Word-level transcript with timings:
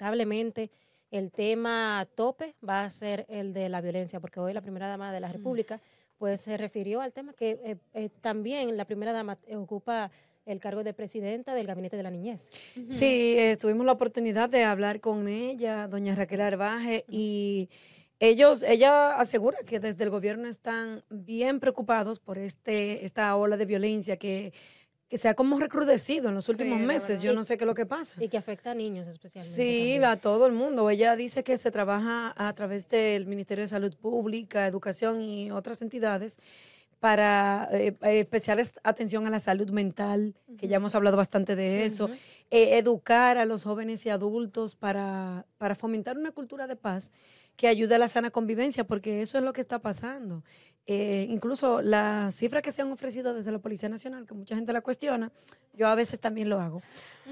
lamentablemente 0.00 0.70
el 1.10 1.30
tema 1.30 2.06
tope 2.14 2.54
va 2.66 2.84
a 2.84 2.90
ser 2.90 3.26
el 3.28 3.52
de 3.52 3.68
la 3.68 3.80
violencia, 3.80 4.20
porque 4.20 4.40
hoy 4.40 4.54
la 4.54 4.62
primera 4.62 4.86
dama 4.86 5.12
de 5.12 5.20
la 5.20 5.30
República 5.30 5.80
pues 6.18 6.40
se 6.42 6.56
refirió 6.56 7.00
al 7.00 7.12
tema 7.12 7.32
que 7.32 7.58
eh, 7.64 7.76
eh, 7.94 8.08
también 8.20 8.76
la 8.76 8.84
primera 8.84 9.12
dama 9.12 9.38
ocupa 9.54 10.10
el 10.46 10.58
cargo 10.58 10.82
de 10.84 10.94
presidenta 10.94 11.54
del 11.54 11.66
Gabinete 11.66 11.96
de 11.96 12.02
la 12.02 12.10
Niñez. 12.10 12.48
Sí, 12.88 13.36
eh, 13.38 13.56
tuvimos 13.58 13.84
la 13.84 13.92
oportunidad 13.92 14.48
de 14.48 14.64
hablar 14.64 15.00
con 15.00 15.28
ella, 15.28 15.86
doña 15.86 16.14
Raquel 16.14 16.40
Arbaje, 16.40 17.04
y 17.08 17.68
ellos, 18.20 18.62
ella 18.62 19.16
asegura 19.18 19.58
que 19.66 19.80
desde 19.80 20.04
el 20.04 20.10
gobierno 20.10 20.48
están 20.48 21.02
bien 21.10 21.60
preocupados 21.60 22.20
por 22.20 22.38
este, 22.38 23.04
esta 23.04 23.34
ola 23.36 23.56
de 23.56 23.66
violencia 23.66 24.16
que 24.16 24.52
que 25.10 25.18
se 25.18 25.28
ha 25.28 25.34
como 25.34 25.58
recrudecido 25.58 26.28
en 26.28 26.36
los 26.36 26.48
últimos 26.48 26.80
meses. 26.80 27.20
Yo 27.20 27.32
no 27.34 27.42
sé 27.42 27.58
qué 27.58 27.64
es 27.64 27.66
lo 27.66 27.74
que 27.74 27.84
pasa. 27.84 28.14
Y 28.22 28.28
que 28.28 28.38
afecta 28.38 28.70
a 28.70 28.74
niños 28.74 29.08
especialmente. 29.08 29.56
Sí, 29.56 30.00
a 30.04 30.16
todo 30.16 30.46
el 30.46 30.52
mundo. 30.52 30.88
Ella 30.88 31.16
dice 31.16 31.42
que 31.42 31.58
se 31.58 31.72
trabaja 31.72 32.32
a 32.36 32.52
través 32.54 32.88
del 32.88 33.26
Ministerio 33.26 33.64
de 33.64 33.68
Salud 33.68 33.92
Pública, 33.96 34.68
Educación 34.68 35.20
y 35.20 35.50
otras 35.50 35.82
entidades 35.82 36.38
para 37.00 37.68
eh, 37.72 37.96
eh, 38.02 38.20
especial 38.20 38.64
atención 38.84 39.26
a 39.26 39.30
la 39.30 39.40
salud 39.40 39.70
mental, 39.70 40.36
que 40.58 40.68
ya 40.68 40.76
hemos 40.76 40.94
hablado 40.94 41.16
bastante 41.16 41.56
de 41.56 41.86
eso, 41.86 42.08
eh, 42.50 42.78
educar 42.78 43.36
a 43.36 43.46
los 43.46 43.64
jóvenes 43.64 44.06
y 44.06 44.10
adultos 44.10 44.76
para, 44.76 45.46
para 45.58 45.74
fomentar 45.74 46.18
una 46.18 46.30
cultura 46.30 46.68
de 46.68 46.76
paz 46.76 47.10
que 47.56 47.68
ayude 47.68 47.94
a 47.94 47.98
la 47.98 48.08
sana 48.08 48.30
convivencia, 48.30 48.84
porque 48.84 49.22
eso 49.22 49.38
es 49.38 49.44
lo 49.44 49.52
que 49.52 49.60
está 49.60 49.80
pasando. 49.80 50.44
Eh, 50.86 51.26
incluso 51.28 51.82
las 51.82 52.34
cifras 52.34 52.62
que 52.62 52.72
se 52.72 52.82
han 52.82 52.90
ofrecido 52.90 53.32
desde 53.34 53.52
la 53.52 53.58
Policía 53.58 53.88
Nacional, 53.88 54.26
que 54.26 54.34
mucha 54.34 54.56
gente 54.56 54.72
la 54.72 54.80
cuestiona, 54.80 55.30
yo 55.74 55.86
a 55.86 55.94
veces 55.94 56.18
también 56.18 56.48
lo 56.48 56.60
hago, 56.60 56.82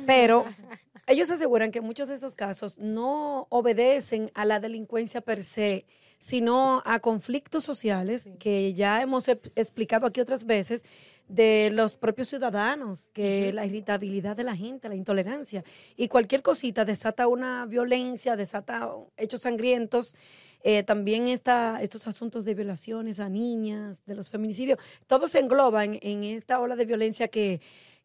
pero 0.07 0.45
ellos 1.07 1.31
aseguran 1.31 1.71
que 1.71 1.81
muchos 1.81 2.09
de 2.09 2.15
esos 2.15 2.37
casos 2.37 2.79
no 2.79 3.47
obedecen 3.51 4.31
a 4.35 4.45
la 4.45 4.61
delincuencia 4.61 5.21
per 5.21 5.43
se, 5.43 5.87
sino 6.19 6.83
a 6.85 7.01
conflictos 7.01 7.65
sociales 7.65 8.29
que 8.39 8.75
ya 8.75 9.03
hemos 9.03 9.29
explicado 9.29 10.07
aquí 10.07 10.21
otras 10.21 10.45
veces 10.45 10.85
de 11.29 11.71
los 11.73 11.97
propios 11.97 12.29
ciudadanos, 12.29 13.11
que 13.13 13.53
la 13.53 13.67
irritabilidad 13.67 14.37
de 14.37 14.45
la 14.45 14.57
gente, 14.57 14.89
la 14.89 14.95
intolerancia. 14.95 15.63
Y 15.97 16.09
cualquier 16.09 16.43
cosita 16.43 16.85
desata 16.85 17.29
una 17.29 17.67
violencia, 17.67 18.35
desata 18.35 18.91
hechos 19.17 19.43
sangrientos 19.43 20.17
eh, 20.63 20.83
también 20.83 21.29
está, 21.29 21.81
estos 21.83 22.07
asuntos 22.07 22.45
de 22.45 22.55
violaciones 22.55 23.21
a 23.21 23.29
niñas, 23.29 24.05
de 24.07 24.15
los 24.15 24.31
feminicidios, 24.31 24.79
todo 25.07 25.29
se 25.29 25.39
engloba 25.39 25.85
en, 25.85 26.25
esta 26.25 26.61
ola 26.61 26.77
de 26.77 26.85
violencia 26.85 27.29
que, 27.29 27.61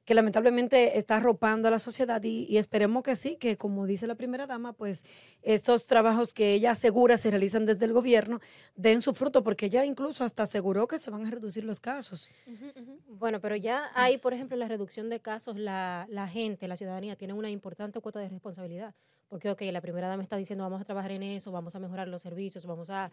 que 0.06 0.14
lamentablemente 0.14 0.98
está 0.98 1.18
arropando 1.18 1.68
a 1.68 1.72
la 1.72 1.80
sociedad 1.80 2.22
y, 2.24 2.58
esperemos 2.58 3.04
que 3.04 3.16
sí, 3.16 3.38
que 3.38 3.58
como 3.58 3.86
dice 3.88 4.06
la 4.06 4.16
primera 4.16 4.46
dama, 4.46 4.74
pues 4.74 5.06
estos 5.42 5.86
trabajos 5.86 6.34
que 6.34 6.54
ella 6.54 6.72
asegura 6.72 7.18
se 7.18 7.30
realizan 7.30 7.66
desde 7.66 7.86
el 7.86 7.94
gobierno 7.94 8.40
den 8.76 9.02
su 9.02 9.14
fruto, 9.14 9.44
porque 9.44 9.68
ella 9.68 9.86
incluso 9.86 10.24
hasta 10.24 10.44
aseguró 10.44 10.88
que 10.88 11.00
se 11.00 11.10
van 11.10 11.26
a 11.26 11.32
reducir 11.32 11.64
los 11.64 11.80
casos. 11.80 12.32
Bueno, 13.08 13.40
pero 13.40 13.56
ya 13.56 13.90
hay, 13.96 14.18
por 14.18 14.34
ejemplo, 14.34 14.58
la 14.58 14.68
reducción 14.68 15.10
de 15.10 15.22
casos, 15.22 15.58
la, 15.58 16.06
la 16.10 16.28
gente, 16.28 16.68
la 16.68 16.78
ciudadanía 16.78 17.16
tiene 17.16 17.34
una 17.34 17.50
importante 17.50 18.00
cuota 18.02 18.20
de 18.20 18.30
responsabilidad 18.30 18.94
porque, 19.34 19.50
ok, 19.50 19.64
la 19.72 19.82
primera 19.82 20.08
dama 20.08 20.22
está 20.22 20.38
diciendo 20.38 20.64
vamos 20.64 20.80
a 20.80 20.86
trabajar 20.86 21.10
en 21.10 21.24
eso, 21.24 21.52
vamos 21.52 21.76
a 21.76 21.80
mejorar 21.80 22.08
los 22.08 22.22
servicios, 22.22 22.68
vamos 22.68 22.92
a, 22.92 23.10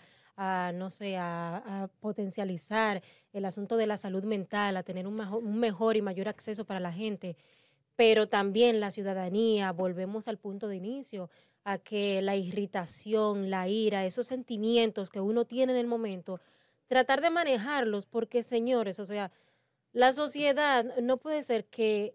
no 0.75 0.91
sé, 0.91 1.17
a, 1.17 1.89
potencializar 2.01 3.03
el 3.33 3.47
asunto 3.47 3.79
de 3.79 3.87
la 3.87 3.97
salud 3.97 4.23
mental, 4.25 4.77
a 4.77 4.83
tener 4.83 5.07
un 5.07 5.15
mejor, 5.15 5.43
un 5.43 5.59
mejor 5.59 5.97
y 5.97 6.03
mayor 6.03 6.29
acceso 6.29 6.67
para 6.67 6.79
la 6.79 6.93
gente, 6.93 7.39
pero 7.97 8.29
también 8.29 8.81
la 8.81 8.91
ciudadanía, 8.91 9.73
volvemos 9.73 10.29
al 10.29 10.37
punto 10.37 10.69
de 10.69 10.77
inicio, 10.77 11.31
a 11.65 11.79
que 11.79 12.21
la 12.21 12.37
irritación, 12.37 13.49
la 13.49 13.69
ira, 13.69 14.05
esos 14.05 14.27
sentimientos 14.27 15.09
que 15.09 15.21
uno 15.21 15.47
tiene 15.47 15.73
en 15.73 15.79
el 15.79 15.87
momento, 15.87 16.39
tratar 16.87 17.23
de 17.23 17.31
manejarlos, 17.31 18.05
porque 18.05 18.43
señores, 18.43 19.01
o 19.01 19.07
sea, 19.07 19.33
la 19.95 20.13
sociedad 20.13 20.85
no 21.01 21.17
puede 21.17 21.43
ser 21.43 21.65
que 21.65 22.15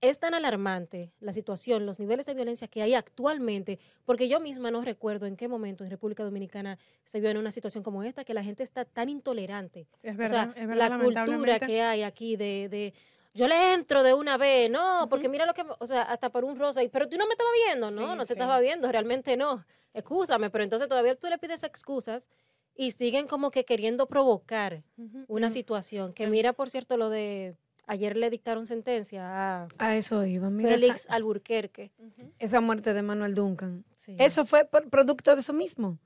es 0.00 0.18
tan 0.18 0.34
alarmante 0.34 1.12
la 1.20 1.32
situación, 1.32 1.86
los 1.86 1.98
niveles 1.98 2.26
de 2.26 2.34
violencia 2.34 2.68
que 2.68 2.82
hay 2.82 2.94
actualmente, 2.94 3.78
porque 4.04 4.28
yo 4.28 4.38
misma 4.40 4.70
no 4.70 4.82
recuerdo 4.82 5.26
en 5.26 5.36
qué 5.36 5.48
momento 5.48 5.84
en 5.84 5.90
República 5.90 6.22
Dominicana 6.22 6.78
se 7.04 7.20
vio 7.20 7.30
en 7.30 7.36
una 7.36 7.50
situación 7.50 7.82
como 7.82 8.02
esta, 8.02 8.24
que 8.24 8.34
la 8.34 8.44
gente 8.44 8.62
está 8.62 8.84
tan 8.84 9.08
intolerante. 9.08 9.86
Es 10.02 10.16
verdad, 10.16 10.54
es 10.56 10.68
verdad 10.68 10.90
la 10.90 10.98
cultura 10.98 11.58
que 11.58 11.82
hay 11.82 12.02
aquí 12.02 12.36
de, 12.36 12.68
de, 12.68 12.94
yo 13.34 13.48
le 13.48 13.74
entro 13.74 14.02
de 14.02 14.14
una 14.14 14.36
vez, 14.36 14.70
no, 14.70 15.08
porque 15.10 15.28
mira 15.28 15.46
lo 15.46 15.54
que, 15.54 15.64
o 15.78 15.86
sea, 15.86 16.02
hasta 16.02 16.30
por 16.30 16.44
un 16.44 16.58
rosa, 16.58 16.80
pero 16.92 17.08
tú 17.08 17.16
no 17.16 17.26
me 17.26 17.32
estabas 17.32 17.52
viendo, 17.66 17.90
no, 17.90 18.14
no 18.14 18.24
te 18.24 18.32
estaba 18.32 18.60
viendo, 18.60 18.90
realmente 18.90 19.36
no, 19.36 19.64
excúsame, 19.94 20.50
pero 20.50 20.62
entonces 20.62 20.88
todavía 20.88 21.16
tú 21.16 21.26
le 21.28 21.38
pides 21.38 21.64
excusas 21.64 22.28
y 22.76 22.92
siguen 22.92 23.26
como 23.26 23.50
que 23.50 23.64
queriendo 23.64 24.06
provocar 24.06 24.84
una 25.26 25.50
situación, 25.50 26.12
que 26.12 26.28
mira, 26.28 26.52
por 26.52 26.70
cierto, 26.70 26.96
lo 26.96 27.10
de 27.10 27.56
Ayer 27.90 28.18
le 28.18 28.28
dictaron 28.28 28.66
sentencia 28.66 29.62
a, 29.62 29.68
a 29.78 29.96
eso 29.96 30.24
iba, 30.26 30.50
Félix 30.50 31.06
Alburquerque. 31.08 31.90
Esa 32.38 32.60
muerte 32.60 32.92
de 32.92 33.00
Manuel 33.00 33.34
Duncan. 33.34 33.82
Eso 34.18 34.44
fue 34.44 34.66
producto 34.66 35.34
de 35.34 35.40
eso 35.40 35.54
mismo. 35.54 35.98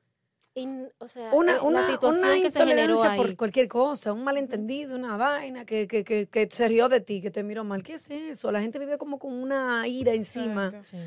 o 0.98 1.09
sea, 1.09 1.32
una, 1.32 1.56
eh, 1.56 1.87
situación 1.87 2.41
que 2.41 2.50
se 2.50 2.65
generó 2.65 3.03
por 3.16 3.37
cualquier 3.37 3.66
cosa, 3.66 4.12
un 4.12 4.22
malentendido, 4.22 4.94
una 4.94 5.16
vaina 5.16 5.65
que, 5.65 5.88
que, 5.88 6.04
que, 6.04 6.48
se 6.53 6.69
rió 6.69 6.88
de 6.88 7.00
ti, 7.00 7.20
que 7.20 7.32
te 7.32 7.43
miró 7.43 7.65
mal. 7.65 7.82
¿Qué 7.82 7.94
es 7.94 8.09
eso? 8.09 8.53
La 8.53 8.60
gente 8.60 8.78
vive 8.78 8.97
como 8.97 9.19
con 9.19 9.32
una 9.32 9.88
ira 9.88 10.14
encima. 10.14 10.70
Sí. 10.84 10.99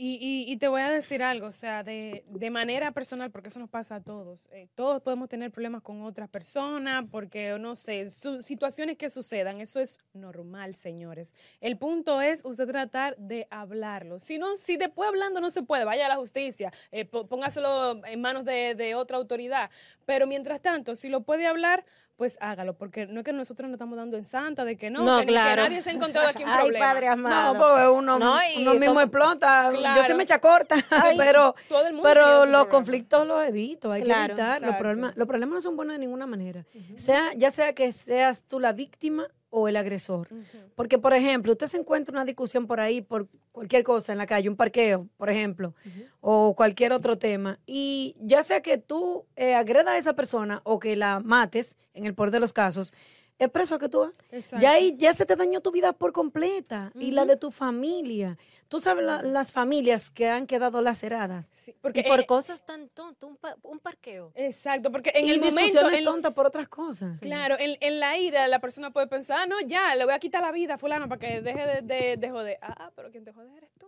Y, 0.00 0.44
y, 0.46 0.56
te 0.58 0.68
voy 0.68 0.80
a 0.80 0.92
decir 0.92 1.24
algo, 1.24 1.48
o 1.48 1.50
sea, 1.50 1.82
de, 1.82 2.22
manera 2.52 2.92
personal, 2.92 3.32
porque 3.32 3.48
eso 3.48 3.58
nos 3.58 3.68
pasa 3.68 3.96
a 3.96 4.00
todos. 4.00 4.48
Eh, 4.52 4.68
todos 4.76 5.02
podemos 5.02 5.28
tener 5.28 5.50
problemas 5.50 5.82
con 5.82 6.02
otras 6.02 6.28
personas, 6.28 7.04
porque, 7.10 7.58
no 7.58 7.74
sé, 7.74 8.06
situaciones 8.08 8.96
que 8.96 9.10
sucedan, 9.10 9.60
eso 9.60 9.80
es 9.80 9.98
normal, 10.12 10.76
señores. 10.76 11.34
El 11.60 11.78
punto 11.78 12.20
es 12.22 12.44
usted 12.44 12.68
tratar 12.68 13.16
de 13.16 13.48
hablarlo. 13.50 14.20
Si 14.20 14.38
no, 14.38 14.54
si 14.54 14.76
después 14.76 15.08
hablando 15.08 15.40
no 15.40 15.50
se 15.50 15.64
puede, 15.64 15.84
vaya 15.84 16.06
a 16.06 16.10
la 16.10 16.16
justicia, 16.16 16.72
eh, 16.92 17.04
póngaselo 17.04 18.06
en 18.06 18.20
manos 18.20 18.44
de 18.44 18.94
otra 18.94 19.16
autoridad. 19.16 19.68
Pero 20.06 20.28
mientras 20.28 20.60
tanto, 20.60 20.94
si 20.94 21.08
lo 21.08 21.22
puede 21.22 21.48
hablar, 21.48 21.84
pues 22.18 22.36
hágalo, 22.40 22.74
porque 22.74 23.06
no 23.06 23.20
es 23.20 23.24
que 23.24 23.32
nosotros 23.32 23.68
nos 23.68 23.76
estamos 23.76 23.96
dando 23.96 24.16
en 24.16 24.24
santa 24.24 24.64
de 24.64 24.76
que 24.76 24.90
no, 24.90 25.20
que, 25.20 25.26
claro. 25.26 25.62
nadie 25.62 25.80
se 25.82 25.90
ha 25.90 25.92
encontrado 25.92 26.26
aquí 26.26 26.42
un 26.42 26.50
problema. 26.52 26.86
Ay, 26.86 26.94
padre 26.94 27.08
amado. 27.08 27.54
No, 27.54 27.60
porque 27.60 27.86
uno, 27.86 28.16
uno 28.16 28.74
mismo 28.74 29.00
explota, 29.00 29.72
yo 29.72 30.02
soy 30.02 30.16
mecha 30.16 30.40
corta, 30.40 30.74
pero, 31.16 31.54
pero 32.02 32.44
los 32.44 32.66
conflictos 32.66 33.24
los 33.24 33.44
evito, 33.44 33.92
hay 33.92 34.02
que 34.02 34.10
evitar. 34.10 34.60
Los 34.60 34.74
problemas, 34.74 35.16
los 35.16 35.28
problemas 35.28 35.54
no 35.54 35.60
son 35.60 35.76
buenos 35.76 35.94
de 35.94 36.00
ninguna 36.00 36.26
manera. 36.26 36.66
sea, 36.96 37.32
ya 37.36 37.52
sea 37.52 37.72
que 37.72 37.92
seas 37.92 38.42
tú 38.42 38.58
la 38.58 38.72
víctima 38.72 39.28
o 39.50 39.68
el 39.68 39.76
agresor. 39.76 40.28
Porque, 40.74 40.98
por 40.98 41.14
ejemplo, 41.14 41.52
usted 41.52 41.66
se 41.66 41.78
encuentra 41.78 42.12
una 42.12 42.24
discusión 42.24 42.66
por 42.66 42.80
ahí, 42.80 43.00
por 43.00 43.28
cualquier 43.52 43.82
cosa 43.82 44.12
en 44.12 44.18
la 44.18 44.26
calle, 44.26 44.48
un 44.48 44.56
parqueo, 44.56 45.08
por 45.16 45.30
ejemplo, 45.30 45.74
o 46.20 46.54
cualquier 46.54 46.92
otro 46.92 47.18
tema, 47.18 47.58
y 47.66 48.14
ya 48.20 48.42
sea 48.42 48.60
que 48.60 48.78
tú 48.78 49.24
eh, 49.36 49.54
agredas 49.54 49.94
a 49.94 49.98
esa 49.98 50.14
persona 50.14 50.60
o 50.64 50.78
que 50.78 50.96
la 50.96 51.20
mates, 51.20 51.76
en 51.94 52.06
el 52.06 52.14
peor 52.14 52.30
de 52.30 52.40
los 52.40 52.52
casos, 52.52 52.92
es 53.38 53.50
preso 53.50 53.78
que 53.78 53.88
tú 53.88 54.00
vas. 54.00 54.50
Ya, 54.60 54.72
ahí, 54.72 54.94
ya 54.96 55.14
se 55.14 55.24
te 55.24 55.36
dañó 55.36 55.60
tu 55.60 55.70
vida 55.70 55.92
por 55.92 56.12
completa 56.12 56.90
y 56.94 57.12
la 57.12 57.24
de 57.24 57.36
tu 57.36 57.50
familia. 57.50 58.36
Tú 58.68 58.80
sabes 58.80 59.04
las 59.04 59.52
familias 59.52 60.10
que 60.10 60.28
han 60.28 60.46
quedado 60.46 60.80
laceradas. 60.80 61.48
porque 61.80 62.02
por 62.02 62.26
cosas 62.26 62.64
tan 62.64 62.88
tontas, 62.88 63.28
un, 63.62 63.78
parqueo. 63.78 64.32
Exacto, 64.34 64.90
porque 64.90 65.12
en 65.14 65.28
el 65.28 65.40
momento... 65.40 65.88
es 65.88 66.04
tonta 66.04 66.32
por 66.32 66.46
otras 66.46 66.68
cosas. 66.68 67.20
Claro, 67.20 67.56
en, 67.58 68.00
la 68.00 68.18
ira 68.18 68.48
la 68.48 68.60
persona 68.60 68.90
puede 68.90 69.06
pensar, 69.06 69.40
ah, 69.40 69.46
no, 69.46 69.60
ya, 69.60 69.94
le 69.94 70.04
voy 70.04 70.14
a 70.14 70.18
quitar 70.18 70.42
la 70.42 70.52
vida 70.52 70.74
a 70.74 70.78
fulano 70.78 71.08
para 71.08 71.18
que 71.18 71.40
deje 71.40 71.66
de, 71.66 71.82
de, 71.82 72.16
de 72.16 72.30
joder. 72.30 72.58
Ah, 72.60 72.90
pero 72.94 73.10
quien 73.10 73.24
te 73.24 73.32
jode 73.32 73.56
eres 73.56 73.72
tú. 73.78 73.86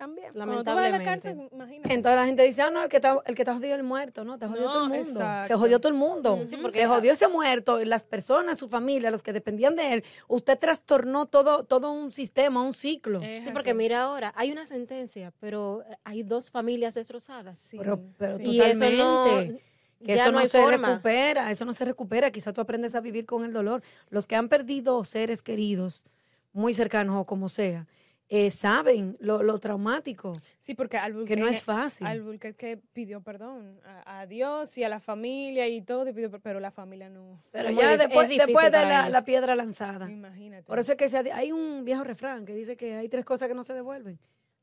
También. 0.00 0.30
Lamentablemente. 0.32 1.04
La 1.04 1.04
cárcel, 1.04 1.50
Entonces 1.84 2.16
la 2.16 2.24
gente 2.24 2.42
dice, 2.42 2.62
ah, 2.62 2.70
no, 2.70 2.82
el 2.84 2.88
que 2.88 2.96
está, 2.96 3.18
el 3.26 3.34
que 3.34 3.42
está 3.42 3.54
jodido 3.54 3.74
el 3.74 3.82
muerto, 3.82 4.24
¿no? 4.24 4.38
Te 4.38 4.46
jodido 4.46 4.70
todo 4.70 4.84
el 4.84 5.04
mundo. 5.04 5.20
Se 5.46 5.54
jodió 5.54 5.78
todo 5.78 5.92
el 5.92 5.98
mundo. 5.98 6.40
Sí, 6.46 6.56
porque 6.56 6.78
se 6.78 6.86
jodió 6.86 7.12
ese 7.12 7.28
muerto, 7.28 7.84
las 7.84 8.04
personas, 8.04 8.58
su 8.58 8.66
familia, 8.66 9.10
los 9.10 9.22
que 9.22 9.34
dependían 9.34 9.76
de 9.76 9.92
él. 9.92 10.04
Usted 10.26 10.58
trastornó 10.58 11.26
todo, 11.26 11.64
todo 11.64 11.92
un 11.92 12.12
sistema, 12.12 12.62
un 12.62 12.72
ciclo. 12.72 13.20
sí, 13.20 13.50
porque 13.52 13.74
mira 13.74 14.00
ahora, 14.00 14.32
hay 14.36 14.50
una 14.50 14.64
sentencia, 14.64 15.34
pero 15.38 15.84
hay 16.02 16.22
dos 16.22 16.50
familias 16.50 16.94
destrozadas. 16.94 17.58
Sí, 17.58 17.76
pero, 17.76 18.00
pero 18.16 18.38
totalmente. 18.38 18.54
Y 18.54 18.60
eso 18.62 19.04
no, 19.04 19.24
que 20.02 20.14
eso 20.14 20.32
no, 20.32 20.46
se 20.46 20.66
recupera, 20.66 21.50
eso 21.50 21.64
no 21.66 21.74
se 21.74 21.84
recupera. 21.84 22.30
Quizá 22.30 22.54
tú 22.54 22.62
aprendes 22.62 22.94
a 22.94 23.02
vivir 23.02 23.26
con 23.26 23.44
el 23.44 23.52
dolor. 23.52 23.82
Los 24.08 24.26
que 24.26 24.34
han 24.34 24.48
perdido 24.48 25.04
seres 25.04 25.42
queridos, 25.42 26.06
muy 26.54 26.72
cercanos 26.72 27.16
o 27.18 27.26
como 27.26 27.50
sea, 27.50 27.86
eh, 28.32 28.52
saben 28.52 29.16
lo, 29.18 29.58
traumático. 29.58 30.32
Sí, 30.60 30.74
porque 30.74 31.00
que 31.26 31.36
no 31.36 31.48
es 31.48 31.64
fácil. 31.64 32.06
que 32.38 32.78
pidió 32.92 33.20
perdón 33.20 33.80
a, 34.06 34.24
Dios 34.26 34.78
y 34.78 34.84
a 34.84 34.88
la 34.88 35.00
familia 35.00 35.66
y 35.66 35.82
todo, 35.82 36.06
pero 36.40 36.60
la 36.60 36.70
familia 36.70 37.10
no. 37.10 37.42
Pero 37.50 37.70
ya 37.70 37.96
después, 37.96 38.28
después 38.28 38.70
de 38.70 38.84
la, 38.86 39.24
piedra 39.24 39.56
lanzada. 39.56 40.08
Imagínate. 40.08 40.62
Por 40.62 40.78
eso 40.78 40.92
es 40.92 41.10
que 41.10 41.32
hay 41.32 41.50
un 41.50 41.84
viejo 41.84 42.04
refrán 42.04 42.46
que 42.46 42.54
dice 42.54 42.76
que 42.76 42.94
hay 42.94 43.08
tres 43.08 43.24
cosas 43.24 43.48
que 43.48 43.54
no 43.54 43.64
se 43.64 43.74
devuelven. 43.74 44.16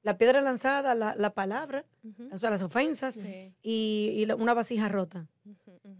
La 0.07 0.17
piedra 0.17 0.39
lanzada, 0.39 0.95
la, 0.95 1.15
la 1.15 1.31
palabra, 1.33 1.83
o 2.31 2.37
sea, 2.37 2.49
las 2.49 2.61
ofensas 2.63 3.15
Sí. 3.15 3.53
y, 3.61 4.13
y 4.15 4.25
la- 4.25 4.35
una 4.35 4.53
vasija 4.53 4.87
rota. 4.87 5.27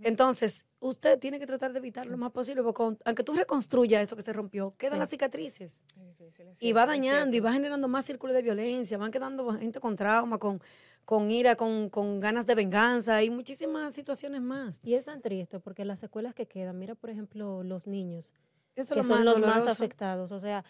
Entonces, 0.01 0.65
usted 0.79 1.19
tiene 1.19 1.39
que 1.39 1.45
tratar 1.45 1.73
de 1.73 1.79
evitar 1.79 2.05
lo 2.05 2.17
más 2.17 2.31
posible, 2.31 2.63
porque 2.63 2.77
con- 2.77 2.97
aunque 3.05 3.23
tú 3.23 3.33
reconstruyas 3.33 4.01
eso 4.01 4.15
que 4.15 4.21
se 4.21 4.31
rompió, 4.31 4.73
quedan 4.77 4.93
Sí. 4.95 4.99
las 4.99 5.09
cicatrices. 5.09 5.83
Difícil, 5.95 6.47
Y 6.59 6.71
va 6.73 6.85
dañando 6.85 7.35
y 7.35 7.39
va 7.41 7.51
generando 7.51 7.87
más 7.87 8.05
círculos 8.05 8.33
de 8.35 8.41
violencia, 8.41 8.97
van 8.97 9.11
quedando 9.11 9.51
gente 9.57 9.79
con 9.81 9.95
trauma, 9.95 10.37
con, 10.37 10.61
con 11.03 11.29
ira, 11.29 11.55
con, 11.57 11.89
con 11.89 12.21
ganas 12.21 12.45
de 12.47 12.55
venganza 12.55 13.21
y 13.23 13.29
muchísimas 13.29 13.93
situaciones 13.93 14.41
más. 14.41 14.79
Y 14.83 14.93
es 14.93 15.03
tan 15.05 15.21
triste 15.21 15.59
porque 15.59 15.83
las 15.85 15.99
secuelas 15.99 16.33
que 16.33 16.45
quedan, 16.47 16.79
mira 16.79 16.95
por 16.95 17.09
ejemplo 17.09 17.61
los 17.63 17.87
niños, 17.87 18.33
Eso 18.75 18.93
que 18.93 19.01
lo 19.01 19.03
son 19.03 19.25
los 19.25 19.39
más 19.41 19.67
afectados. 19.67 20.31
O 20.31 20.39
sea, 20.39 20.63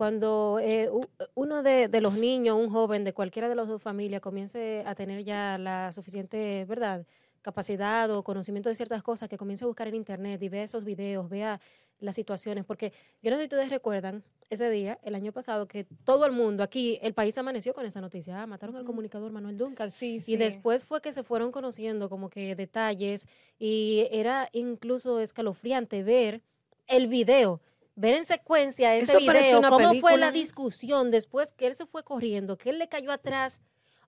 cuando 0.00 0.58
eh, 0.62 0.88
uno 1.34 1.62
de, 1.62 1.88
de 1.88 2.00
los 2.00 2.14
niños, 2.14 2.56
un 2.56 2.70
joven 2.70 3.04
de 3.04 3.12
cualquiera 3.12 3.50
de 3.50 3.54
las 3.54 3.68
dos 3.68 3.82
familias 3.82 4.22
comience 4.22 4.82
a 4.86 4.94
tener 4.94 5.24
ya 5.24 5.58
la 5.58 5.92
suficiente, 5.92 6.64
¿verdad? 6.64 7.04
capacidad 7.42 8.10
o 8.10 8.22
conocimiento 8.22 8.70
de 8.70 8.74
ciertas 8.76 9.02
cosas, 9.02 9.28
que 9.28 9.36
comience 9.36 9.64
a 9.64 9.66
buscar 9.66 9.88
en 9.88 9.96
internet 9.96 10.42
y 10.42 10.48
vea 10.48 10.62
esos 10.62 10.84
videos, 10.84 11.28
vea 11.28 11.60
las 11.98 12.14
situaciones, 12.14 12.64
porque 12.64 12.94
yo 13.20 13.30
no 13.30 13.36
sé 13.36 13.42
si 13.42 13.44
ustedes 13.48 13.68
recuerdan 13.68 14.24
ese 14.48 14.70
día, 14.70 14.98
el 15.02 15.14
año 15.14 15.32
pasado, 15.32 15.68
que 15.68 15.84
todo 16.06 16.24
el 16.24 16.32
mundo 16.32 16.62
aquí, 16.62 16.98
el 17.02 17.12
país 17.12 17.36
amaneció 17.36 17.74
con 17.74 17.84
esa 17.84 18.00
noticia, 18.00 18.40
ah, 18.40 18.46
mataron 18.46 18.76
al 18.76 18.84
comunicador 18.84 19.30
Manuel 19.30 19.58
Duncan. 19.58 19.90
Sí, 19.90 20.20
sí. 20.22 20.32
Y 20.32 20.36
después 20.38 20.86
fue 20.86 21.02
que 21.02 21.12
se 21.12 21.24
fueron 21.24 21.52
conociendo 21.52 22.08
como 22.08 22.30
que 22.30 22.56
detalles 22.56 23.28
y 23.58 24.08
era 24.12 24.48
incluso 24.54 25.20
escalofriante 25.20 26.02
ver 26.02 26.40
el 26.86 27.06
video, 27.06 27.60
ver 28.00 28.14
en 28.14 28.24
secuencia 28.24 28.96
ese 28.96 29.12
Eso 29.12 29.18
video, 29.20 29.58
una 29.58 29.68
cómo 29.68 29.94
fue 29.94 30.16
la 30.16 30.30
discusión 30.32 31.10
después 31.10 31.52
que 31.52 31.66
él 31.66 31.74
se 31.74 31.86
fue 31.86 32.02
corriendo, 32.02 32.56
que 32.56 32.70
él 32.70 32.78
le 32.78 32.88
cayó 32.88 33.12
atrás. 33.12 33.58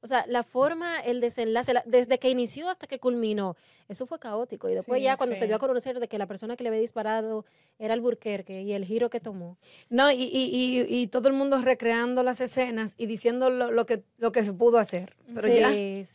O 0.05 0.09
sea, 0.09 0.25
la 0.27 0.43
forma, 0.43 0.99
el 0.99 1.21
desenlace, 1.21 1.73
la- 1.75 1.85
desde 1.87 2.19
que 2.19 2.29
inició 2.29 2.69
hasta 2.69 2.89
que 2.89 2.99
culminó, 2.99 3.55
eso 3.89 4.05
fue 4.05 4.19
caótico. 4.19 4.69
Y 4.69 4.75
después 4.75 4.99
Sí, 4.99 5.05
ya 5.05 5.17
cuando 5.17 5.37
se 5.37 5.47
dio 5.47 5.55
a 5.55 5.59
conocer 5.61 6.01
de 6.01 6.09
que 6.09 6.19
la 6.19 6.27
persona 6.27 6.57
que 6.57 6.65
le 6.65 6.71
había 6.71 6.81
disparado 6.81 7.45
era 7.79 7.95
Alburquerque 7.95 8.63
y 8.63 8.73
el 8.73 8.85
giro 8.85 9.11
que 9.11 9.21
tomó. 9.21 9.59
No, 9.91 10.11
y, 10.11 10.17
y, 10.25 10.51
y, 10.53 10.87
y 10.89 11.07
todo 11.07 11.29
el 11.29 11.35
mundo 11.35 11.57
recreando 11.59 12.25
las 12.25 12.41
escenas 12.41 12.95
y 12.99 13.07
diciendo 13.07 13.49
lo, 13.49 13.71
lo 13.71 13.87
que, 13.87 14.03
lo 14.19 14.33
que 14.33 14.45
se 14.45 14.53
pudo 14.53 14.79
hacer. 14.79 15.15
Pero 15.35 15.47
Sí, 15.47 15.55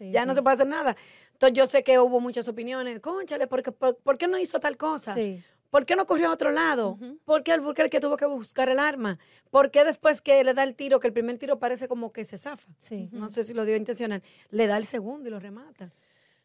ya, 0.02 0.12
ya 0.12 0.26
no 0.26 0.36
se 0.36 0.42
puede 0.42 0.56
hacer 0.56 0.68
nada. 0.68 0.98
Entonces 1.32 1.58
yo 1.58 1.66
sé 1.66 1.84
que 1.84 1.98
hubo 1.98 2.20
muchas 2.20 2.50
opiniones. 2.50 3.00
Cónchale, 3.00 3.48
¿por 3.48 3.64
qué, 3.64 3.72
por, 3.72 3.96
por 3.96 4.18
qué 4.18 4.28
no 4.28 4.38
hizo 4.38 4.60
tal 4.60 4.76
cosa? 4.76 5.14
Sí. 5.14 5.42
¿Por 5.70 5.86
qué 5.86 5.96
no 5.96 6.06
corrió 6.06 6.30
a 6.30 6.34
otro 6.34 6.52
lado? 6.52 6.98
¿Por 7.26 7.44
qué 7.44 7.54
el 7.54 7.90
que 7.90 8.00
tuvo 8.00 8.18
que 8.18 8.26
buscar 8.26 8.70
el 8.70 8.80
arma? 8.80 9.20
¿Por 9.50 9.72
qué 9.72 9.84
después 9.84 10.22
que 10.22 10.44
le 10.44 10.54
da 10.54 10.64
el 10.64 10.76
tiro, 10.76 11.00
que 11.00 11.08
el 11.08 11.14
primer 11.14 11.38
tiro 11.38 11.60
parece 11.60 11.88
como 11.88 12.12
que 12.12 12.24
se 12.26 12.38
zafa? 12.38 12.70
Sí. 12.80 13.10
No 13.12 13.30
sé 13.30 13.44
si 13.44 13.54
lo 13.54 13.66
dio 13.66 13.76
intencional. 13.76 14.24
Le 14.50 14.68
da 14.68 14.78
el 14.78 14.86
segundo 14.86 15.28
y 15.28 15.32
lo 15.32 15.40
remata. 15.40 15.92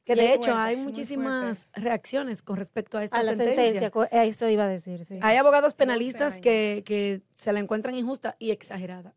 Que 0.05 0.17
de 0.17 0.33
hecho 0.35 0.51
fuerte, 0.51 0.61
hay 0.61 0.77
muchísimas 0.77 1.69
reacciones 1.75 2.43
con 2.43 2.57
respecto 2.57 2.99
a 2.99 3.05
esta 3.05 3.19
A 3.19 3.23
la 3.23 3.35
sentencia. 3.35 3.91
sentencia, 3.91 4.23
eso 4.25 4.49
iba 4.49 4.65
a 4.65 4.69
decir, 4.69 5.05
sí. 5.05 5.19
Hay 5.23 5.37
abogados 5.37 5.75
12 5.75 5.77
penalistas 5.77 6.41
que, 6.41 6.83
que 6.85 7.23
se 7.35 7.53
la 7.53 7.61
encuentran 7.61 7.95
injusta 7.95 8.35
y 8.41 8.51
exagerada. 8.51 9.15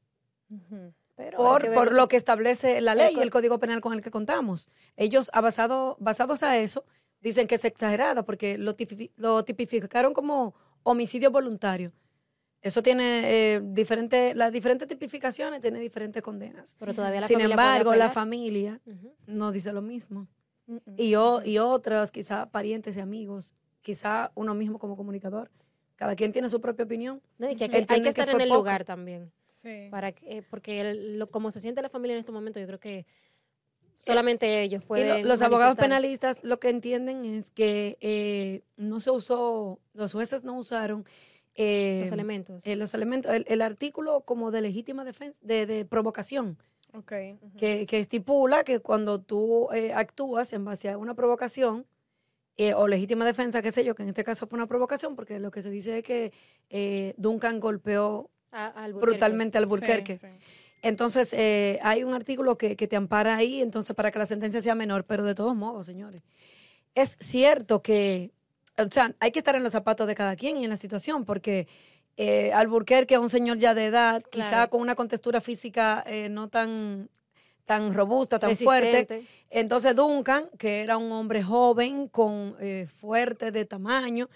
Pero 1.16 1.38
por, 1.38 1.74
por 1.74 1.94
lo 1.94 2.08
que 2.08 2.18
establece 2.18 2.82
la 2.82 2.94
ley 2.94 3.16
y 3.16 3.22
el 3.22 3.32
Código 3.32 3.58
Penal 3.60 3.82
con 3.82 3.94
el 3.94 4.02
que 4.02 4.12
contamos. 4.12 4.70
Ellos, 4.96 5.32
a 5.34 5.42
basado, 5.42 5.98
basados 6.00 6.44
a 6.44 6.58
eso, 6.58 6.86
dicen 7.26 7.48
que 7.48 7.56
es 7.56 7.66
exagerada 7.66 8.24
porque 8.24 8.58
lo, 8.58 8.76
lo 9.18 9.44
tipificaron 9.44 10.14
como 10.14 10.54
homicidio 10.84 11.32
voluntario. 11.32 11.92
Eso 12.62 12.82
tiene 12.82 13.22
eh, 13.56 13.62
diferente, 13.64 14.34
las 14.36 14.52
diferentes 14.52 14.88
tipificaciones 14.88 15.60
tienen 15.62 15.82
diferentes 15.82 16.22
condenas. 16.24 16.76
Pero 16.80 16.94
todavía 16.94 17.22
la 17.22 17.28
Sin 17.28 17.42
embargo, 17.42 17.94
la 17.96 18.10
familia 18.10 18.80
Ujú. 18.86 19.14
no 19.28 19.52
dice 19.52 19.74
lo 19.74 19.82
mismo. 19.82 20.28
Y, 20.98 21.14
o, 21.16 21.44
y 21.44 21.58
otros, 21.60 22.10
quizá 22.12 22.50
parientes 22.50 22.98
y 22.98 23.00
amigos, 23.00 23.54
quizá 23.82 24.32
uno 24.36 24.56
mismo 24.56 24.80
como 24.80 24.96
comunicador. 24.98 25.52
Cada 25.96 26.16
quien 26.16 26.32
tiene 26.32 26.50
su 26.50 26.60
propia 26.60 26.86
opinión. 26.86 27.22
No, 27.38 27.50
y 27.50 27.56
que 27.56 27.66
hay 27.66 27.70
que, 27.70 27.78
hay 27.78 27.86
que 27.86 28.02
que 28.02 28.10
estar 28.10 28.30
en 28.30 28.42
el 28.42 28.48
poco. 28.50 28.60
lugar 28.62 28.84
también. 28.86 29.32
Sí. 29.52 29.88
para 29.90 30.12
que, 30.12 30.38
eh, 30.38 30.44
porque 30.48 30.80
el- 30.82 31.18
lo- 31.18 31.32
como 31.32 31.50
se 31.50 31.60
siente 31.60 31.82
la 31.82 31.90
familia 31.90 32.14
en 32.14 32.20
este 32.20 32.32
momento, 32.32 32.60
yo 32.60 32.68
creo 32.68 32.80
que 32.80 33.08
solamente 33.98 34.62
ellos 34.62 34.84
pueden. 34.84 35.24
lo- 35.24 35.30
los 35.30 35.42
abogados 35.42 35.76
penalistas 35.78 36.44
lo 36.44 36.60
que 36.60 36.70
entienden 36.70 37.26
es 37.26 37.52
que 37.52 37.98
eh, 38.02 38.62
no 38.78 39.00
se 39.00 39.12
usó, 39.12 39.80
los 39.94 40.14
jueces 40.14 40.44
no 40.44 40.58
usaron 40.58 41.06
eh, 41.56 42.00
los 42.02 42.12
elementos. 42.12 42.66
eh, 42.68 42.76
los 42.76 42.94
elementos, 42.94 43.34
el, 43.34 43.46
el 43.48 43.62
artículo 43.62 44.22
como 44.22 44.52
de 44.52 44.62
legítima 44.62 45.06
defensa, 45.06 45.38
de, 45.42 45.66
de 45.66 45.86
provocación, 45.86 46.58
Ok. 46.94 47.14
ujú. 47.42 47.58
que, 47.58 47.86
que 47.86 48.00
estipula 48.00 48.64
que 48.64 48.80
cuando 48.80 49.22
tú 49.22 49.70
eh, 49.74 49.94
actúas 49.94 50.52
en 50.54 50.66
base 50.66 50.90
a 50.90 50.98
una 50.98 51.14
provocación 51.14 51.86
eh, 52.58 52.74
o 52.74 52.88
legítima 52.88 53.26
defensa, 53.26 53.62
qué 53.62 53.72
sé 53.72 53.84
yo, 53.84 53.96
que 53.96 54.04
en 54.04 54.10
este 54.10 54.24
caso 54.24 54.48
fue 54.48 54.58
una 54.58 54.68
provocación, 54.68 55.16
porque 55.16 55.40
lo 55.40 55.52
que 55.52 55.62
se 55.62 55.70
dice 55.70 55.98
es 56.00 56.04
que 56.04 56.32
eh, 56.70 57.14
Duncan 57.18 57.60
golpeó 57.60 58.30
A- 58.52 58.68
a 58.68 58.84
Albuquerque. 58.86 59.12
brutalmente 59.12 59.58
al 59.58 59.66
Sí, 59.66 59.70
Burquerque. 59.70 60.18
sí. 60.18 60.28
Entonces, 60.86 61.34
eh, 61.34 61.80
hay 61.82 62.04
un 62.04 62.14
artículo 62.14 62.60
que, 62.60 62.76
que 62.76 62.88
te 62.88 62.96
ampara 62.96 63.36
ahí, 63.36 63.60
entonces, 63.60 63.96
para 63.96 64.12
que 64.12 64.20
la 64.20 64.28
sentencia 64.28 64.62
sea 64.62 64.76
menor, 64.76 65.04
pero 65.04 65.24
de 65.24 65.34
todos 65.34 65.56
modos, 65.56 65.88
señores, 65.88 66.22
es 66.94 67.18
cierto 67.20 67.82
que, 67.82 68.30
o 68.78 68.86
sea, 68.92 69.16
hay 69.20 69.32
que 69.32 69.40
estar 69.40 69.56
en 69.56 69.64
los 69.64 69.72
zapatos 69.72 70.06
de 70.06 70.14
cada 70.14 70.36
quien 70.36 70.58
y 70.58 70.64
en 70.64 70.70
la 70.70 70.78
situación, 70.78 71.26
porque 71.26 71.68
eh, 72.18 72.54
Alburquerque 72.54 73.16
es 73.16 73.20
un 73.20 73.32
señor 73.32 73.58
ya 73.58 73.74
de 73.74 73.86
edad, 73.86 74.22
quizá 74.30 74.50
Claro. 74.50 74.70
con 74.70 74.82
una 74.82 74.94
contextura 74.94 75.42
física 75.42 76.04
eh, 76.06 76.30
no 76.30 76.50
tan, 76.50 77.10
tan 77.66 77.92
robusta, 77.96 78.38
tan 78.38 78.56
fuerte. 78.56 79.26
Entonces, 79.50 79.96
Duncan, 79.96 80.50
que 80.60 80.84
era 80.84 80.98
un 80.98 81.12
hombre 81.12 81.42
joven, 81.42 82.08
con 82.10 82.56
eh, 82.60 82.88
fuerte 82.96 83.52
de 83.52 83.66
tamaño, 83.66 84.30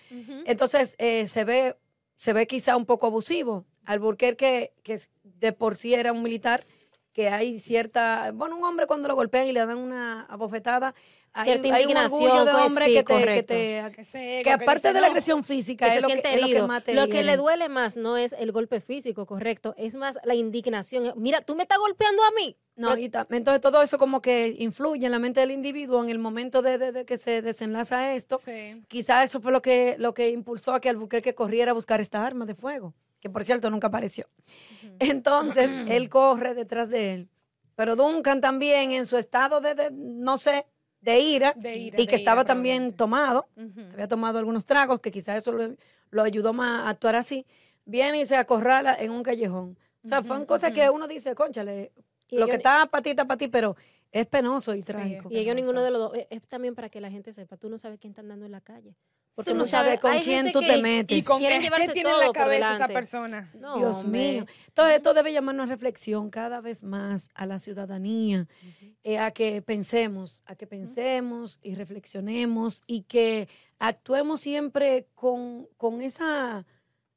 entonces 0.46 0.96
eh, 0.98 1.28
se 1.28 1.44
ve 1.44 1.76
se 2.18 2.34
ve 2.34 2.48
quizá 2.48 2.76
un 2.76 2.86
poco 2.86 3.08
abusivo. 3.08 3.66
Alburquerque, 3.94 4.74
que 4.84 5.00
de 5.24 5.52
por 5.54 5.76
sí 5.76 5.94
era 5.94 6.12
un 6.12 6.22
militar, 6.24 6.66
que 7.14 7.30
hay 7.30 7.60
cierta, 7.60 8.32
bueno, 8.34 8.56
un 8.58 8.64
hombre 8.64 8.86
cuando 8.88 9.08
lo 9.08 9.16
golpean 9.16 9.48
y 9.48 9.52
le 9.52 9.66
dan 9.66 9.78
una 9.78 10.24
abofetada, 10.26 10.94
hay, 11.32 11.46
Cierta 11.46 11.76
hay 11.76 11.86
un 11.86 11.96
orgullo 11.98 12.44
de 12.46 12.52
pues, 12.52 12.66
hombre 12.66 12.86
sí, 12.86 12.94
que 12.94 13.04
te, 13.04 13.26
que 13.34 13.44
te 13.44 14.42
que 14.44 14.52
aparte 14.52 14.88
dice, 14.88 14.94
de 14.94 15.02
la 15.02 15.08
agresión 15.08 15.44
física 15.44 15.86
es 15.88 15.94
se 15.96 16.02
lo 16.02 16.08
que, 16.08 16.14
es 16.14 16.18
lo 16.18 16.24
que 16.24 16.34
herido. 16.34 16.68
más 16.68 16.84
te 16.84 16.94
Lo 16.96 17.08
que 17.08 17.24
le 17.24 17.38
duele 17.38 17.70
más 17.70 17.96
no 17.96 18.18
es 18.18 18.34
el 18.34 18.52
golpe 18.52 18.82
físico, 18.82 19.28
correcto, 19.28 19.76
es 19.78 19.96
más 19.96 20.18
la 20.24 20.34
indignación. 20.34 21.14
Mira, 21.18 21.42
tú 21.42 21.56
me 21.56 21.64
estás 21.64 21.78
golpeando 21.78 22.24
a 22.24 22.32
mí. 22.32 22.58
No, 22.76 22.90
Pero- 22.96 23.00
y 23.00 23.06
entonces 23.38 23.62
todo 23.62 23.82
eso 23.84 23.98
como 24.00 24.22
que 24.24 24.56
influye 24.58 25.06
en 25.06 25.12
la 25.12 25.20
mente 25.20 25.40
del 25.42 25.52
individuo 25.52 26.02
en 26.04 26.10
el 26.10 26.18
momento 26.18 26.62
de, 26.64 26.78
de- 26.80 26.92
de 26.92 27.06
que 27.06 27.18
se 27.18 27.42
desenlaza 27.44 28.14
esto. 28.16 28.40
Sí. 28.40 28.82
Quizá 28.88 29.22
eso 29.22 29.40
fue 29.40 29.52
lo 29.52 29.62
que, 29.62 29.98
lo 30.00 30.14
que 30.16 30.30
impulsó 30.30 30.74
a 30.74 30.80
que 30.82 30.90
Alburquerque 30.90 31.36
corriera 31.36 31.72
a 31.72 31.74
buscar 31.76 32.02
esta 32.02 32.26
arma 32.26 32.46
de 32.48 32.56
fuego, 32.56 32.96
que 33.20 33.30
por 33.30 33.44
cierto 33.44 33.70
nunca 33.70 33.88
apareció. 33.88 34.28
Entonces, 35.00 35.70
él 35.88 36.10
corre 36.10 36.54
detrás 36.54 36.90
de 36.90 37.14
él. 37.14 37.30
Pero 37.76 37.96
Duncan 37.96 38.42
también 38.42 38.92
en 38.92 39.06
su 39.06 39.18
estado 39.18 39.62
de, 39.62 39.74
de, 39.76 39.92
no 39.92 40.38
sé, 40.38 40.66
de 41.02 41.20
ira, 41.20 41.56
De 41.56 41.76
ira, 41.76 42.02
y 42.02 42.08
que 42.08 42.16
estaba 42.16 42.42
ira, 42.42 42.46
también 42.46 42.94
tomado, 42.94 43.48
había 43.94 44.08
tomado 44.08 44.38
algunos 44.40 44.66
tragos, 44.66 45.00
que 45.00 45.12
quizás 45.12 45.38
eso 45.38 45.52
lo, 45.54 45.76
lo 46.12 46.24
ayudó 46.24 46.52
más 46.54 46.86
a 46.86 46.90
actuar 46.90 47.16
así, 47.16 47.46
viene 47.86 48.20
y 48.22 48.26
se 48.26 48.36
acorrala 48.36 48.96
en 48.96 49.12
un 49.12 49.24
callejón. 49.24 49.78
O 50.04 50.08
sea, 50.08 50.22
fueron 50.24 50.44
Ujú, 50.44 50.48
cosas 50.48 50.72
que 50.72 50.90
uno 50.90 51.08
dice, 51.08 51.36
conchale, 51.36 51.94
lo 52.36 52.48
que 52.50 52.58
está 52.58 52.86
para 52.88 53.02
ti 53.02 53.12
está 53.12 53.26
para 53.26 53.38
ti, 53.38 53.48
pero 53.48 53.76
es 54.12 54.26
penoso 54.26 54.74
y 54.76 54.82
Sí, 54.84 54.92
trágico. 54.92 55.30
Y 55.32 55.38
ellos 55.38 55.56
ninguno 55.56 55.84
de 55.84 55.92
los 55.92 56.00
dos. 56.00 56.18
Es, 56.30 56.48
también 56.48 56.76
para 56.76 56.90
que 56.90 57.00
la 57.02 57.12
gente 57.12 57.32
sepa. 57.34 57.58
Tú 57.58 57.70
no 57.70 57.78
sabes 57.78 58.00
quién 58.00 58.12
está 58.12 58.22
andando 58.22 58.46
en 58.46 58.52
la 58.52 58.62
calle. 58.62 58.96
Porque 59.36 59.52
Tú 59.52 59.58
no 59.58 59.64
sabes 59.66 60.00
con 60.00 60.18
quién 60.20 60.52
tú 60.52 60.60
que- 60.62 60.66
te 60.68 60.82
metes. 60.82 61.18
¿Y 61.18 61.24
con 61.24 61.40
qué, 61.40 61.48
qué 61.62 61.88
tiene 61.94 62.10
en 62.10 62.20
la 62.20 62.32
cabeza 62.34 62.76
esa 62.76 62.88
persona? 62.88 63.52
No, 63.54 63.78
Dios 63.78 64.04
hombre. 64.04 64.32
mío. 64.34 64.46
Entonces, 64.68 64.96
esto 64.98 65.14
debe 65.14 65.32
llamarnos 65.32 65.68
a 65.68 65.72
reflexión 65.72 66.30
cada 66.32 66.60
vez 66.60 66.84
más 66.84 67.30
a 67.36 67.46
la 67.46 67.60
ciudadanía, 67.60 68.48
eh, 69.04 69.20
a 69.20 69.30
que 69.32 69.62
pensemos, 69.62 70.42
a 70.46 70.56
que 70.56 70.66
pensemos 70.66 71.60
y 71.62 71.76
reflexionemos 71.76 72.82
y 72.88 73.04
que 73.04 73.48
actuemos 73.78 74.42
siempre 74.42 75.08
con, 75.14 75.68
con 75.78 76.02
esa, 76.02 76.66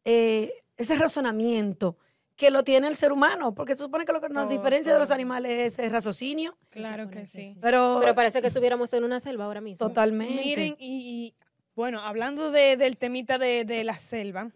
eh, 0.05 0.53
ese 0.77 0.95
razonamiento 0.97 1.97
que 2.37 2.51
lo 2.51 2.65
tiene 2.65 2.89
el 2.89 2.97
ser 2.97 3.13
humano, 3.13 3.55
porque 3.55 3.75
se 3.75 3.81
supone 3.81 4.05
que 4.05 4.13
lo 4.13 4.21
que 4.21 4.29
nos 4.29 4.49
diferencia 4.49 4.93
de 4.93 4.99
los 4.99 5.11
animales 5.11 5.75
es 5.75 5.79
el 5.79 5.91
raciocinio, 5.91 6.57
Claro 6.71 7.09
que 7.11 7.27
sí. 7.27 7.57
pero, 7.61 7.99
Pero 8.01 8.15
parece 8.15 8.41
que 8.41 8.49
estuviéramos 8.49 8.93
en 8.95 9.05
una 9.05 9.21
selva 9.21 9.45
ahora 9.45 9.61
mismo. 9.61 9.87
totalmente. 9.87 10.35
Miren, 10.43 10.77
y, 10.79 11.27
y, 11.27 11.35
bueno, 11.77 12.01
hablando 12.01 12.51
de- 12.51 12.77
del 12.77 12.97
temita 12.97 13.39
de, 13.39 13.65
de 13.65 13.85
la 13.85 13.97
selva, 13.99 14.51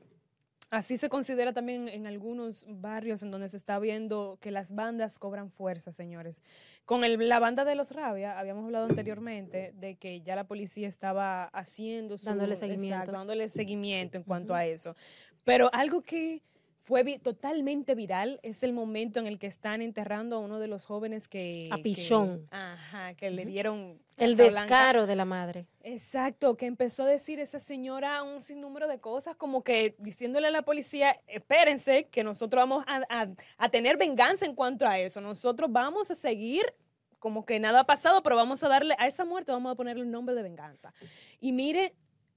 así 0.70 0.96
se 0.96 1.08
considera 1.08 1.52
también 1.52 1.88
en 1.88 2.06
algunos 2.06 2.66
barrios 2.68 3.22
en 3.22 3.30
donde 3.30 3.48
se 3.48 3.56
está 3.56 3.78
viendo 3.78 4.36
que 4.40 4.50
las 4.50 4.74
bandas 4.74 5.18
cobran 5.18 5.50
fuerza, 5.50 5.92
señores. 5.92 6.42
Con 6.86 7.04
el- 7.04 7.28
la 7.28 7.38
banda 7.38 7.64
de 7.64 7.74
los 7.76 7.92
Rabia, 7.92 8.38
habíamos 8.38 8.64
hablado 8.64 8.86
anteriormente 8.86 9.72
de 9.76 9.94
que 9.96 10.22
ya 10.22 10.34
la 10.34 10.44
policía 10.44 10.88
estaba 10.88 11.44
haciendo 11.48 12.18
su... 12.18 12.24
Dándole 12.26 12.56
seguimiento. 12.56 12.94
Exacto, 12.96 13.12
dándole 13.12 13.48
seguimiento 13.48 14.16
en 14.18 14.24
cuanto 14.24 14.54
a 14.54 14.64
eso. 14.66 14.96
Pero 15.44 15.70
algo 15.72 16.02
que 16.02 16.42
fue 16.86 17.02
vi- 17.02 17.18
totalmente 17.18 17.94
viral. 17.94 18.40
Es 18.42 18.62
el 18.62 18.72
momento 18.72 19.18
en 19.20 19.26
el 19.26 19.38
que 19.38 19.46
están 19.48 19.82
enterrando 19.82 20.36
a 20.36 20.38
uno 20.38 20.58
de 20.58 20.68
los 20.68 20.86
jóvenes 20.86 21.28
que... 21.28 21.68
A 21.70 21.76
que- 21.76 21.82
Pichón. 21.82 22.46
ajá, 22.50 23.14
que 23.14 23.30
le 23.30 23.44
dieron... 23.44 24.00
El 24.16 24.34
blanca. 24.36 24.60
descaro 24.60 25.06
de 25.06 25.14
la 25.16 25.24
madre. 25.26 25.66
Exacto, 25.82 26.56
que 26.56 26.64
empezó 26.66 27.02
a 27.02 27.06
decir 27.06 27.38
esa 27.40 27.58
señora 27.58 28.22
un 28.22 28.40
sinnúmero 28.40 28.88
de 28.88 28.98
cosas, 28.98 29.36
como 29.36 29.62
que 29.62 29.94
diciéndole 29.98 30.46
a 30.46 30.50
la 30.50 30.62
policía, 30.62 31.20
espérense, 31.26 32.04
que 32.08 32.24
nosotros 32.24 32.62
vamos 32.62 32.84
a, 32.86 33.02
a- 33.10 33.28
a 33.58 33.68
tener 33.68 33.96
venganza 33.98 34.46
en 34.46 34.54
cuanto 34.54 34.86
a 34.86 34.98
eso. 34.98 35.20
Nosotros 35.20 35.70
vamos 35.70 36.10
a 36.10 36.14
seguir 36.14 36.72
como 37.18 37.44
que 37.44 37.58
nada 37.58 37.80
ha 37.80 37.84
pasado, 37.84 38.22
pero 38.22 38.36
vamos 38.36 38.62
a 38.62 38.68
darle 38.68 38.94
a 38.98 39.06
esa 39.08 39.24
muerte, 39.24 39.50
vamos 39.50 39.72
a 39.72 39.74
ponerle 39.74 40.02
un 40.04 40.10
nombre 40.12 40.34
de 40.36 40.42
venganza. 40.44 40.94
Y 41.40 41.50
mire, 41.52 41.94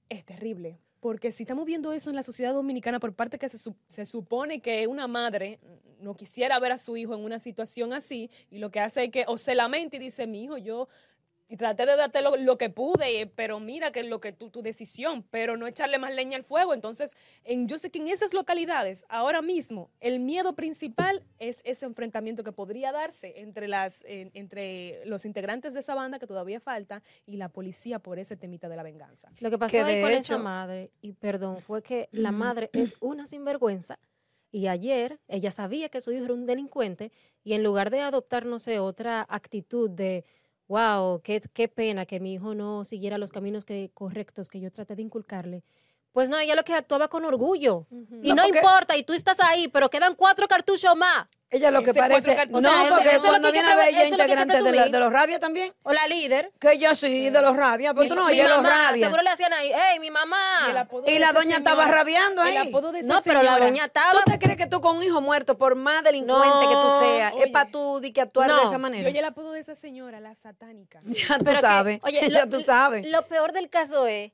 es 0.08 0.24
terrible. 0.24 0.78
Porque 1.00 1.32
si 1.32 1.44
estamos 1.44 1.64
viendo 1.64 1.92
eso 1.92 2.10
en 2.10 2.16
la 2.16 2.22
sociedad 2.22 2.52
dominicana 2.52 3.00
por 3.00 3.14
parte 3.14 3.38
que 3.38 3.48
se, 3.48 3.72
se 3.86 4.06
supone 4.06 4.60
que 4.60 4.86
una 4.86 5.06
madre 5.06 5.58
no 6.00 6.14
quisiera 6.14 6.58
ver 6.58 6.72
a 6.72 6.78
su 6.78 6.96
hijo 6.96 7.14
en 7.14 7.20
una 7.20 7.38
situación 7.38 7.92
así, 7.92 8.30
y 8.50 8.58
lo 8.58 8.70
que 8.70 8.80
hace 8.80 9.04
es 9.04 9.10
que 9.10 9.24
o 9.26 9.38
se 9.38 9.54
lamenta 9.54 9.96
y 9.96 9.98
dice, 9.98 10.26
mi 10.26 10.44
hijo, 10.44 10.56
yo 10.58 10.88
y 11.50 11.56
traté 11.56 11.84
de 11.84 11.96
darte 11.96 12.22
lo, 12.22 12.36
lo 12.36 12.56
que 12.56 12.70
pude, 12.70 13.20
eh, 13.20 13.26
pero 13.26 13.58
mira 13.58 13.90
que 13.90 14.04
lo 14.04 14.20
que 14.20 14.32
tu, 14.32 14.50
tu 14.50 14.62
decisión, 14.62 15.24
pero 15.30 15.56
no 15.56 15.66
echarle 15.66 15.98
más 15.98 16.14
leña 16.14 16.36
al 16.36 16.44
fuego. 16.44 16.72
Entonces, 16.74 17.16
en, 17.44 17.66
yo 17.66 17.76
sé 17.76 17.90
que 17.90 17.98
en 17.98 18.06
esas 18.06 18.32
localidades, 18.32 19.04
ahora 19.08 19.42
mismo, 19.42 19.90
el 19.98 20.20
miedo 20.20 20.54
principal 20.54 21.24
es 21.40 21.60
ese 21.64 21.86
enfrentamiento 21.86 22.44
que 22.44 22.52
podría 22.52 22.92
darse 22.92 23.40
entre, 23.40 23.66
las, 23.66 24.04
en- 24.06 24.30
entre 24.34 25.04
los 25.06 25.24
integrantes 25.24 25.74
de 25.74 25.80
esa 25.80 25.96
banda, 25.96 26.20
que 26.20 26.28
todavía 26.28 26.60
falta, 26.60 27.02
y 27.26 27.36
la 27.36 27.48
policía 27.48 27.98
por 27.98 28.20
ese 28.20 28.36
temita 28.36 28.68
de 28.68 28.76
la 28.76 28.84
venganza. 28.84 29.32
Lo 29.40 29.50
que 29.50 29.58
pasó 29.58 29.72
Que 29.72 29.80
ahí 29.82 29.96
de 29.96 30.02
con 30.02 30.10
hecho- 30.12 30.34
esa 30.34 30.38
madre, 30.38 30.92
y 31.02 31.12
perdón, 31.14 31.60
fue 31.62 31.82
que 31.82 32.08
la 32.12 32.30
madre 32.30 32.70
es 32.72 32.94
una 33.00 33.26
sinvergüenza 33.26 33.98
y 34.52 34.66
ayer 34.68 35.18
ella 35.28 35.50
sabía 35.50 35.88
que 35.88 36.00
su 36.00 36.12
hijo 36.12 36.24
era 36.26 36.34
un 36.34 36.46
delincuente 36.46 37.10
y 37.44 37.54
en 37.54 37.62
lugar 37.64 37.90
de 37.90 38.00
adoptar, 38.02 38.46
no 38.46 38.58
sé, 38.60 38.78
otra 38.78 39.26
actitud 39.28 39.88
de, 39.90 40.24
wow, 40.70 41.20
qué, 41.22 41.42
qué 41.52 41.68
pena 41.68 42.06
que 42.06 42.20
mi 42.20 42.34
hijo 42.34 42.54
no 42.54 42.84
siguiera 42.84 43.18
los 43.18 43.32
caminos 43.32 43.64
que, 43.64 43.90
correctos 43.92 44.48
que 44.48 44.60
yo 44.60 44.70
traté 44.70 44.96
de 44.96 45.02
inculcarle, 45.02 45.64
pues 46.12 46.28
no, 46.30 46.38
ella 46.38 46.54
lo 46.54 46.64
que 46.64 46.74
actuaba 46.74 47.08
con 47.08 47.24
orgullo. 47.24 47.86
Y 47.90 48.28
No, 48.28 48.34
no, 48.36 48.42
porque- 48.44 48.58
importa, 48.58 48.96
y 48.96 49.02
tú 49.04 49.12
estás 49.12 49.36
ahí, 49.40 49.68
pero 49.68 49.88
quedan 49.90 50.14
cuatro 50.14 50.46
cartuchos 50.48 50.96
más. 50.96 51.26
Ella 51.52 51.72
lo 51.72 51.82
que 51.82 51.90
Ese 51.90 51.98
parece. 51.98 52.46
No, 52.46 52.58
O 52.58 52.60
sea, 52.60 52.86
porque 52.88 53.08
eso 53.08 53.16
es 53.16 53.22
lo 53.24 53.28
cuando 53.30 53.50
viene 53.50 53.68
a 53.72 53.74
ver 53.74 53.88
ella 53.88 54.06
integrante 54.06 54.62
de, 54.62 54.70
la- 54.72 54.86
de 54.88 55.00
los 55.00 55.12
rabia 55.12 55.40
también. 55.40 55.74
O 55.82 55.92
la 55.92 56.06
líder. 56.06 56.52
Que 56.60 56.78
yo 56.78 56.94
soy 56.94 57.28
de 57.30 57.42
los 57.42 57.56
rabia, 57.56 57.92
pero 57.92 58.02
Mi- 58.04 58.08
tú 58.08 58.14
no 58.14 58.26
oyes 58.26 58.48
los 58.48 58.62
rabia. 58.62 59.04
Seguro 59.06 59.22
le 59.24 59.30
hacían 59.30 59.52
ahí, 59.54 59.72
hey, 59.74 59.98
mi 59.98 60.12
mamá. 60.12 60.68
Y, 61.06 61.12
de 61.14 61.18
la 61.18 61.32
doña 61.32 61.56
estaba 61.56 61.86
rabiando 61.88 62.40
ahí. 62.42 62.56
El 62.56 62.70
de 62.92 63.02
No, 63.02 63.20
pero 63.24 63.42
la 63.42 63.58
doña 63.58 63.86
estaba... 63.86 64.12
¿Tú 64.12 64.30
te 64.30 64.38
crees 64.38 64.56
que 64.58 64.66
tú 64.68 64.80
con 64.80 64.98
un 64.98 65.02
hijo 65.02 65.20
muerto, 65.20 65.58
por 65.58 65.74
más 65.74 66.04
delincuente 66.04 66.68
que 66.68 66.74
tú 66.74 66.98
seas, 67.00 67.32
es 67.44 67.50
para 67.50 67.68
tú 67.68 67.98
di 67.98 68.12
que 68.12 68.20
actuar 68.20 68.48
de 68.54 68.62
esa 68.62 68.78
manera? 68.78 69.08
oye 69.08 69.18
el 69.18 69.24
apodo 69.24 69.50
de 69.50 69.58
esa 69.58 69.74
señora, 69.74 70.20
la 70.20 70.36
satánica. 70.36 71.00
ya 71.04 71.36
tú 71.38 71.44
Pero 71.46 71.56
que, 71.56 71.60
sabes. 71.60 72.00
oye, 72.04 72.20
ya 72.30 72.46
lo- 72.46 72.48
tú 72.58 72.62
sabes. 72.62 73.04
Lo 73.08 73.26
peor 73.26 73.52
del 73.52 73.68
caso 73.68 74.06
es, 74.06 74.30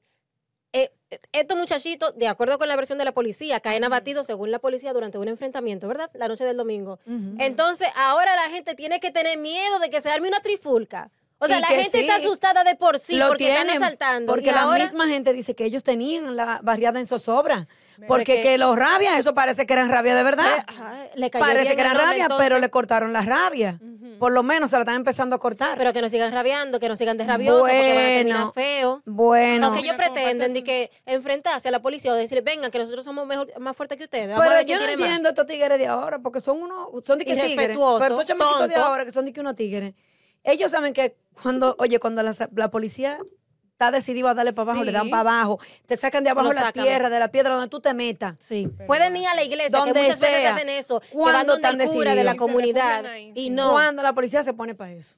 eh, 0.76 0.90
estos 1.32 1.56
muchachitos, 1.56 2.16
de 2.16 2.28
acuerdo 2.28 2.58
con 2.58 2.68
la 2.68 2.76
versión 2.76 2.98
de 2.98 3.04
la 3.04 3.12
policía, 3.12 3.60
caen 3.60 3.84
abatidos 3.84 4.26
según 4.26 4.50
la 4.50 4.58
policía 4.58 4.92
durante 4.92 5.18
un 5.18 5.28
enfrentamiento, 5.28 5.88
¿verdad? 5.88 6.10
La 6.14 6.28
noche 6.28 6.44
del 6.44 6.56
domingo. 6.56 6.98
Entonces, 7.38 7.88
ahora 7.96 8.34
la 8.36 8.50
gente 8.50 8.74
tiene 8.74 9.00
que 9.00 9.10
tener 9.10 9.38
miedo 9.38 9.78
de 9.78 9.88
que 9.90 10.00
se 10.02 10.10
arme 10.10 10.28
una 10.28 10.40
trifulca. 10.40 11.10
O 11.38 11.46
sea, 11.46 11.58
Y 11.58 11.60
la 11.60 11.66
gente 11.68 12.00
está 12.00 12.16
asustada 12.16 12.64
de 12.64 12.76
por 12.76 12.98
sí 12.98 13.18
porque 13.28 13.48
están 13.48 13.68
asaltando. 13.70 14.32
Porque 14.32 14.48
y 14.50 14.52
la 14.52 14.62
ahora- 14.62 14.84
misma 14.84 15.06
gente 15.06 15.32
dice 15.34 15.54
que 15.54 15.64
ellos 15.66 15.82
tenían 15.82 16.34
la 16.34 16.60
barriada 16.62 16.98
en 16.98 17.06
zozobra. 17.06 17.68
Porque 18.06 18.36
que- 18.36 18.42
que 18.42 18.58
los 18.58 18.76
rabias, 18.76 19.18
eso 19.18 19.34
parece 19.34 19.64
que 19.66 19.72
eran 19.72 19.88
rabia 19.90 20.14
de 20.14 20.22
verdad. 20.22 20.64
Ajá, 20.66 20.94
le 21.14 21.30
cayó 21.30 21.44
Parece 21.44 21.62
bien 21.64 21.74
que 21.76 21.80
eran 21.80 21.96
rabia, 21.96 22.22
entonces. 22.24 22.44
pero 22.46 22.58
le 22.58 22.68
cortaron 22.70 23.12
la 23.12 23.22
rabia. 23.22 23.78
Por 24.18 24.32
lo 24.32 24.42
menos 24.42 24.70
se 24.70 24.76
la 24.76 24.82
están 24.82 24.96
empezando 24.96 25.36
a 25.36 25.38
cortar. 25.38 25.76
Pero 25.76 25.92
que 25.92 26.00
no 26.00 26.08
sigan 26.08 26.32
rabiando, 26.32 26.78
que 26.80 26.88
no 26.88 26.96
sigan 26.96 27.18
de 27.18 27.24
rabiosos, 27.24 27.60
porque 27.62 27.76
van 27.76 27.88
a 28.04 28.08
terminar 28.08 28.38
Bueno. 28.38 28.52
feo. 28.52 29.02
bueno, 29.04 29.66
Aunque 29.66 29.80
ellos 29.80 29.94
Mira, 29.94 30.04
como 30.06 30.14
pretenden 30.14 30.52
de 30.54 30.64
que 30.64 30.90
enfrentarse 31.04 31.68
a 31.68 31.70
la 31.70 31.80
policía 31.82 32.12
o 32.12 32.14
decir, 32.14 32.42
vengan, 32.42 32.70
que 32.70 32.78
nosotros 32.78 33.04
somos 33.04 33.26
mejor, 33.26 33.48
más 33.60 33.76
fuertes 33.76 33.98
que 33.98 34.04
ustedes. 34.04 34.28
Vamos 34.28 34.44
pero 34.48 34.60
yo 34.62 34.74
no 34.76 34.80
tiene 34.86 34.96
más". 34.96 35.06
entiendo 35.06 35.28
estos 35.30 35.46
tigres 35.46 35.78
de 35.78 35.86
ahora, 35.86 36.18
porque 36.18 36.40
son 36.40 36.62
unos, 36.62 36.88
son 37.06 37.18
de 37.18 37.24
que 37.24 37.34
tigres. 37.34 37.56
Pero 37.56 37.98
estos 38.02 38.24
chamaquitos 38.24 38.68
de 38.68 38.74
ahora 38.76 39.04
que 39.04 39.10
son 39.10 39.24
de 39.26 39.32
que 39.32 39.40
unos 39.40 39.54
tigres. 39.54 39.94
Ellos 40.44 40.70
saben 40.70 40.92
que 40.92 41.16
cuando, 41.42 41.74
oye, 41.78 41.98
cuando 41.98 42.22
la, 42.22 42.34
la 42.54 42.70
policía 42.70 43.18
está 43.76 43.90
decidido 43.90 44.26
a 44.28 44.32
darle 44.34 44.54
para 44.54 44.70
abajo, 44.70 44.84
le 44.84 44.90
dan 44.92 45.10
para 45.10 45.20
abajo, 45.20 45.60
te 45.84 45.98
sacan 45.98 46.24
de 46.24 46.30
abajo 46.30 46.48
Lo 46.48 46.54
la 46.54 46.62
sacan. 46.62 46.84
tierra, 46.84 47.10
de 47.10 47.18
la 47.20 47.28
piedra 47.28 47.50
donde 47.54 47.68
tú 47.68 47.78
te 47.78 47.92
metas. 47.92 48.34
Sí, 48.38 48.70
Pero 48.74 48.86
pueden 48.86 49.14
ir 49.18 49.26
a 49.28 49.34
la 49.34 49.44
iglesia, 49.44 49.78
Donde 49.78 49.92
que 49.92 50.00
muchas 50.00 50.18
veces 50.20 50.46
hacen 50.46 50.68
eso, 50.70 50.98
que 51.00 51.08
¿Cuándo 51.10 51.32
van 51.38 51.46
donde 51.46 51.68
están 51.68 51.80
el 51.82 51.88
cura 51.94 52.14
de 52.14 52.24
la 52.24 52.36
comunidad 52.36 53.04
y 53.34 53.50
no. 53.50 53.72
Cuando 53.72 54.02
la 54.02 54.14
policía 54.14 54.42
se 54.42 54.54
pone 54.54 54.74
para 54.74 54.92
eso. 54.92 55.16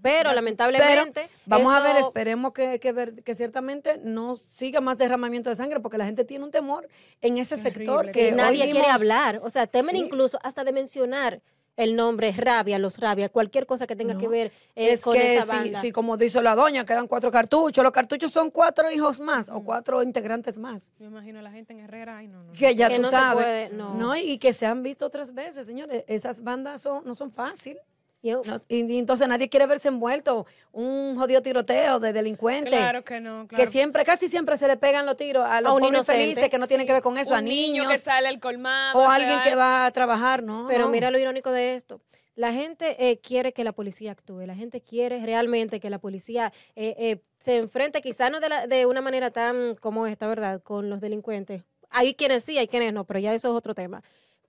Pero 0.00 0.32
lamentablemente, 0.32 1.22
Pero 1.22 1.28
vamos 1.44 1.74
a 1.74 1.80
ver, 1.80 1.96
esperemos 1.96 2.52
que, 2.52 2.78
que, 2.78 2.92
ver- 2.92 3.24
que 3.24 3.34
ciertamente 3.34 3.98
no 4.00 4.36
siga 4.36 4.80
más 4.80 4.96
derramamiento 4.96 5.50
de 5.50 5.56
sangre, 5.56 5.80
porque 5.80 5.98
la 5.98 6.04
gente 6.04 6.24
tiene 6.24 6.44
un 6.44 6.52
temor 6.52 6.86
en 7.20 7.36
ese 7.38 7.56
sector 7.56 8.06
que 8.06 8.12
que 8.12 8.32
nadie 8.32 8.70
quiere 8.70 8.86
hablar. 8.88 9.40
O 9.42 9.50
sea, 9.50 9.66
temen 9.66 9.96
Sí. 9.96 10.02
incluso 10.02 10.38
hasta 10.44 10.62
de 10.62 10.70
mencionar 10.70 11.40
el 11.78 11.96
nombre 11.96 12.32
rabia, 12.32 12.78
los 12.78 12.98
rabia, 12.98 13.30
cualquier 13.30 13.64
cosa 13.64 13.86
que 13.86 13.96
tenga 13.96 14.12
No, 14.12 14.20
que 14.20 14.28
ver 14.28 14.52
eh, 14.76 14.92
es 14.92 15.00
con 15.00 15.14
que 15.14 15.36
esa 15.36 15.46
banda. 15.46 15.80
si, 15.80 15.92
como 15.92 16.18
dice 16.18 16.42
la 16.42 16.54
doña, 16.54 16.84
quedan 16.84 17.06
cuatro 17.06 17.30
cartuchos, 17.30 17.82
los 17.82 17.92
cartuchos 17.92 18.30
son 18.30 18.50
cuatro 18.50 18.90
hijos 18.90 19.20
más 19.20 19.48
o 19.48 19.62
cuatro 19.62 20.02
integrantes 20.02 20.58
más. 20.58 20.92
Me 20.98 21.06
imagino 21.06 21.38
a 21.38 21.42
la 21.42 21.50
gente 21.50 21.72
en 21.72 21.80
Herrera, 21.80 22.18
ay, 22.18 22.28
no, 22.28 22.42
no. 22.42 22.52
Que 22.52 22.74
ya 22.74 22.88
Que 22.88 22.96
tú 22.96 23.02
no 23.02 23.08
se 23.08 23.14
sabes. 23.14 23.44
puede, 23.44 23.68
no. 23.70 24.14
Y, 24.16 24.32
y 24.32 24.38
que 24.38 24.52
se 24.52 24.66
han 24.66 24.82
visto 24.82 25.06
otras 25.06 25.32
veces, 25.32 25.64
señores. 25.66 26.04
Esas 26.08 26.42
bandas 26.42 26.82
son, 26.82 27.04
no 27.06 27.14
son 27.14 27.30
fáciles. 27.30 27.80
Y- 28.20 28.32
No- 28.32 28.42
y, 28.68 28.92
y 28.92 28.98
entonces 28.98 29.28
nadie 29.28 29.48
quiere 29.48 29.66
verse 29.66 29.88
envuelto. 29.88 30.46
Un 30.72 31.16
jodido 31.16 31.40
tiroteo 31.40 32.00
de 32.00 32.12
delincuentes. 32.12 32.74
Claro 32.74 33.04
que 33.04 33.20
no, 33.20 33.46
claro. 33.46 33.64
Que 33.64 33.70
siempre, 33.70 34.04
casi 34.04 34.26
siempre 34.28 34.56
se 34.56 34.66
le 34.66 34.76
pegan 34.76 35.06
los 35.06 35.16
tiros 35.16 35.46
a 35.46 35.60
los 35.60 35.70
A 35.70 35.74
un 35.74 35.80
pobres 35.80 35.94
inocente. 35.98 36.22
felices 36.22 36.50
que 36.50 36.58
no 36.58 36.66
tienen 36.66 36.86
que 36.86 36.92
ver 36.92 37.02
con 37.02 37.16
eso, 37.16 37.34
a 37.34 37.40
niño 37.40 37.84
niños 37.84 37.92
que 37.92 37.98
sale 37.98 38.28
al 38.28 38.40
colmado. 38.40 38.98
o 38.98 39.08
alguien 39.08 39.40
que 39.42 39.54
va 39.54 39.86
a 39.86 39.90
trabajar, 39.92 40.42
¿no? 40.42 40.66
Pero 40.68 40.86
no. 40.86 40.90
mira 40.90 41.10
lo 41.10 41.18
irónico 41.18 41.52
de 41.52 41.74
esto. 41.76 42.00
La 42.34 42.52
gente 42.52 42.96
eh, 43.10 43.18
quiere 43.18 43.52
que 43.52 43.64
la 43.64 43.72
policía 43.72 44.12
actúe, 44.12 44.46
la 44.46 44.54
gente 44.54 44.80
quiere 44.80 45.24
realmente 45.24 45.80
que 45.80 45.90
la 45.90 45.98
policía 45.98 46.52
eh, 46.76 46.94
eh, 46.98 47.20
se 47.40 47.56
enfrente, 47.56 48.00
quizá 48.00 48.30
no 48.30 48.38
de, 48.38 48.48
la- 48.48 48.66
de 48.68 48.86
una 48.86 49.00
manera 49.00 49.30
tan 49.32 49.74
como 49.76 50.06
esta, 50.06 50.26
¿verdad?, 50.28 50.62
con 50.62 50.88
los 50.88 51.00
delincuentes. 51.00 51.64
Hay 51.90 52.14
quienes 52.14 52.44
sí, 52.44 52.56
hay 52.58 52.68
quienes 52.68 52.92
no, 52.92 53.04
pero 53.04 53.18
ya 53.18 53.32
eso 53.34 53.48
es 53.48 53.54
otro 53.54 53.74
tema. 53.74 54.02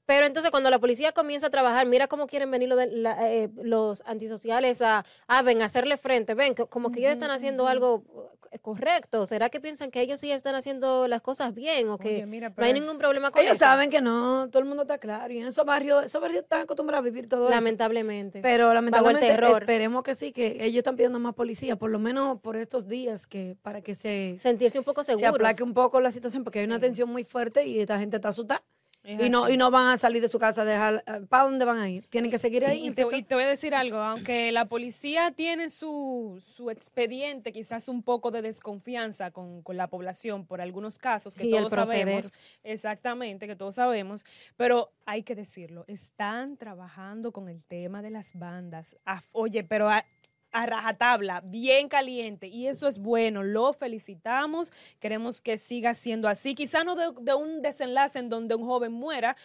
Pero 0.10 0.26
entonces 0.26 0.50
cuando 0.50 0.72
la 0.72 0.80
policía 0.80 1.12
comienza 1.12 1.46
a 1.48 1.50
trabajar, 1.52 1.86
mira 1.86 2.08
cómo 2.08 2.26
quieren 2.26 2.50
venir 2.50 2.68
lo 2.68 2.76
de 2.76 2.88
la- 2.88 3.30
eh, 3.32 3.48
los 3.62 4.02
antisociales 4.08 4.82
a, 4.82 5.06
a, 5.28 5.42
ven, 5.44 5.62
a 5.62 5.66
hacerle 5.66 5.98
frente, 5.98 6.34
ven, 6.34 6.56
que- 6.56 6.66
como 6.66 6.92
que 6.92 7.00
ellos 7.02 7.12
están 7.14 7.30
haciendo 7.30 7.68
algo 7.68 8.04
eh, 8.52 8.58
correcto. 8.58 9.28
¿Será 9.28 9.52
que 9.52 9.60
piensan 9.62 9.92
que 9.92 10.02
ellos 10.02 10.20
sí 10.20 10.32
están 10.32 10.56
haciendo 10.56 11.08
las 11.08 11.22
cosas 11.22 11.54
bien 11.54 11.90
o 11.90 12.00
que 12.00 12.08
Oye, 12.16 12.26
mira, 12.26 12.52
no 12.58 12.66
hay 12.66 12.74
ningún 12.74 12.98
problema 12.98 13.30
con 13.30 13.40
Ellos 13.44 13.58
eso? 13.58 13.66
saben 13.66 13.92
que 13.92 14.02
no, 14.02 14.50
todo 14.50 14.64
el 14.64 14.68
mundo 14.68 14.82
está 14.82 14.98
claro. 14.98 15.32
Y 15.32 15.38
en 15.42 15.46
esos 15.46 15.64
barrios, 15.64 16.04
esos 16.06 16.20
barrios 16.20 16.42
están 16.42 16.62
acostumbrados 16.62 17.04
a 17.06 17.08
vivir 17.08 17.30
todo 17.30 17.44
eso. 17.44 17.52
Lamentablemente. 17.54 18.42
Pero 18.42 18.74
lamentablemente 18.74 19.28
terror. 19.28 19.62
esperemos 19.62 20.02
que 20.02 20.16
sí, 20.16 20.32
que 20.32 20.66
ellos 20.66 20.80
están 20.80 20.96
pidiendo 20.96 21.20
más 21.20 21.36
policía, 21.36 21.76
por 21.76 21.92
lo 21.92 22.00
menos 22.00 22.40
por 22.42 22.58
estos 22.58 22.88
días, 22.88 23.28
que 23.28 23.56
para 23.62 23.82
que 23.82 23.94
se, 23.94 24.38
Sentirse 24.40 24.80
un 24.80 24.86
poco 24.86 25.04
se 25.04 25.16
seguros. 25.16 25.36
aplaque 25.36 25.62
un 25.62 25.76
poco 25.76 26.00
la 26.00 26.10
situación, 26.12 26.44
porque 26.44 26.58
hay 26.62 26.66
una 26.66 26.80
tensión 26.80 27.08
muy 27.10 27.24
fuerte 27.24 27.68
y 27.68 27.80
esta 27.80 28.00
gente 28.00 28.16
está 28.16 28.30
asustada. 28.30 28.64
Es 29.10 29.26
Y 29.26 29.30
no, 29.30 29.50
y 29.50 29.58
no 29.58 29.72
van 29.72 29.88
a 29.88 29.98
salir 29.98 30.22
de 30.22 30.28
su 30.28 30.40
casa 30.40 30.62
a 30.62 30.66
dejar, 30.66 31.04
¿para 31.30 31.44
dónde 31.44 31.66
van 31.66 31.80
a 31.80 31.90
ir? 31.90 32.08
Tienen 32.08 32.30
que 32.30 32.38
seguir 32.38 32.66
ahí. 32.66 32.88
Y 32.88 32.90
te, 32.90 32.96
sector. 32.96 33.20
y 33.20 33.24
te 33.24 33.36
voy 33.36 33.44
a 33.46 33.48
decir 33.48 33.74
algo, 33.74 33.98
aunque 33.98 34.52
la 34.52 34.66
policía 34.66 35.32
tiene 35.32 35.70
su, 35.70 36.44
su 36.46 36.70
expediente, 36.70 37.52
quizás 37.52 37.88
un 37.88 38.04
poco 38.04 38.32
de 38.32 38.42
desconfianza 38.42 39.32
con, 39.32 39.62
con 39.64 39.78
la 39.78 39.88
población 39.88 40.46
por 40.46 40.62
algunos 40.62 40.98
casos 40.98 41.36
que 41.36 41.48
Y 41.48 41.52
todos 41.52 41.74
sabemos, 41.74 42.32
exactamente, 42.64 43.48
que 43.48 43.56
todos 43.56 43.76
sabemos, 43.76 44.26
pero 44.58 44.92
hay 45.06 45.24
que 45.24 45.36
decirlo, 45.36 45.86
están 45.88 46.58
trabajando 46.58 47.32
con 47.32 47.50
el 47.50 47.64
tema 47.64 48.02
de 48.02 48.12
las 48.12 48.38
bandas. 48.38 48.96
Oye, 49.32 49.64
pero 49.64 49.90
a, 49.90 50.06
a 50.52 50.66
rajatabla, 50.66 51.42
bien 51.42 51.88
caliente, 51.90 52.48
y 52.48 52.68
eso 52.68 52.88
es 52.88 52.98
bueno, 52.98 53.44
lo 53.44 53.74
felicitamos, 53.74 54.72
queremos 55.00 55.42
que 55.42 55.58
siga 55.58 55.94
siendo 55.94 56.28
así, 56.28 56.56
quizá 56.56 56.84
no 56.84 56.96
de, 56.96 57.34
un 57.34 57.62
desenlace 57.62 58.20
en 58.20 58.30
donde 58.30 58.56
un 58.56 58.66
joven 58.66 58.92
muera, 58.92 59.36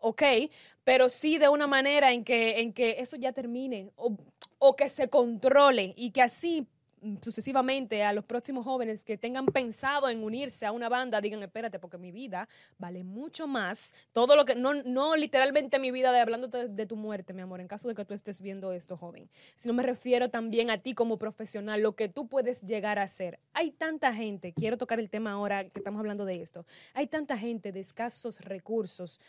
ok, 0.00 0.22
pero 0.84 1.08
sí 1.08 1.38
de 1.38 1.48
una 1.48 1.66
manera 1.66 2.12
en 2.12 2.24
que, 2.24 2.60
en 2.60 2.72
que 2.72 2.96
eso 3.00 3.16
ya 3.16 3.32
termine 3.32 3.90
o, 3.96 4.16
o 4.58 4.76
que 4.76 4.88
se 4.88 5.08
controle 5.08 5.94
y 5.96 6.10
que 6.10 6.22
así 6.22 6.66
sucesivamente 7.20 8.02
a 8.02 8.12
los 8.12 8.24
próximos 8.24 8.64
jóvenes 8.64 9.04
que 9.04 9.18
tengan 9.18 9.46
pensado 9.46 10.08
en 10.08 10.22
unirse 10.22 10.66
a 10.66 10.72
una 10.72 10.88
banda 10.88 11.20
digan, 11.20 11.42
espérate, 11.42 11.78
porque 11.78 11.98
mi 11.98 12.12
vida 12.12 12.48
vale 12.78 13.04
mucho 13.04 13.46
más, 13.46 13.94
todo 14.12 14.36
lo 14.36 14.44
que, 14.44 14.54
no, 14.54 14.74
no 14.74 15.16
literalmente 15.16 15.78
mi 15.78 15.90
vida 15.90 16.12
de 16.12 16.20
hablándote 16.20 16.68
de 16.68 16.86
tu 16.86 16.96
muerte, 16.96 17.32
mi 17.32 17.42
amor, 17.42 17.60
en 17.60 17.68
caso 17.68 17.88
de 17.88 17.94
que 17.94 18.04
tú 18.04 18.14
estés 18.14 18.40
viendo 18.40 18.72
esto, 18.72 18.96
joven, 18.96 19.28
sino 19.56 19.74
me 19.74 19.82
refiero 19.82 20.30
también 20.30 20.70
a 20.70 20.78
ti 20.78 20.94
como 20.94 21.18
profesional, 21.18 21.80
lo 21.80 21.94
que 21.94 22.08
tú 22.08 22.28
puedes 22.28 22.62
llegar 22.62 22.98
a 22.98 23.02
hacer. 23.02 23.38
Hay 23.52 23.70
tanta 23.70 24.12
gente, 24.12 24.52
quiero 24.52 24.78
tocar 24.78 25.00
el 25.00 25.10
tema 25.10 25.32
ahora 25.32 25.64
que 25.68 25.80
estamos 25.80 26.00
hablando 26.00 26.24
de 26.24 26.40
esto, 26.40 26.66
hay 26.94 27.06
tanta 27.06 27.36
gente 27.36 27.72
de 27.72 27.80
escasos 27.80 28.40
recursos, 28.40 29.20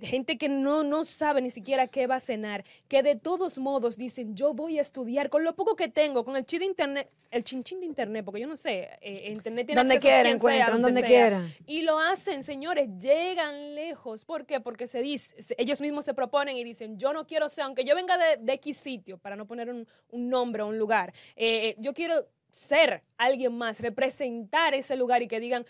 gente 0.00 0.38
que 0.38 0.48
no, 0.48 0.84
no 0.84 1.04
sabe 1.04 1.40
ni 1.40 1.50
siquiera 1.50 1.88
qué 1.88 2.06
va 2.06 2.16
a 2.16 2.20
cenar, 2.20 2.64
que 2.88 3.02
de 3.02 3.16
todos 3.16 3.58
modos 3.58 3.96
dicen, 3.96 4.34
yo 4.34 4.54
voy 4.54 4.78
a 4.78 4.80
estudiar 4.80 5.30
con 5.30 5.44
lo 5.44 5.54
poco 5.54 5.76
que 5.76 5.88
tengo, 5.88 6.24
con 6.24 6.36
el 6.36 6.44
chi 6.44 6.58
de 6.58 6.66
internet, 6.66 7.10
el 7.30 7.44
chinchín 7.44 7.80
de 7.80 7.86
internet, 7.86 8.24
porque 8.24 8.40
yo 8.40 8.46
no 8.46 8.56
sé, 8.56 8.90
eh, 9.00 9.32
internet 9.34 9.66
tiene 9.66 9.80
Donde 9.80 9.96
acceso 9.96 10.08
a 10.08 10.10
quiera, 10.10 10.22
quien 10.22 10.40
sea, 10.40 10.54
encuentran, 10.54 10.82
donde 10.82 11.00
sea. 11.00 11.08
quiera. 11.08 11.48
Y 11.66 11.82
lo 11.82 11.98
hacen, 11.98 12.42
señores, 12.42 12.88
llegan 12.98 13.74
lejos. 13.74 14.24
¿Por 14.24 14.46
qué? 14.46 14.60
Porque 14.60 14.86
se 14.86 15.00
dice, 15.00 15.34
ellos 15.58 15.80
mismos 15.80 16.04
se 16.04 16.14
proponen 16.14 16.56
y 16.56 16.64
dicen, 16.64 16.98
yo 16.98 17.12
no 17.12 17.26
quiero 17.26 17.48
ser, 17.48 17.64
aunque 17.64 17.84
yo 17.84 17.94
venga 17.94 18.18
de, 18.18 18.36
de 18.38 18.52
X 18.54 18.76
sitio, 18.76 19.18
para 19.18 19.36
no 19.36 19.46
poner 19.46 19.70
un, 19.70 19.86
un 20.10 20.28
nombre 20.28 20.62
o 20.62 20.68
un 20.68 20.78
lugar, 20.78 21.12
eh, 21.36 21.76
yo 21.78 21.94
quiero 21.94 22.26
ser 22.50 23.02
alguien 23.16 23.56
más, 23.56 23.80
representar 23.80 24.74
ese 24.74 24.96
lugar 24.96 25.22
y 25.22 25.28
que 25.28 25.38
digan, 25.40 25.64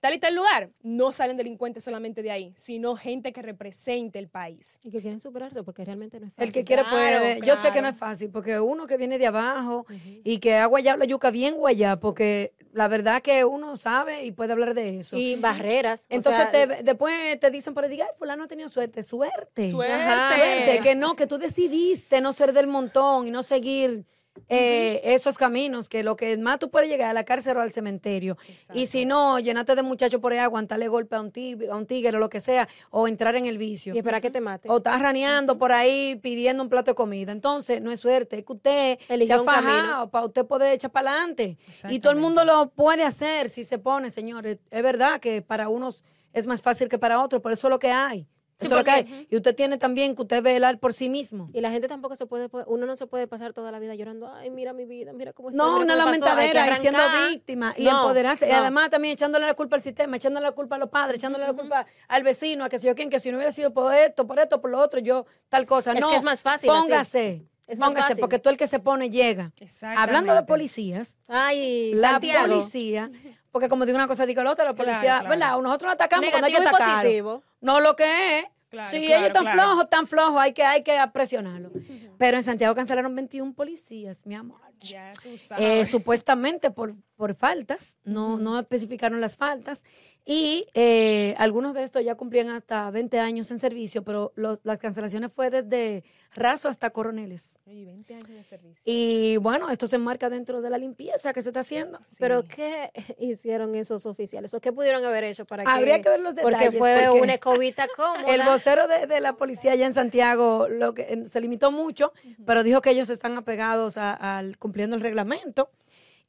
tal 0.00 0.14
y 0.14 0.18
tal 0.18 0.34
lugar, 0.34 0.70
no 0.82 1.10
salen 1.12 1.36
delincuentes 1.36 1.82
solamente 1.84 2.22
de 2.22 2.30
ahí, 2.30 2.52
sino 2.56 2.96
gente 2.96 3.32
que 3.32 3.42
represente 3.42 4.18
el 4.18 4.28
país. 4.28 4.78
Y 4.82 4.90
que 4.90 5.00
quieren 5.00 5.20
superarse 5.20 5.62
porque 5.62 5.84
realmente 5.84 6.20
no 6.20 6.26
es 6.26 6.32
fácil. 6.34 6.48
El 6.48 6.52
que 6.52 6.64
quiere 6.64 6.82
Claro, 6.82 6.96
puede. 6.96 7.40
Yo 7.44 7.56
sé 7.56 7.70
que 7.72 7.82
no 7.82 7.88
es 7.88 7.96
fácil, 7.98 8.30
porque 8.30 8.60
uno 8.60 8.86
que 8.86 8.96
viene 8.96 9.18
de 9.18 9.26
abajo 9.26 9.86
y 10.24 10.38
que 10.38 10.54
ha 10.56 10.66
guayado 10.66 10.98
la 10.98 11.04
yuca 11.04 11.30
bien 11.30 11.56
guayá, 11.56 11.96
porque 11.96 12.52
la 12.72 12.86
verdad 12.86 13.22
que 13.22 13.44
uno 13.44 13.76
sabe 13.76 14.24
y 14.24 14.32
puede 14.32 14.52
hablar 14.52 14.74
de 14.74 14.98
eso. 14.98 15.16
Y 15.16 15.36
barreras. 15.36 16.02
o 16.10 16.14
Entonces 16.14 16.48
sea, 16.50 16.66
te- 16.68 16.82
después 16.84 17.40
te 17.40 17.50
dicen 17.50 17.74
por 17.74 17.84
ahí, 17.84 18.00
ay, 18.00 18.08
fulano 18.18 18.44
ha 18.44 18.48
tenido 18.48 18.68
suerte. 18.68 19.02
Suerte. 19.02 19.70
Suerte. 19.70 19.92
Ajá. 19.94 20.36
Suerte, 20.36 20.80
que 20.82 20.94
no, 20.94 21.16
que 21.16 21.26
tú 21.26 21.38
decidiste 21.38 22.20
no 22.20 22.32
ser 22.32 22.52
del 22.52 22.66
montón 22.68 23.26
y 23.26 23.30
no 23.30 23.42
seguir 23.42 24.04
eh, 24.48 25.00
esos 25.04 25.38
caminos, 25.38 25.88
que 25.88 26.02
lo 26.02 26.16
que 26.16 26.36
más 26.38 26.58
tú 26.58 26.70
puedes 26.70 26.88
llegar 26.88 27.10
a 27.10 27.12
la 27.12 27.24
cárcel 27.24 27.56
o 27.56 27.60
al 27.60 27.72
cementerio. 27.72 28.36
Y 28.74 28.86
si 28.86 29.04
no, 29.04 29.38
llenate 29.38 29.74
de 29.74 29.82
muchachos 29.82 30.20
por 30.20 30.32
ahí, 30.32 30.38
aguantarle 30.38 30.88
golpe 30.88 31.16
a 31.16 31.20
un, 31.20 31.30
tigre, 31.30 31.68
a 31.68 31.76
un 31.76 31.86
tigre 31.86 32.16
o 32.16 32.20
lo 32.20 32.28
que 32.28 32.40
sea, 32.40 32.68
o 32.90 33.08
entrar 33.08 33.36
en 33.36 33.46
el 33.46 33.58
vicio. 33.58 33.94
Y 33.94 33.98
esperar 33.98 34.20
que 34.20 34.30
te 34.30 34.40
mate. 34.40 34.68
O 34.68 34.78
estás 34.78 35.00
raneando 35.00 35.58
por 35.58 35.72
ahí 35.72 36.16
pidiendo 36.22 36.62
un 36.62 36.68
plato 36.68 36.90
de 36.90 36.94
comida. 36.94 37.32
Entonces, 37.32 37.80
no 37.80 37.90
es 37.90 38.00
suerte, 38.00 38.38
es 38.38 38.44
que 38.44 38.52
usted 38.52 38.98
se 39.06 39.14
Eligió 39.14 39.36
ha 39.36 39.40
un 39.40 39.46
camino. 39.46 39.72
fajado 39.72 40.10
para 40.10 40.26
usted 40.26 40.44
poder 40.46 40.72
echar 40.74 40.90
para 40.90 41.10
adelante. 41.10 41.58
Y 41.88 42.00
todo 42.00 42.12
el 42.12 42.18
mundo 42.18 42.44
lo 42.44 42.70
puede 42.70 43.04
hacer 43.04 43.48
si 43.48 43.64
se 43.64 43.78
pone, 43.78 44.10
señores. 44.10 44.58
Es 44.70 44.82
verdad 44.82 45.20
que 45.20 45.42
para 45.42 45.68
unos 45.68 46.04
es 46.32 46.46
más 46.46 46.62
fácil 46.62 46.88
que 46.88 46.98
para 46.98 47.22
otros, 47.22 47.42
pero 47.42 47.54
eso 47.54 47.68
es 47.68 47.70
lo 47.70 47.78
que 47.78 47.90
hay. 47.90 48.26
Sí, 48.60 48.66
Eso 48.66 48.74
es 48.74 48.78
lo 48.80 48.84
que 48.84 48.90
hay. 48.90 49.26
Y 49.30 49.36
usted 49.36 49.54
tiene 49.54 49.78
también 49.78 50.16
que 50.16 50.22
usted 50.22 50.42
velar 50.42 50.80
por 50.80 50.92
sí 50.92 51.08
mismo. 51.08 51.48
Y 51.52 51.60
la 51.60 51.70
gente 51.70 51.86
tampoco 51.86 52.16
se 52.16 52.26
puede, 52.26 52.48
uno 52.66 52.86
no 52.86 52.96
se 52.96 53.06
puede 53.06 53.28
pasar 53.28 53.52
toda 53.52 53.70
la 53.70 53.78
vida 53.78 53.94
llorando, 53.94 54.32
ay, 54.32 54.50
mira 54.50 54.72
mi 54.72 54.84
vida, 54.84 55.12
mira 55.12 55.32
cómo 55.32 55.50
estoy. 55.50 55.58
No, 55.64 55.78
mira 55.78 55.94
una 55.94 56.02
cómo 56.02 56.12
me 56.14 56.18
pasó". 56.18 56.36
Hay 56.36 56.48
que 56.48 56.54
lamentadera 56.54 56.76
y 56.76 56.80
siendo 56.80 57.28
víctima 57.28 57.74
y 57.76 57.84
No, 57.84 57.90
empoderarse. 58.02 58.48
Y 58.48 58.50
además 58.50 58.90
también 58.90 59.12
echándole 59.14 59.46
la 59.46 59.54
culpa 59.54 59.76
al 59.76 59.82
sistema, 59.82 60.16
echándole 60.16 60.44
la 60.46 60.52
culpa 60.52 60.74
a 60.74 60.78
los 60.78 60.88
padres, 60.90 61.18
echándole 61.18 61.46
la 61.46 61.52
culpa 61.54 61.86
al 62.08 62.22
vecino, 62.24 62.64
a 62.64 62.68
que 62.68 62.80
si 62.80 62.88
yo 62.88 62.96
quién, 62.96 63.10
que 63.10 63.20
si 63.20 63.30
no 63.30 63.36
hubiera 63.38 63.52
sido 63.52 63.72
por 63.72 63.94
esto, 63.94 64.26
por 64.26 64.40
esto, 64.40 64.60
por 64.60 64.70
lo 64.70 64.80
otro, 64.80 64.98
yo 64.98 65.26
tal 65.48 65.64
cosa. 65.64 65.92
Es 65.92 66.00
no, 66.00 66.10
que 66.10 66.16
es 66.16 66.24
más 66.24 66.42
fácil 66.42 66.68
así. 66.70 66.80
Póngase. 66.80 67.46
Es 67.68 67.78
más 67.78 67.90
póngase, 67.90 68.08
fácil. 68.08 68.20
porque 68.22 68.38
tú 68.38 68.48
el 68.48 68.56
que 68.56 68.66
se 68.66 68.78
pone 68.80 69.10
llega. 69.10 69.52
Hablando 69.96 70.34
de 70.34 70.42
policías, 70.42 71.18
Ay, 71.28 71.92
la 71.94 72.12
Santiago. 72.12 72.54
policía, 72.54 73.10
porque 73.50 73.68
como 73.68 73.86
digo 73.86 73.96
una 73.96 74.06
cosa, 74.06 74.26
digo 74.26 74.42
la 74.42 74.52
otra, 74.52 74.64
la 74.64 74.72
policía, 74.74 75.20
claro. 75.20 75.28
¿verdad? 75.30 75.60
Nosotros 75.60 75.88
lo 75.88 75.92
atacamos 75.92 76.28
cuando 76.30 76.46
hay 76.46 76.54
que 76.54 76.70
positivo. 76.70 77.42
No 77.60 77.80
lo 77.80 77.96
que 77.96 78.38
es. 78.40 78.44
Claro, 78.70 78.90
si 78.90 78.98
ellos 78.98 79.22
están 79.22 79.46
flojos, 79.46 79.84
están 79.84 80.06
flojos, 80.06 80.36
hay 80.38 80.52
que, 80.52 80.62
hay 80.62 80.82
que 80.82 80.98
presionarlo. 81.12 81.70
Pero 82.18 82.36
en 82.36 82.42
Santiago 82.42 82.74
cancelaron 82.74 83.14
21 83.14 83.54
policías, 83.54 84.26
mi 84.26 84.34
amor. 84.34 84.60
Ya 84.80 85.12
tú 85.22 85.30
Eh, 85.30 85.38
sabes. 85.38 85.88
supuestamente 85.90 86.70
por, 86.70 86.94
por 87.16 87.34
faltas, 87.34 87.96
no, 88.04 88.36
no 88.36 88.58
especificaron 88.60 89.20
las 89.22 89.36
faltas, 89.38 89.84
y 90.30 90.66
eh, 90.74 91.34
algunos 91.38 91.72
de 91.72 91.82
estos 91.84 92.04
ya 92.04 92.14
cumplían 92.14 92.50
hasta 92.50 92.90
20 92.90 93.18
años 93.18 93.50
en 93.50 93.58
servicio, 93.58 94.04
pero 94.04 94.30
los- 94.36 94.62
las 94.62 94.78
cancelaciones 94.78 95.32
fue 95.32 95.48
desde 95.48 96.04
raso 96.34 96.68
hasta 96.68 96.90
coroneles. 96.90 97.58
Oye, 97.66 97.86
20 97.86 98.12
años 98.12 98.28
de 98.28 98.44
servicio. 98.44 98.82
Y 98.84 99.38
bueno, 99.38 99.70
esto 99.70 99.86
se 99.86 99.96
enmarca 99.96 100.28
dentro 100.28 100.60
de 100.60 100.68
la 100.68 100.76
limpieza 100.76 101.32
que 101.32 101.42
se 101.42 101.48
está 101.48 101.60
haciendo. 101.60 101.98
Pero 102.18 102.44
¿qué 102.44 102.90
hicieron 103.18 103.74
esos 103.74 104.04
oficiales? 104.04 104.52
¿O 104.52 104.60
qué 104.60 104.70
pudieron 104.70 105.02
haber 105.02 105.24
hecho 105.24 105.46
para 105.46 105.64
que...? 105.64 105.70
Habría 105.70 106.02
que 106.02 106.10
ver 106.10 106.20
los 106.20 106.34
Porque 106.34 106.58
detalles, 106.58 106.78
fue 106.78 107.04
porque 107.06 107.20
una 107.22 107.32
escobita 107.34 107.88
cómoda. 107.96 108.34
El 108.34 108.42
vocero 108.42 108.86
de, 108.86 109.06
de 109.06 109.20
la 109.20 109.32
policía 109.32 109.72
allá 109.72 109.86
en 109.86 109.94
Santiago 109.94 110.68
lo 110.68 110.92
que, 110.92 111.24
se 111.24 111.40
limitó 111.40 111.72
mucho, 111.72 112.12
pero 112.44 112.62
dijo 112.62 112.82
que 112.82 112.90
ellos 112.90 113.08
están 113.08 113.34
apegados 113.38 113.96
a- 113.96 114.12
al 114.36 114.58
cumpliendo 114.58 114.94
el 114.94 115.00
reglamento. 115.00 115.70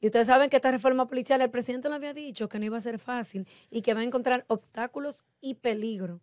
Y 0.00 0.06
ustedes 0.06 0.26
saben 0.26 0.48
que 0.48 0.56
esta 0.56 0.70
reforma 0.70 1.06
policial, 1.06 1.40
el 1.42 1.50
presidente 1.50 1.88
lo 1.88 1.94
había 1.94 2.14
dicho 2.14 2.48
que 2.48 2.58
no 2.58 2.64
iba 2.64 2.78
a 2.78 2.80
ser 2.80 2.98
fácil 2.98 3.46
y 3.70 3.82
que 3.82 3.94
va 3.94 4.00
a 4.00 4.04
encontrar 4.04 4.44
obstáculos 4.48 5.24
y 5.40 5.54
peligro, 5.54 6.20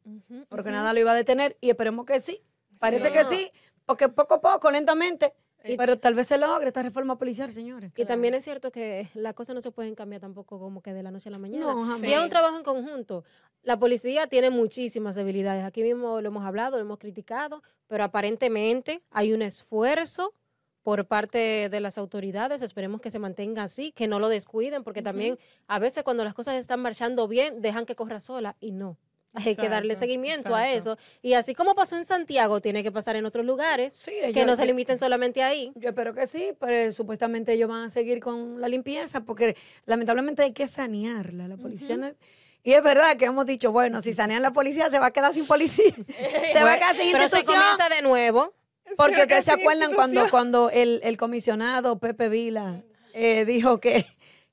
porque 0.49 0.71
nada 0.71 0.93
lo 0.93 0.99
iba 0.99 1.11
a 1.11 1.15
detener 1.15 1.57
y 1.61 1.69
esperemos 1.69 2.05
que 2.05 2.19
sí. 2.19 2.41
Parece 2.79 3.11
que 3.11 3.23
sí, 3.25 3.51
porque 3.85 4.09
poco 4.09 4.35
a 4.35 4.41
poco, 4.41 4.71
lentamente, 4.71 5.33
pero 5.77 5.97
tal 5.97 6.15
vez 6.15 6.27
se 6.27 6.37
logre 6.37 6.67
esta 6.67 6.81
reforma 6.81 7.17
policial, 7.17 7.49
señores. 7.49 7.91
Y 7.95 8.05
también 8.05 8.33
es 8.33 8.43
cierto 8.43 8.71
que 8.71 9.09
las 9.13 9.33
cosas 9.33 9.55
no 9.55 9.61
se 9.61 9.71
pueden 9.71 9.95
cambiar 9.95 10.21
tampoco 10.21 10.59
como 10.59 10.81
que 10.81 10.93
de 10.93 11.03
la 11.03 11.11
noche 11.11 11.29
a 11.29 11.31
la 11.31 11.39
mañana. 11.39 11.65
No, 11.65 11.85
jamás. 11.85 12.03
Y 12.03 12.13
es 12.13 12.19
un 12.19 12.29
trabajo 12.29 12.57
en 12.57 12.63
conjunto. 12.63 13.23
La 13.63 13.77
policía 13.77 14.27
tiene 14.27 14.49
muchísimas 14.49 15.15
debilidades. 15.15 15.65
Aquí 15.65 15.83
mismo 15.83 16.21
lo 16.21 16.29
hemos 16.29 16.45
hablado, 16.45 16.77
lo 16.77 16.83
hemos 16.83 16.99
criticado, 16.99 17.63
pero 17.87 18.03
aparentemente 18.03 19.01
hay 19.11 19.33
un 19.33 19.41
esfuerzo 19.41 20.33
por 20.87 21.05
parte 21.05 21.67
de 21.67 21.79
las 21.81 21.97
autoridades. 21.97 22.61
Esperemos 22.61 23.01
que 23.01 23.11
se 23.11 23.19
mantenga 23.19 23.63
así, 23.63 23.91
que 23.91 24.07
no 24.07 24.19
lo 24.19 24.29
descuiden, 24.29 24.85
porque 24.85 25.01
también 25.01 25.37
a 25.67 25.79
veces 25.79 26.01
cuando 26.01 26.23
las 26.23 26.33
cosas 26.33 26.55
están 26.55 26.79
marchando 26.79 27.27
bien, 27.27 27.61
dejan 27.61 27.85
que 27.85 27.93
corra 27.93 28.21
sola 28.21 28.55
y 28.61 28.71
no. 28.71 28.97
Hay 29.33 29.57
que 29.57 29.67
darle 29.67 29.95
Exacto, 29.95 29.99
seguimiento 30.05 30.55
a 30.55 30.71
eso. 30.71 30.97
Y 31.21 31.33
así 31.33 31.53
como 31.55 31.75
pasó 31.75 31.97
en 31.97 32.05
Santiago, 32.05 32.61
tiene 32.61 32.83
que 32.83 32.91
pasar 32.93 33.17
en 33.17 33.25
otros 33.25 33.45
lugares, 33.45 33.97
Sí, 33.97 34.13
que 34.33 34.45
no 34.45 34.55
se 34.55 34.65
limiten 34.65 34.97
solamente 34.97 35.43
ahí. 35.43 35.73
Yo 35.75 35.89
espero 35.89 36.13
que 36.13 36.25
sí, 36.25 36.53
pero 36.57 36.89
supuestamente 36.93 37.51
ellos 37.51 37.67
van 37.67 37.83
a 37.83 37.89
seguir 37.89 38.21
con 38.21 38.61
la 38.61 38.69
limpieza 38.69 39.25
porque 39.25 39.57
lamentablemente 39.85 40.43
hay 40.43 40.53
que 40.53 40.67
sanearla. 40.67 41.49
La 41.49 41.57
policía 41.57 41.97
no 41.97 42.05
es- 42.05 42.15
Y 42.63 42.71
es 42.71 42.81
verdad 42.81 43.17
que 43.17 43.25
hemos 43.25 43.45
dicho, 43.45 43.73
bueno, 43.73 43.99
si 43.99 44.13
sanean 44.13 44.41
la 44.41 44.53
policía 44.53 44.89
se 44.89 44.99
va 44.99 45.07
a 45.07 45.11
quedar 45.11 45.33
sin 45.33 45.45
policía. 45.47 45.83
se 46.53 46.63
va 46.63 46.71
a 46.71 46.77
quedar 46.77 46.95
sin 46.95 47.11
Pero 47.11 47.27
se 47.27 47.35
institución. 47.39 47.59
comienza 47.61 47.89
de 47.93 48.01
nuevo. 48.03 48.53
Porque 48.97 49.15
Sí, 49.15 49.21
ustedes 49.21 49.45
se 49.45 49.51
acuerdan 49.51 49.93
cuando, 49.93 50.29
cuando 50.29 50.69
el, 50.69 50.99
el 51.03 51.17
comisionado 51.17 51.99
Pepe 51.99 52.29
Vila 52.29 52.83
eh, 53.13 53.45
dijo 53.45 53.79
que, 53.79 54.05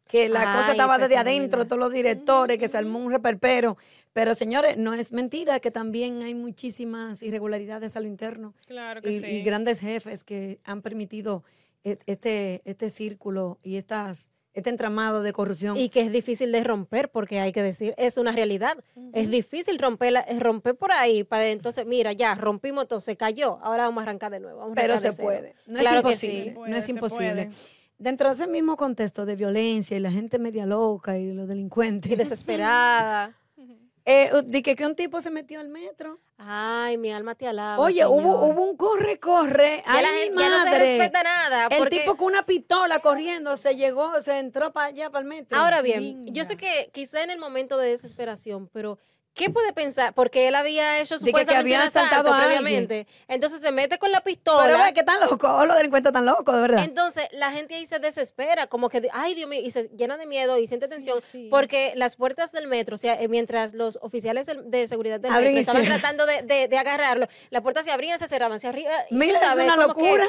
que 0.08 0.28
la 0.28 0.44
cosa 0.52 0.72
estaba 0.72 0.98
desde 0.98 1.16
adentro, 1.16 1.66
todos 1.66 1.78
los 1.78 1.92
directores, 1.92 2.58
que 2.58 2.68
se 2.68 2.76
armó 2.76 2.98
un 2.98 3.12
reperpero. 3.12 3.76
Pero 4.12 4.34
señores, 4.34 4.76
no 4.76 4.94
es 4.94 5.12
mentira 5.12 5.60
que 5.60 5.70
también 5.70 6.22
hay 6.22 6.34
muchísimas 6.34 7.22
irregularidades 7.22 7.96
a 7.96 8.00
lo 8.00 8.06
interno 8.06 8.54
Claro 8.66 9.02
que 9.02 9.10
y, 9.10 9.20
sí. 9.20 9.26
y 9.26 9.42
grandes 9.42 9.80
jefes 9.80 10.22
que 10.24 10.60
han 10.64 10.82
permitido 10.82 11.42
e- 11.82 11.98
este, 12.06 12.62
este 12.64 12.90
círculo 12.90 13.58
y 13.62 13.76
estas, 13.76 14.30
este 14.54 14.70
entramado 14.70 15.22
de 15.22 15.32
corrupción. 15.32 15.76
Y 15.76 15.88
que 15.88 16.00
es 16.00 16.12
difícil 16.12 16.52
de 16.52 16.62
romper, 16.64 17.10
porque 17.10 17.40
hay 17.40 17.52
que 17.52 17.62
decir, 17.62 17.92
es 17.98 18.16
una 18.18 18.32
realidad. 18.32 18.76
Es 19.12 19.28
difícil 19.28 19.78
romper, 19.78 20.14
romper 20.38 20.76
por 20.76 20.92
ahí. 20.92 21.24
Para 21.24 21.48
entonces, 21.48 21.84
mira, 21.84 22.12
ya 22.12 22.34
rompimos 22.36 22.86
todo, 22.88 23.00
se 23.00 23.16
cayó. 23.16 23.58
Ahora 23.62 23.84
vamos 23.84 24.00
a 24.00 24.04
arrancar 24.04 24.30
de 24.30 24.40
nuevo. 24.40 24.60
vamos 24.60 24.78
a 24.78 24.80
pero 24.80 24.96
se 24.96 25.10
de 25.10 25.22
puede. 25.22 25.54
No 25.66 25.80
Claro 25.80 25.98
es 25.98 26.20
que 26.20 26.26
imposible. 26.26 26.42
sí. 26.42 26.48
Se 26.48 26.54
puede, 26.54 26.70
no 26.70 26.76
es 26.76 26.88
imposible. 26.88 27.50
Dentro 27.98 28.28
de 28.28 28.34
ese 28.34 28.46
mismo 28.46 28.76
contexto 28.76 29.26
de 29.26 29.36
violencia 29.36 29.96
y 29.96 30.00
la 30.00 30.10
gente 30.10 30.38
media 30.38 30.66
loca 30.66 31.18
y 31.18 31.32
los 31.32 31.48
delincuentes. 31.48 32.10
Y 32.10 32.16
desesperada. 32.16 33.36
Eh, 34.06 34.30
di 34.44 34.60
que, 34.60 34.76
que 34.76 34.84
un 34.84 34.94
tipo 34.94 35.18
se 35.22 35.30
metió 35.30 35.60
al 35.60 35.70
metro. 35.70 36.20
Ay, 36.36 36.98
mi 36.98 37.12
alma 37.12 37.34
te 37.36 37.46
alaba. 37.46 37.78
Oye, 37.78 38.04
hubo, 38.06 38.16
Señor. 38.18 38.44
hubo 38.54 38.62
un 38.70 38.76
corre, 38.76 39.18
corre. 39.20 39.82
Ya 39.86 39.92
Ay, 39.92 40.02
la 40.02 40.10
mi 40.10 40.18
gente 40.18 40.42
ya 40.42 40.48
no 40.50 40.58
se 40.58 40.64
madre. 40.64 40.78
respeta 40.78 41.22
nada. 41.22 41.66
El 41.70 41.88
tipo 41.88 42.16
con 42.16 42.26
una 42.26 42.42
pistola 42.44 42.98
corriendo 42.98 43.56
se 43.56 43.76
llegó, 43.76 44.20
se 44.20 44.38
entró 44.38 44.72
para 44.72 44.88
allá, 44.88 45.10
para 45.10 45.22
el 45.22 45.28
metro. 45.28 45.56
Ahora 45.56 45.80
bien, 45.80 46.24
yo 46.34 46.44
sé 46.44 46.56
que 46.56 46.90
quizá 46.92 47.22
en 47.22 47.30
el 47.30 47.38
momento 47.38 47.78
de 47.78 47.88
desesperación, 47.90 48.68
pero 48.72 48.98
¿qué 49.34 49.50
puede 49.50 49.72
pensar? 49.72 50.14
Porque 50.14 50.48
él 50.48 50.54
había 50.54 50.98
hecho 51.00 51.16
que- 51.18 51.32
que 51.32 51.40
asalto 51.42 51.98
asaltado 51.98 52.32
a 52.32 52.38
previamente. 52.44 53.06
Entonces 53.28 53.60
se 53.60 53.70
mete 53.72 53.98
con 53.98 54.10
la 54.12 54.20
pistola. 54.22 54.62
pero 54.64 54.78
ve 54.78 54.94
que 54.94 55.00
están 55.00 55.20
locos, 55.20 55.66
los 55.66 55.76
delincuentes 55.76 56.10
están 56.10 56.24
locos, 56.24 56.54
de 56.54 56.60
verdad. 56.60 56.84
Entonces 56.84 57.24
la 57.32 57.50
gente 57.50 57.74
ahí 57.74 57.84
se 57.86 57.98
desespera, 57.98 58.66
como 58.68 58.88
que, 58.88 59.08
ay 59.12 59.34
Dios 59.34 59.48
mío, 59.50 59.60
y 59.62 59.70
se 59.70 59.88
llena 59.96 60.16
de 60.16 60.26
miedo 60.26 60.58
y 60.58 60.66
siente 60.66 60.88
tensión, 60.88 61.20
sí. 61.20 61.48
porque 61.50 61.92
las 61.96 62.16
puertas 62.16 62.52
del 62.52 62.66
metro, 62.68 62.94
o 62.94 62.98
sea, 62.98 63.20
eh, 63.20 63.28
mientras 63.28 63.74
los 63.74 63.98
oficiales 64.02 64.46
de 64.64 64.86
seguridad 64.86 65.18
del 65.20 65.32
metro 65.32 65.58
estaban 65.60 65.84
tratando 65.84 66.26
de, 66.26 66.42
de- 66.42 66.68
de 66.68 66.78
agarrarlo, 66.78 67.26
las 67.50 67.62
puertas 67.62 67.84
se 67.84 67.90
abrían, 67.90 68.18
se 68.18 68.28
cerraban, 68.28 68.60
se 68.60 68.68
arriba. 68.68 68.92
Mira, 69.10 69.40
es 69.52 69.54
una 69.58 69.74
que- 69.74 69.80
locura. 69.80 70.24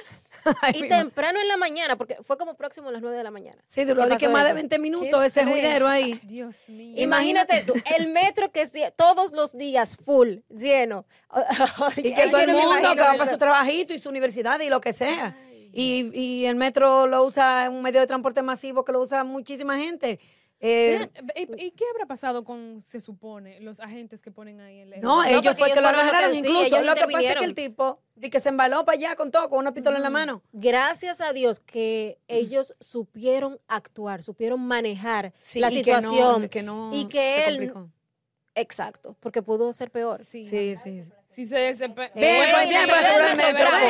Ay, 0.62 0.74
y 0.76 0.88
temprano 0.88 1.40
en 1.42 1.48
la 1.48 1.58
mañana, 1.58 1.98
porque 1.98 2.18
fue 2.24 2.38
como 2.38 2.56
próximo 2.56 2.90
a 2.90 2.92
las 2.92 3.02
9 3.02 3.18
de 3.18 3.24
la 3.24 3.32
mañana. 3.32 3.64
Sí, 3.68 3.84
duró 3.86 4.04
¿Qué 4.04 4.10
de 4.10 4.18
que 4.18 4.30
más 4.30 4.44
de 4.44 4.50
eso? 4.50 4.56
20 4.56 4.76
Qué 4.76 4.82
minutos 4.82 5.26
ese 5.26 5.46
juidero 5.46 5.88
ahí. 5.88 6.20
Dios 6.24 6.70
mío. 6.70 6.96
Imagínate 6.98 7.64
tú, 7.66 7.74
el 7.98 8.08
metro 8.08 8.52
que 8.52 8.62
todos 8.96 9.32
los 9.32 9.58
días 9.58 9.98
full, 9.98 10.38
lleno. 10.50 11.06
Y 11.98 12.14
que 12.14 12.28
todo 12.30 12.42
el 12.42 12.52
mundo 12.52 12.94
que 12.96 13.02
va 13.02 13.10
eso. 13.10 13.18
para 13.18 13.32
su 13.32 13.38
trabajito 13.38 13.94
y 13.94 14.00
su 14.00 14.10
universidad 14.10 14.60
y 14.60 14.70
lo 14.70 14.82
que 14.82 14.94
sea. 14.94 15.36
Y, 15.72 16.10
y 16.14 16.46
el 16.46 16.56
metro 16.56 17.06
lo 17.06 17.24
usa, 17.24 17.70
un 17.70 17.82
medio 17.82 18.00
de 18.00 18.08
transporte 18.08 18.42
masivo 18.42 18.86
que 18.86 18.92
lo 18.94 19.02
usa 19.02 19.24
muchísima 19.24 19.78
gente. 19.78 20.20
Eh, 20.62 21.10
¿Y, 21.36 21.66
y 21.66 21.72
qué 21.72 21.84
habrá 21.94 22.06
pasado 22.06 22.44
con, 22.44 22.80
se 22.82 23.02
supone, 23.02 23.60
los 23.60 23.80
agentes 23.82 24.22
que 24.22 24.32
ponen 24.32 24.62
ahí 24.62 24.80
en 24.80 24.94
el... 24.94 25.02
no, 25.02 25.24
ellos 25.24 25.42
porque 25.44 25.58
fue 25.58 25.68
que 25.68 25.74
ellos 25.74 25.84
lo 25.84 25.90
agarraron. 25.90 26.32
que- 26.32 26.38
Incluso 26.40 26.66
ellos 26.78 26.86
lo 26.86 26.96
que 26.96 27.06
pasa 27.08 27.32
es 27.34 27.38
que 27.40 27.44
el 27.46 27.54
tipo 27.54 28.00
de 28.16 28.30
que 28.30 28.40
se 28.40 28.50
embaló 28.50 28.86
para 28.86 28.98
allá 28.98 29.16
con 29.16 29.32
todo, 29.32 29.50
con 29.50 29.60
una 29.60 29.74
pistola 29.74 29.98
en 29.98 30.04
la 30.04 30.10
mano. 30.10 30.42
Gracias 30.54 31.20
a 31.22 31.34
Dios 31.34 31.60
que 31.60 32.18
ellos 32.28 32.74
supieron 32.80 33.60
actuar, 33.68 34.24
supieron 34.24 34.62
manejar 34.62 35.34
Sí, 35.40 35.60
la 35.60 35.72
y 35.72 35.82
que 35.84 35.92
no- 35.92 36.00
situación. 36.02 36.50
que 36.50 36.64
no 36.64 36.90
y 36.94 37.02
se 37.04 37.08
que 37.10 37.46
él- 37.46 37.56
complicó. 37.58 37.90
Exacto, 38.56 39.18
porque 39.20 39.42
pudo 39.42 39.74
ser 39.74 39.92
peor. 39.92 40.24
Sí, 40.24 40.46
Sí, 40.46 40.76
sí. 40.82 41.04
sí 41.28 41.46
se 41.46 41.58
desempe- 41.58 42.12
Bien, 42.16 42.52
pues 42.54 42.70
bien. 42.70 42.88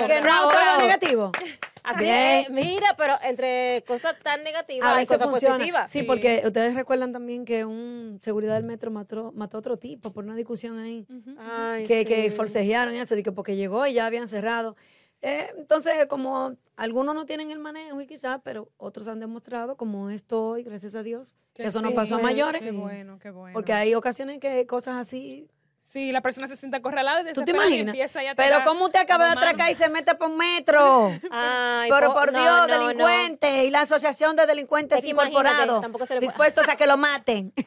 Que 0.08 0.22
no 0.22 0.50
todo 0.50 0.78
negativo. 0.80 1.32
Así 1.86 2.04
Bien. 2.04 2.18
es, 2.46 2.50
mira, 2.50 2.96
pero 2.98 3.14
entre 3.24 3.84
cosas 3.88 4.18
tan 4.20 4.44
negativas 4.44 4.90
A 4.90 4.98
hay 4.98 5.06
cosas 5.06 5.30
funciona. 5.30 5.56
positivas. 5.56 5.92
Sí, 5.92 6.00
Sí. 6.00 6.06
porque 6.06 6.42
ustedes 6.46 6.74
recuerdan 6.76 7.14
también 7.14 7.46
que 7.46 7.64
un 7.66 8.18
seguridad 8.22 8.56
del 8.56 8.64
metro 8.64 8.92
mató, 8.92 9.32
mató 9.34 9.58
a 9.58 9.60
otro 9.60 9.78
tipo 9.78 10.12
por 10.12 10.24
una 10.24 10.36
discusión 10.36 10.78
ahí. 10.80 11.06
Ujú. 11.10 11.36
Ay, 11.40 11.84
que, 11.86 12.06
que 12.06 12.24
sí. 12.24 12.36
forcejearon 12.36 12.94
y 12.96 12.98
eso, 13.00 13.16
que 13.24 13.32
porque 13.32 13.56
llegó 13.56 13.86
y 13.88 13.94
ya 13.94 14.06
habían 14.06 14.28
cerrado. 14.28 14.76
Eh, 15.22 15.52
entonces, 15.58 15.94
como 16.08 16.56
algunos 16.76 17.16
no 17.16 17.26
tienen 17.26 17.50
el 17.50 17.58
manejo 17.60 18.00
y 18.02 18.06
quizás, 18.06 18.42
pero 18.44 18.70
otros 18.78 19.08
han 19.08 19.20
demostrado, 19.20 19.76
como 19.78 20.10
esto 20.10 20.50
hoy, 20.50 20.64
gracias 20.64 20.94
a 20.94 21.04
Dios, 21.04 21.36
que 21.54 21.64
eso 21.66 21.82
no 21.82 21.94
pasó 21.96 22.16
a 22.16 22.20
mayores, 22.20 22.62
Qué 22.62 22.72
bueno, 22.72 23.18
qué 23.20 23.32
bueno. 23.32 23.54
porque 23.54 23.74
hay 23.74 23.96
ocasiones 23.96 24.40
que 24.40 24.68
cosas 24.68 24.98
así. 24.98 25.48
Sí, 25.88 26.12
la 26.12 26.22
persona 26.22 26.48
se 26.48 26.56
siente 26.56 26.78
acorralada 26.78 27.22
y 27.30 27.32
¿Tú 27.34 27.44
te 27.44 27.52
imaginas? 27.52 27.90
empieza 27.94 28.22
ya 28.24 28.32
a 28.32 28.36
Pero 28.36 28.64
¿cómo 28.64 28.86
usted 28.86 29.00
acaba 29.00 29.26
de 29.26 29.32
atracar 29.34 29.70
y 29.72 29.76
se 29.76 29.88
mete 29.88 30.16
por 30.16 30.30
un 30.32 30.38
metro? 30.38 31.12
Ay, 31.32 31.90
Pero 31.92 32.08
po- 32.08 32.14
por 32.16 32.34
no, 32.34 32.42
Dios, 32.42 32.68
no, 32.68 32.68
no. 32.68 32.88
delincuente 32.88 33.64
y 33.66 33.70
la 33.70 33.82
asociación 33.82 34.36
de 34.36 34.48
delincuentes 34.48 34.98
Es 34.98 35.06
que 35.06 35.12
imagínate, 35.12 35.46
incorporados 35.48 35.82
tampoco 35.82 36.06
se 36.08 36.16
le 36.16 36.20
puede- 36.22 36.28
dispuestos 36.32 36.68
a 36.68 36.76
que 36.76 36.88
lo 36.88 36.98
maten. 36.98 37.54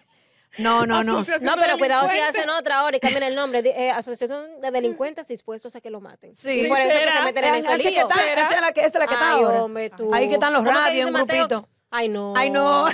No, 0.57 0.87
no, 0.87 1.05
no. 1.05 1.13
No, 1.43 1.57
de 1.57 1.63
pero 1.63 1.77
cuidado 1.79 2.09
si 2.11 2.19
hacen 2.19 2.49
otra 2.49 2.79
ahora 2.79 2.97
y 2.97 3.01
cambian 3.01 3.23
el 3.23 3.35
nombre. 3.35 3.61
eh, 3.65 3.91
Asociación 3.91 4.61
de 4.63 4.71
Delincuentes 4.71 5.29
Dispuestos 5.29 5.77
a 5.77 5.81
que 5.83 5.91
lo 5.91 6.01
maten. 6.01 6.35
Sí. 6.35 6.63
Y 6.65 6.69
por 6.69 6.81
eso 6.81 6.89
que 6.99 7.05
¿Será? 7.05 7.19
se 7.19 7.23
meten 7.25 7.45
en 7.45 7.55
Esa 7.57 7.75
esos 7.75 7.83
que 7.83 7.89
esa 8.01 8.55
es 8.55 8.61
la 8.63 8.73
que, 8.73 8.81
esa 8.81 8.87
es 8.89 8.95
la 8.99 9.07
que 9.07 9.15
está 9.15 9.35
Ay, 9.37 9.43
ahora. 9.45 9.63
hombre, 9.63 9.91
tú. 9.91 10.13
Ahí 10.13 10.27
que 10.27 10.35
están 10.35 10.55
los 10.55 10.65
¿Cómo 10.65 10.75
que 10.75 10.81
rabios 10.85 11.07
dice 11.07 11.11
Mateo? 11.21 11.47
grupito. 11.49 11.69
Ay, 11.91 12.09
no. 12.09 12.35
Ay, 12.37 12.51
no. 12.51 12.87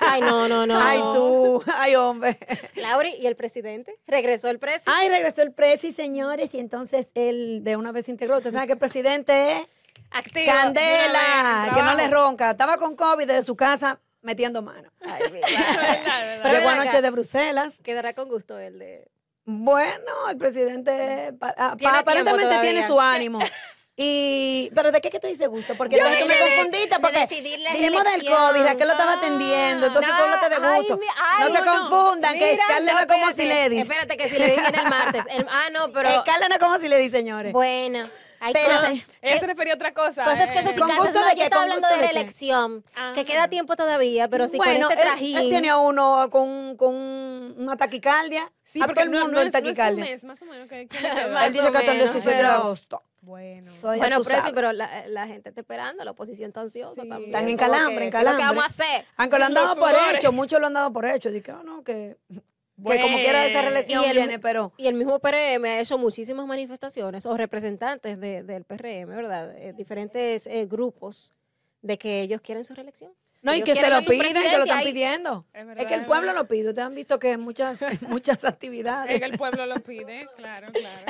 Ay, 0.00 0.20
no, 0.20 0.48
no, 0.48 0.66
no. 0.66 0.80
Ay, 0.80 0.98
tú. 1.14 1.62
Ay, 1.72 1.94
hombre. 1.94 2.38
Lauri, 2.74 3.14
¿y 3.20 3.26
el 3.26 3.36
presidente? 3.36 3.98
¿Regresó 4.06 4.48
el 4.48 4.58
presidente? 4.58 4.90
Ay, 4.92 5.08
regresó 5.08 5.42
el 5.42 5.52
presi, 5.52 5.92
señores, 5.92 6.52
y 6.54 6.58
entonces 6.58 7.08
él 7.14 7.60
de 7.62 7.76
una 7.76 7.92
vez 7.92 8.06
se 8.06 8.10
integró. 8.10 8.38
Usted 8.38 8.52
sabe 8.52 8.66
que 8.66 8.72
el 8.72 8.78
presidente 8.78 9.52
es 9.52 9.66
Activo. 10.10 10.46
Candela, 10.46 11.66
vez, 11.66 11.74
que 11.74 11.82
no 11.82 11.94
le 11.94 12.08
ronca. 12.08 12.50
Estaba 12.50 12.76
con 12.78 12.96
COVID 12.96 13.26
desde 13.26 13.42
su 13.42 13.56
casa 13.56 14.00
metiendo 14.22 14.62
mano. 14.62 14.90
Ay, 15.00 15.22
mira. 15.32 15.46
Pero 16.42 16.58
Llegó 16.58 16.68
anoche 16.70 17.00
de 17.00 17.10
Bruselas. 17.10 17.78
Quedará 17.82 18.14
con 18.14 18.28
gusto 18.28 18.58
el 18.58 18.78
de... 18.78 19.08
Bueno, 19.44 20.28
el 20.28 20.36
presidente 20.36 21.34
Tiene 21.78 21.98
aparentemente 21.98 22.60
tiene 22.60 22.86
su 22.86 23.00
ánimo. 23.00 23.40
Y, 23.96 24.70
pero 24.74 24.92
¿de 24.92 25.00
qué 25.00 25.10
que 25.10 25.20
tú 25.20 25.26
dices 25.26 25.46
gusto? 25.48 25.74
Porque 25.76 25.96
Yo 25.96 26.02
entonces 26.06 26.20
tú 26.22 26.28
me 26.28 26.34
de- 26.34 26.40
de- 26.40 26.56
confundiste 26.56 26.94
de 26.94 27.00
porque 27.00 27.18
la 27.58 27.72
dijimos 27.72 28.04
del. 28.04 28.26
COVID, 28.26 28.62
Raquel 28.62 28.86
lo 28.86 28.92
estaba 28.94 29.12
atendiendo, 29.14 29.86
entonces 29.88 30.10
no, 30.10 30.16
hablaste 30.18 30.48
de 30.48 30.56
ay, 30.66 30.76
gusto. 30.78 30.96
mi- 30.96 31.06
ay, 31.22 31.40
no 31.40 31.46
se 31.58 31.64
no, 31.64 31.64
no. 31.64 31.90
confundan, 31.90 32.38
que 32.38 32.58
Carla 32.66 32.92
no 32.92 32.98
es 33.00 33.06
como 33.06 33.32
si 33.32 33.44
le 33.44 33.68
dice. 33.68 33.82
Espérate, 33.82 34.16
que 34.16 34.28
si 34.30 34.38
le 34.38 34.46
viene 34.46 34.68
el 34.68 34.88
martes. 34.88 35.24
El- 35.30 35.46
ah, 35.50 35.68
no, 35.72 35.92
pero... 35.92 36.08
Eh, 36.08 36.22
Carla 36.24 36.48
no 36.48 36.54
es 36.54 36.60
como 36.60 36.78
si 36.78 36.88
le 36.88 36.96
dice, 36.98 37.18
señores. 37.18 37.52
Bueno, 37.52 38.08
hay 38.40 38.52
Pero- 38.54 38.74
cosas... 38.76 38.92
Ella 39.20 39.38
se 39.38 39.46
refería 39.46 39.74
a 39.74 39.76
otra 39.76 39.92
cosa. 39.92 40.24
Cosas 40.24 40.50
que 40.50 40.60
eh. 40.60 40.62
se 40.62 40.78
¿Con 40.78 40.88
cansas, 40.88 40.98
gusto 41.06 41.20
no, 41.20 41.26
de 41.26 41.36
yo 41.36 41.42
estaba 41.42 41.62
¿Con 41.64 41.72
hablando 41.72 41.88
de 41.88 41.94
de 41.96 42.00
reelección, 42.12 42.84
Ah. 42.96 43.12
que 43.14 43.24
queda 43.26 43.48
tiempo 43.48 43.76
todavía, 43.76 44.28
pero 44.28 44.48
si 44.48 44.56
bueno, 44.56 44.86
con 44.86 44.92
este 44.92 45.02
él- 45.02 45.08
trajín... 45.10 45.36
él, 45.36 45.48
tiene 45.50 45.68
a 45.68 45.76
uno 45.76 46.28
con, 46.30 46.76
con 46.78 46.94
una 46.94 47.76
taquicardia. 47.76 48.50
Sí, 48.62 48.80
a 48.80 48.86
porque 48.86 49.02
todo 49.02 49.04
el 49.04 49.10
mundo 49.20 49.28
no 49.34 49.40
en 49.42 49.48
es, 49.48 49.52
no 49.52 49.58
es 49.58 49.62
un 49.62 49.66
taquicardia. 49.76 50.04
mes, 50.06 50.24
más 50.24 50.40
o 50.40 50.44
menos. 50.46 50.68
que- 50.68 50.80
él 50.82 51.52
dice 51.52 51.70
que 51.70 51.78
hasta 51.78 51.92
el 51.92 51.98
menos, 51.98 52.12
17 52.14 52.36
de 52.42 52.48
agosto. 52.48 53.02
Bueno. 53.22 53.70
Todavía 53.80 54.02
Bueno, 54.02 54.22
pero 54.24 54.42
sí, 54.42 54.50
pero 54.54 54.72
la, 54.72 55.06
la 55.08 55.26
gente 55.26 55.50
está 55.50 55.60
esperando, 55.60 56.04
la 56.04 56.12
oposición 56.12 56.48
está 56.48 56.60
ansiosa 56.62 57.02
Sí. 57.02 57.08
también. 57.08 57.30
Están 57.30 57.48
en 57.48 57.56
como 57.58 57.70
calambre, 57.72 58.04
en 58.06 58.10
¿qué 58.10 58.16
calambre. 58.16 58.42
que 58.42 58.46
vamos 58.48 58.62
a 58.64 58.66
hacer? 58.66 59.04
Aunque 59.16 59.38
lo 59.38 59.44
han 59.44 59.54
dado 59.54 59.76
por 59.76 59.92
hecho, 60.14 60.32
muchos 60.32 60.60
lo 60.60 60.66
han 60.66 60.74
dado 60.74 60.92
por 60.92 61.04
hecho. 61.04 61.30
Dije, 61.30 61.50
ah, 61.52 61.62
no, 61.64 61.84
que, 61.84 62.16
que 62.28 63.00
como 63.00 63.18
quiera 63.18 63.44
esa 63.46 63.60
el- 63.68 64.12
viene, 64.14 64.38
pero 64.38 64.72
Y 64.78 64.86
el 64.86 64.94
mismo 64.94 65.18
PRM 65.18 65.64
ha 65.66 65.80
hecho 65.80 65.98
muchísimas 65.98 66.46
manifestaciones, 66.46 67.26
o 67.26 67.36
representantes 67.36 68.18
de- 68.18 68.42
del 68.42 68.64
PRM, 68.64 69.14
¿verdad? 69.14 69.54
Eh, 69.56 69.74
diferentes 69.74 70.46
eh, 70.46 70.66
grupos 70.66 71.34
de 71.82 71.98
que 71.98 72.22
ellos 72.22 72.40
quieren 72.40 72.64
su 72.64 72.74
reelección. 72.74 73.12
No, 73.42 73.54
y 73.54 73.62
que 73.62 73.74
se 73.74 73.88
lo 73.88 74.00
piden, 74.02 74.34
que 74.34 74.56
lo 74.58 74.64
están 74.64 74.78
ahí. 74.78 74.84
pidiendo. 74.86 75.46
Es 75.52 75.60
Es, 75.62 75.66
verdad, 75.66 75.86
que 75.86 75.94
el 75.94 76.00
es 76.02 76.06
pueblo 76.06 76.32
lo 76.32 76.46
pide. 76.46 76.68
Ustedes 76.68 76.86
han 76.86 76.94
visto 76.94 77.18
que 77.18 77.36
muchas, 77.38 77.78
muchas 78.08 78.44
actividades. 78.44 79.14
Es 79.14 79.20
que 79.20 79.26
el 79.26 79.38
pueblo 79.38 79.66
lo 79.66 79.80
pide, 79.80 80.28
claro, 80.36 80.68
claro. 80.72 81.06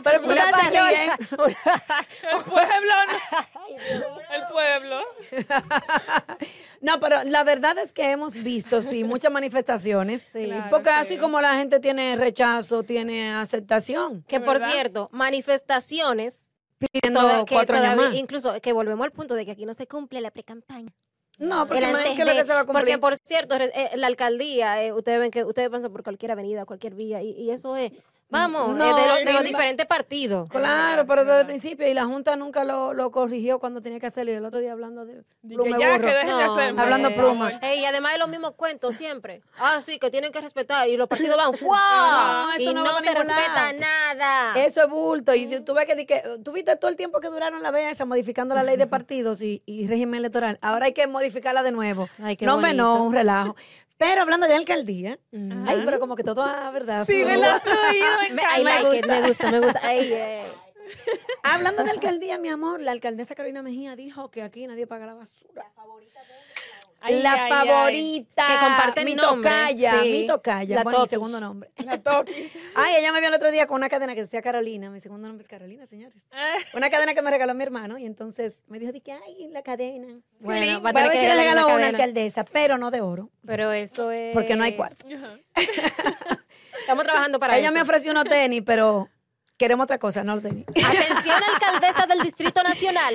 pero 0.04 0.22
¿por 0.22 0.34
qué 0.34 0.40
Una 0.40 0.50
parroquia. 0.50 1.18
El 2.32 2.44
pueblo, 2.44 2.94
no. 3.08 4.34
el 4.34 4.46
pueblo. 4.50 5.00
No, 6.80 6.98
pero 7.00 7.22
la 7.24 7.44
verdad 7.44 7.78
es 7.78 7.92
que 7.92 8.10
hemos 8.10 8.34
visto, 8.34 8.82
sí, 8.82 9.04
muchas 9.04 9.30
manifestaciones. 9.32 10.26
Sí. 10.32 10.46
Claro, 10.46 10.66
porque 10.70 10.90
sí. 10.90 10.96
así 10.98 11.16
como 11.18 11.40
la 11.40 11.54
gente 11.56 11.78
tiene 11.80 12.16
rechazo, 12.16 12.82
tiene 12.82 13.32
aceptación. 13.32 14.22
Que 14.26 14.38
¿De 14.40 14.44
por 14.44 14.54
verdad? 14.58 14.72
cierto, 14.72 15.08
manifestaciones, 15.12 16.48
Pidiendo 16.78 17.20
toda- 17.20 17.44
que 17.44 17.54
cuatro 17.54 17.76
años 17.76 17.90
todavía- 17.92 18.08
más. 18.10 18.18
incluso 18.18 18.60
que 18.60 18.72
volvemos 18.72 19.04
al 19.04 19.12
punto 19.12 19.34
de 19.34 19.44
que 19.44 19.52
aquí 19.52 19.64
no 19.66 19.74
se 19.74 19.86
cumple 19.86 20.20
la 20.20 20.30
precampaña. 20.32 20.92
No, 21.38 21.66
porque 21.66 21.78
El 21.78 21.96
antes 21.96 22.16
que 22.16 22.24
lo 22.24 22.32
que 22.32 22.44
se 22.44 22.44
va 22.44 22.60
a 22.60 22.64
cumplir. 22.64 22.98
porque 22.98 22.98
por 22.98 23.16
cierto, 23.16 23.56
eh, 23.56 23.90
la 23.96 24.06
alcaldía, 24.06 24.82
eh, 24.84 24.92
ustedes 24.92 25.18
ven 25.18 25.30
que 25.30 25.44
ustedes 25.44 25.70
pasan 25.70 25.90
por 25.90 26.02
cualquier 26.02 26.32
avenida, 26.32 26.64
cualquier 26.66 26.94
vía, 26.94 27.22
y, 27.22 27.30
y 27.30 27.50
eso 27.50 27.76
es, 27.76 27.92
vamos, 28.32 28.76
No, 28.76 28.84
eh, 28.98 29.00
de, 29.02 29.08
los- 29.08 29.24
de 29.24 29.32
los 29.32 29.44
diferentes 29.44 29.86
partidos. 29.86 30.48
Claro, 30.48 31.06
pero 31.06 31.24
desde 31.24 31.40
el 31.42 31.46
principio. 31.46 31.86
Y 31.86 31.94
la 31.94 32.04
Junta 32.06 32.34
nunca 32.34 32.64
lo, 32.64 32.92
lo 32.94 33.10
corrigió 33.10 33.58
cuando 33.60 33.80
tenía 33.80 34.00
que 34.00 34.06
hacerlo. 34.06 34.32
Y 34.32 34.34
el 34.34 34.44
otro 34.44 34.58
día 34.58 34.72
hablando 34.72 35.04
de 35.04 35.22
que 35.42 35.48
ya, 35.50 35.56
burro. 35.56 36.00
que 36.00 36.14
dejen 36.14 36.36
de 36.36 36.42
hacer. 36.42 36.74
Hablando 36.76 37.08
hombre. 37.08 37.22
pluma. 37.22 37.52
Y 37.76 37.84
además 37.84 38.14
es 38.14 38.18
los 38.18 38.28
mismos 38.28 38.52
cuentos 38.52 38.96
siempre. 38.96 39.42
Ah, 39.58 39.80
sí, 39.80 39.98
que 39.98 40.10
tienen 40.10 40.32
que 40.32 40.40
respetar. 40.40 40.88
Y 40.88 40.96
los 40.96 41.06
partidos 41.08 41.36
van, 41.36 41.52
¡wow! 41.62 41.70
No, 41.70 42.52
eso 42.54 42.70
y 42.70 42.74
no 42.74 42.84
no, 42.84 42.98
se 43.00 43.14
respeta 43.14 43.72
nada. 43.74 44.54
Eso 44.64 44.82
es 44.82 44.88
bulto. 44.90 45.34
Y 45.34 45.46
tú 45.60 45.74
ves 45.74 45.86
que, 45.86 45.94
di 45.94 46.06
que 46.06 46.22
tú 46.44 46.52
viste 46.52 46.74
todo 46.76 46.90
el 46.90 46.96
tiempo 46.96 47.20
que 47.20 47.28
duraron 47.28 47.62
la 47.62 47.70
vez 47.70 47.92
esa 47.92 48.04
modificando 48.04 48.54
la 48.54 48.62
ley 48.62 48.76
de 48.76 48.86
partidos 48.86 49.42
y, 49.42 49.62
y 49.66 49.86
régimen 49.86 50.18
electoral. 50.18 50.58
Ahora 50.62 50.86
hay 50.86 50.92
que 50.92 51.06
modificarla 51.06 51.62
de 51.62 51.72
nuevo. 51.72 52.08
Ay, 52.22 52.36
qué 52.36 52.46
no, 52.46 52.56
no, 52.56 52.62
bonito. 52.62 53.02
un 53.02 53.12
relajo. 53.12 53.56
Pero 53.98 54.22
hablando 54.22 54.46
de 54.48 54.54
alcaldía, 54.54 55.18
ay, 55.32 55.82
pero 55.84 56.00
como 56.00 56.16
que 56.16 56.24
todo, 56.24 56.42
ah, 56.42 56.70
¿verdad? 56.70 57.06
Sí, 57.06 57.18
me 57.18 57.24
Me, 57.24 57.34
encanta. 57.34 58.58
I 58.58 58.64
like 58.64 58.88
me 58.88 58.98
it, 58.98 59.06
me 59.06 59.22
gusta, 59.28 59.50
me 59.50 59.60
gusta. 59.60 59.92
Ey, 59.92 60.12
eh. 60.12 60.42
Hablando 61.42 61.84
de 61.84 61.90
alcaldía, 61.90 62.38
mi 62.38 62.48
amor, 62.48 62.80
la 62.80 62.92
alcaldesa 62.92 63.34
Carolina 63.34 63.62
Mejía 63.62 63.96
dijo 63.96 64.30
que 64.30 64.42
aquí 64.42 64.66
nadie 64.66 64.86
paga 64.86 65.06
la 65.06 65.14
basura. 65.14 65.70
Ay, 67.02 67.20
la 67.22 67.32
ay, 67.32 67.40
ay. 67.40 67.50
favorita. 67.50 68.46
Que 68.46 68.66
comparten 68.66 69.04
mi 69.04 69.14
nombre, 69.14 69.50
tocaya, 69.50 70.00
sí. 70.02 70.10
mi 70.12 70.26
tocaya. 70.26 70.76
La 70.76 70.84
bueno, 70.84 71.00
mi 71.00 71.08
segundo 71.08 71.40
nombre. 71.40 71.70
La 71.84 71.98
toquis. 71.98 72.56
Ay, 72.74 72.96
ella 72.98 73.12
me 73.12 73.18
vio 73.18 73.28
el 73.28 73.34
otro 73.34 73.50
día 73.50 73.66
con 73.66 73.76
una 73.76 73.88
cadena 73.88 74.14
que 74.14 74.22
decía 74.22 74.40
Carolina. 74.40 74.90
Mi 74.90 75.00
segundo 75.00 75.26
nombre 75.26 75.42
es 75.42 75.48
Carolina, 75.48 75.86
señores. 75.86 76.16
Una 76.74 76.90
cadena 76.90 77.14
que 77.14 77.22
me 77.22 77.30
regaló 77.30 77.54
mi 77.54 77.62
hermano. 77.62 77.98
Y 77.98 78.06
entonces 78.06 78.62
me 78.68 78.78
dijo, 78.78 78.92
que, 79.02 79.12
ay, 79.12 79.48
la 79.50 79.62
cadena. 79.62 80.20
Bueno, 80.40 80.80
va 80.80 80.90
a 80.90 80.92
Voy 80.92 81.02
a 81.02 81.04
tener 81.04 81.08
ver 81.08 81.12
que 81.12 81.20
si 81.20 81.26
le 81.26 81.34
regalo 81.34 81.74
una 81.74 81.88
alcaldesa, 81.88 82.44
pero 82.44 82.78
no 82.78 82.90
de 82.90 83.00
oro, 83.00 83.30
Pero 83.44 83.72
eso 83.72 84.10
es. 84.10 84.32
porque 84.32 84.54
no 84.56 84.64
hay 84.64 84.74
cuarto. 84.76 85.04
Estamos 86.80 87.04
trabajando 87.04 87.38
para 87.38 87.56
ella 87.58 87.68
eso. 87.68 87.74
me 87.74 87.82
ofreció 87.82 88.12
unos 88.12 88.24
tenis, 88.24 88.62
pero 88.64 89.08
queremos 89.56 89.84
otra 89.84 89.98
cosa, 89.98 90.24
no 90.24 90.34
los 90.34 90.42
tenis. 90.42 90.64
Atención, 90.68 91.36
alcaldesa 91.54 92.06
del 92.06 92.20
Distrito 92.20 92.62
Nacional. 92.62 93.14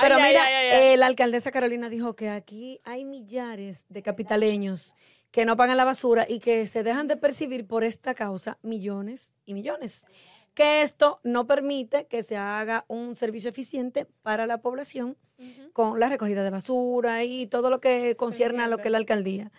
Pero 0.00 0.16
Ay, 0.16 0.22
mira, 0.22 0.44
ay, 0.44 0.54
ay, 0.54 0.70
ay. 0.70 0.92
eh, 0.92 0.96
la 0.96 1.06
alcaldesa 1.06 1.50
Carolina 1.50 1.88
dijo 1.88 2.14
que 2.16 2.28
aquí 2.30 2.80
hay 2.84 3.04
millares 3.04 3.86
de 3.88 4.02
capitaleños 4.02 4.96
que 5.30 5.44
no 5.44 5.56
pagan 5.56 5.76
la 5.76 5.84
basura 5.84 6.26
y 6.28 6.40
que 6.40 6.66
se 6.66 6.82
dejan 6.82 7.08
de 7.08 7.16
percibir 7.16 7.66
por 7.66 7.84
esta 7.84 8.14
causa 8.14 8.58
millones 8.62 9.34
y 9.44 9.54
millones. 9.54 10.04
Que 10.54 10.82
esto 10.82 11.20
no 11.24 11.46
permite 11.48 12.06
que 12.06 12.22
se 12.22 12.36
haga 12.36 12.84
un 12.86 13.16
servicio 13.16 13.50
eficiente 13.50 14.06
para 14.22 14.46
la 14.46 14.58
población 14.58 15.16
con 15.72 15.98
la 15.98 16.08
recogida 16.08 16.44
de 16.44 16.50
basura 16.50 17.24
y 17.24 17.46
todo 17.48 17.68
lo 17.68 17.80
que 17.80 18.14
concierne 18.16 18.62
a 18.62 18.68
lo 18.68 18.78
que 18.78 18.88
es 18.88 18.92
la 18.92 18.98
alcaldía. 18.98 19.50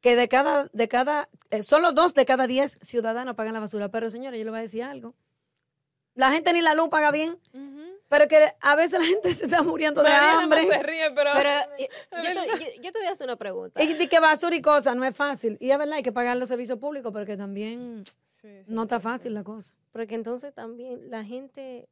Que 0.00 0.16
de 0.16 0.26
cada, 0.28 0.68
de 0.72 0.88
cada, 0.88 1.28
eh, 1.50 1.62
solo 1.62 1.92
dos 1.92 2.14
de 2.14 2.24
cada 2.24 2.48
diez 2.48 2.78
ciudadanos 2.80 3.36
pagan 3.36 3.54
la 3.54 3.60
basura. 3.60 3.88
Pero 3.90 4.10
señores, 4.10 4.38
yo 4.38 4.44
le 4.44 4.50
voy 4.50 4.58
a 4.58 4.62
decir 4.62 4.82
algo. 4.82 5.14
La 6.14 6.32
gente 6.32 6.52
ni 6.52 6.60
la 6.62 6.74
luz 6.74 6.88
paga 6.88 7.12
bien. 7.12 7.38
Pero 8.10 8.26
que 8.26 8.52
a 8.60 8.74
veces 8.74 8.98
la 8.98 9.06
gente 9.06 9.32
se 9.32 9.44
está 9.44 9.62
muriendo 9.62 10.02
de 10.02 10.10
Mariana 10.10 10.32
no 10.34 10.40
hambre. 10.40 10.66
se 10.66 10.82
ríe, 10.82 11.10
pero... 11.12 11.30
Pero 11.32 11.50
yo, 12.22 12.42
te, 12.42 12.48
yo- 12.64 12.82
yo 12.82 12.92
te 12.92 12.98
voy 12.98 13.06
a 13.06 13.12
hacer 13.12 13.24
una 13.28 13.36
pregunta. 13.36 13.80
Y 13.80 14.08
que 14.08 14.18
basura 14.18 14.56
y 14.56 14.60
cosas 14.60 14.96
no 14.96 15.04
es 15.04 15.16
fácil. 15.16 15.56
Y 15.60 15.70
es 15.70 15.78
verdad, 15.78 15.94
hay 15.94 16.02
que 16.02 16.10
pagar 16.10 16.36
los 16.36 16.48
servicios 16.48 16.76
públicos, 16.80 17.12
pero 17.12 17.24
que 17.24 17.36
también 17.36 18.02
Sí, 18.04 18.16
sí, 18.26 18.64
no 18.66 18.82
está 18.82 18.98
fácil 18.98 19.32
la 19.32 19.44
cosa. 19.44 19.74
Porque 19.92 20.16
entonces 20.16 20.52
también 20.52 21.08
la 21.08 21.22
gente 21.24 21.88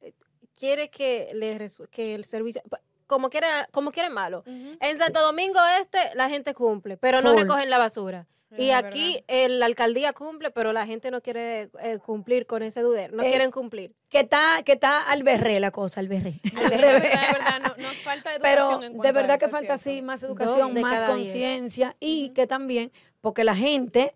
eh, 0.00 0.14
quiere 0.58 0.88
que, 0.88 1.28
le 1.34 1.58
que 1.90 2.14
el 2.14 2.24
servicio... 2.24 2.62
como 3.06 3.28
quiera, 3.28 3.68
como 3.70 3.92
quiere 3.92 4.08
malo. 4.08 4.44
En 4.46 4.96
Santo 4.96 5.20
Domingo 5.20 5.60
Este 5.82 5.98
la 6.14 6.30
gente 6.30 6.54
cumple, 6.54 6.96
pero 6.96 7.20
no 7.20 7.34
recogen 7.36 7.68
la 7.68 7.76
basura. 7.76 8.26
Y 8.56 8.70
aquí 8.70 9.22
eh, 9.28 9.48
la 9.48 9.66
alcaldía 9.66 10.12
cumple, 10.14 10.50
pero 10.50 10.72
la 10.72 10.86
gente 10.86 11.10
no 11.10 11.20
quiere 11.20 11.70
eh, 11.80 11.98
cumplir 12.04 12.46
con 12.46 12.62
ese 12.62 12.82
deber, 12.82 13.12
no 13.12 13.22
Eh, 13.22 13.28
quieren 13.28 13.50
cumplir. 13.50 13.94
Que 14.08 14.20
está, 14.20 14.62
que 14.64 14.72
está 14.72 15.02
al 15.10 15.22
berré 15.22 15.60
la 15.60 15.70
cosa, 15.70 16.00
al 16.00 16.08
berré. 16.08 16.40
De 16.42 16.76
verdad, 16.76 16.92
de 17.02 17.32
verdad, 17.32 17.60
no- 17.60 17.82
nos 17.82 17.96
falta 18.02 18.34
educación 18.34 18.40
Pero 18.40 18.82
en 18.82 18.98
de 18.98 19.12
verdad 19.12 19.36
eso, 19.36 19.46
que 19.46 19.52
falta 19.52 19.76
sí 19.76 20.00
más 20.00 20.22
educación, 20.22 20.80
más 20.80 21.04
conciencia 21.04 21.94
y 22.00 22.30
que 22.30 22.46
también, 22.46 22.90
porque 23.20 23.44
la 23.44 23.54
gente 23.54 24.14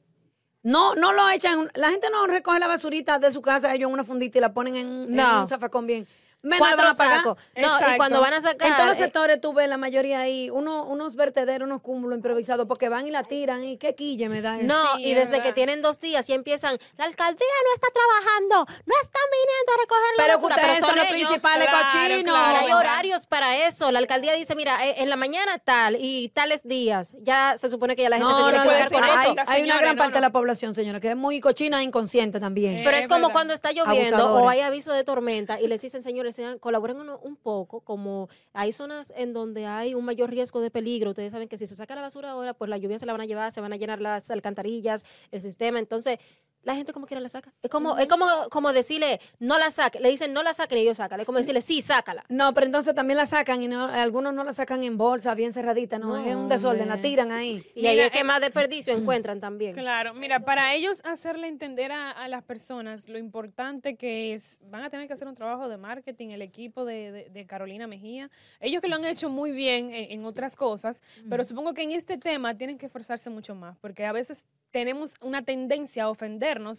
no, 0.63 0.95
no 0.95 1.13
lo 1.13 1.29
echan, 1.29 1.71
la 1.75 1.91
gente 1.91 2.09
no 2.11 2.27
recoge 2.27 2.59
la 2.59 2.69
basurita 2.69 3.19
de 3.19 3.33
su 3.33 3.43
casa 3.43 3.75
ellos 3.75 3.89
en 3.89 3.95
una 3.95 4.05
fundita 4.05 4.39
y 4.39 4.41
la 4.41 4.55
ponen 4.55 4.77
en, 4.77 5.21
un 5.21 5.49
zafacón 5.49 5.87
bien. 5.87 6.07
Menos 6.43 6.59
Cuatro 6.69 6.85
van 6.85 6.93
a 6.93 6.97
pagar. 6.97 7.17
sacos. 7.19 7.39
No, 7.57 7.69
y 7.93 7.97
cuando 7.97 8.21
van 8.21 8.35
a 8.35 8.41
sacar. 8.41 8.69
En 8.69 8.75
todos 8.75 8.89
los 8.89 8.97
eh, 8.99 9.01
sectores 9.05 9.41
tú 9.41 9.53
ves 9.53 9.69
la 9.69 9.77
mayoría 9.77 10.21
ahí, 10.21 10.51
uno, 10.51 10.85
unos 10.85 11.15
vertederos, 11.15 11.67
unos 11.67 11.83
cúmulos 11.83 12.17
improvisados, 12.17 12.67
porque 12.67 12.89
van 12.89 13.07
y 13.07 13.11
la 13.11 13.23
tiran 13.23 13.63
y 13.65 13.77
qué 13.79 13.95
quille 13.95 14.29
me 14.29 14.43
da 14.43 14.59
eso. 14.59 14.67
No, 14.67 14.97
Sí, 14.97 15.05
y 15.05 15.13
es 15.13 15.29
desde 15.31 15.43
que 15.43 15.53
tienen 15.53 15.83
dos 15.83 16.01
días 16.01 16.29
y 16.29 16.33
empiezan, 16.33 16.77
la 16.97 17.05
alcaldía 17.05 17.47
no 17.69 17.75
está 17.75 17.89
trabajando, 17.93 18.73
no 18.87 18.95
están 19.03 19.23
viniendo 19.33 19.73
a 19.73 19.77
recoger 19.81 20.03
la 20.17 20.25
Pero 20.25 20.29
que 20.39 20.43
basura, 20.43 20.57
ustedes 20.57 20.81
son 20.81 20.97
los 20.97 21.05
ellos. 21.07 21.13
principales 21.29 21.69
Claro, 21.69 21.85
cochinos. 21.87 22.35
claro. 22.35 22.53
Y 22.53 22.65
hay 22.67 22.73
horarios 22.73 23.27
para 23.27 23.57
eso. 23.67 23.91
La 23.93 23.99
alcaldía 24.01 24.33
dice, 24.35 24.55
mira, 24.57 24.85
eh, 24.87 24.97
en 24.99 25.09
la 25.11 25.17
mañana 25.17 25.59
tal 25.59 25.97
y 26.01 26.29
tales 26.31 26.67
días. 26.67 27.15
Ya 27.21 27.57
se 27.57 27.69
supone 27.71 27.95
que 27.97 28.03
ya 28.03 28.09
la 28.09 28.17
gente 28.19 28.31
No, 28.33 28.37
se 28.37 28.43
no, 28.43 28.63
quiere 28.63 28.89
no, 28.91 29.03
hay, 29.17 29.31
eso. 29.33 29.35
hay 29.47 29.63
una 29.63 29.79
gran 29.79 29.95
no, 29.97 30.01
parte 30.03 30.15
de 30.15 30.21
la 30.23 30.31
población, 30.31 30.75
señora, 30.75 30.99
que 31.01 31.11
es 31.11 31.17
muy 31.17 31.39
cochina 31.41 31.81
e 31.81 31.85
inconsciente 31.85 32.41
también. 32.41 32.79
Eh, 32.79 32.83
Pero 32.85 32.97
es 32.97 33.03
Es 33.05 33.09
como 33.09 33.31
cuando 33.31 33.55
está 33.55 33.71
lloviendo 33.73 34.35
o 34.35 34.49
hay 34.49 34.61
aviso 34.61 34.93
de 34.93 35.05
tormenta 35.05 35.61
y 35.61 35.69
les 35.69 35.81
dicen, 35.83 36.03
señores, 36.03 36.32
sean, 36.33 36.59
colaboren 36.59 36.99
uno- 36.99 37.19
un 37.23 37.37
poco, 37.37 37.81
como 37.81 38.29
hay 38.53 38.73
zonas 38.73 39.13
en 39.17 39.33
donde 39.33 39.67
hay 39.67 39.95
un 39.95 40.05
mayor 40.05 40.31
riesgo 40.31 40.61
de 40.61 40.71
peligro. 40.71 41.11
Ustedes 41.11 41.33
saben 41.33 41.49
que 41.49 41.59
si 41.59 41.67
se 41.67 41.77
saca 41.77 41.95
la 41.95 42.03
basura 42.03 42.31
ahora, 42.31 42.55
pues 42.55 42.69
la 42.69 42.79
lluvia 42.79 42.99
se 42.99 43.07
la 43.07 43.13
van 43.13 43.21
a 43.23 43.27
llevar, 43.27 43.53
se 43.53 43.61
van 43.61 43.73
a 43.73 43.77
llenar 43.77 44.01
las 44.01 44.31
alcantarillas, 44.31 45.05
el 45.31 45.41
sistema. 45.41 45.79
Entonces, 45.79 46.19
la 46.65 46.75
gente 46.75 46.93
como 46.93 47.07
quiera 47.07 47.21
la 47.21 47.29
saca. 47.29 47.53
Es 47.63 47.71
como, 47.71 47.99
es 47.99 48.07
como, 48.07 48.27
como 48.51 48.73
decirle, 48.73 49.21
no 49.39 49.59
la 49.59 49.71
saque. 49.71 50.01
Le 50.01 50.11
dicen, 50.11 50.33
no 50.33 50.43
la 50.43 50.53
saquen 50.53 50.79
y 50.79 50.83
ellos 50.83 50.97
sacan. 50.99 51.19
Es 51.21 51.27
como 51.27 51.39
decirle, 51.39 51.61
sí, 51.61 51.83
sácala. 51.83 52.25
No, 52.29 52.55
pero 52.55 52.67
entonces 52.67 52.95
también 52.95 53.17
la 53.17 53.27
sacan 53.27 53.63
y 53.63 53.69
no, 53.69 53.85
algunos 53.87 54.33
no 54.35 54.45
la 54.45 54.53
sacan 54.53 54.83
en 54.85 54.97
bolsa, 54.97 55.35
bien 55.35 55.53
cerradita, 55.53 55.99
no, 55.99 56.17
No, 56.17 56.25
es 56.25 56.35
un 56.37 56.49
desorden, 56.49 56.89
la 56.89 56.97
tiran 56.99 57.33
ahí. 57.33 57.65
Y 57.75 57.87
ahí 57.87 57.99
es 57.99 58.11
que 58.11 58.21
eh, 58.21 58.25
más 58.25 58.41
desperdicio 58.41 58.95
encuentran 58.97 59.41
también. 59.41 59.75
Claro, 59.75 60.15
mira, 60.15 60.41
para 60.41 60.75
ellos 60.75 61.01
hacerle 61.05 61.49
entender 61.49 61.93
a, 61.93 62.11
a 62.11 62.29
las 62.29 62.43
personas 62.45 63.09
lo 63.09 63.19
importante 63.19 63.97
que 63.97 64.33
es, 64.35 64.61
van 64.71 64.85
a 64.85 64.91
tener 64.91 65.07
que 65.07 65.13
hacer 65.15 65.27
un 65.29 65.35
trabajo 65.35 65.69
de 65.69 65.77
marketing, 65.77 66.29
el 66.31 66.43
equipo 66.43 66.85
de, 66.85 67.11
de- 67.13 67.29
de 67.31 67.47
Carolina 67.47 67.87
Mejía. 67.87 68.31
Ellos 68.61 68.81
que 68.81 68.89
lo 68.89 68.97
han 68.97 69.05
hecho 69.05 69.29
muy 69.29 69.53
bien 69.53 69.93
en, 69.93 70.13
en 70.13 70.25
otras 70.25 70.55
cosas, 70.57 71.03
pero 71.29 71.45
supongo 71.45 71.75
que 71.75 71.83
en 71.83 71.93
este 71.93 72.17
tema 72.19 72.57
tienen 72.57 72.79
que 72.79 72.87
esforzarse 72.87 73.31
mucho 73.31 73.55
más, 73.55 73.77
porque 73.79 74.05
a 74.07 74.13
veces 74.13 74.47
tenemos 74.71 75.15
una 75.21 75.43
tendencia 75.43 76.05
a 76.05 76.09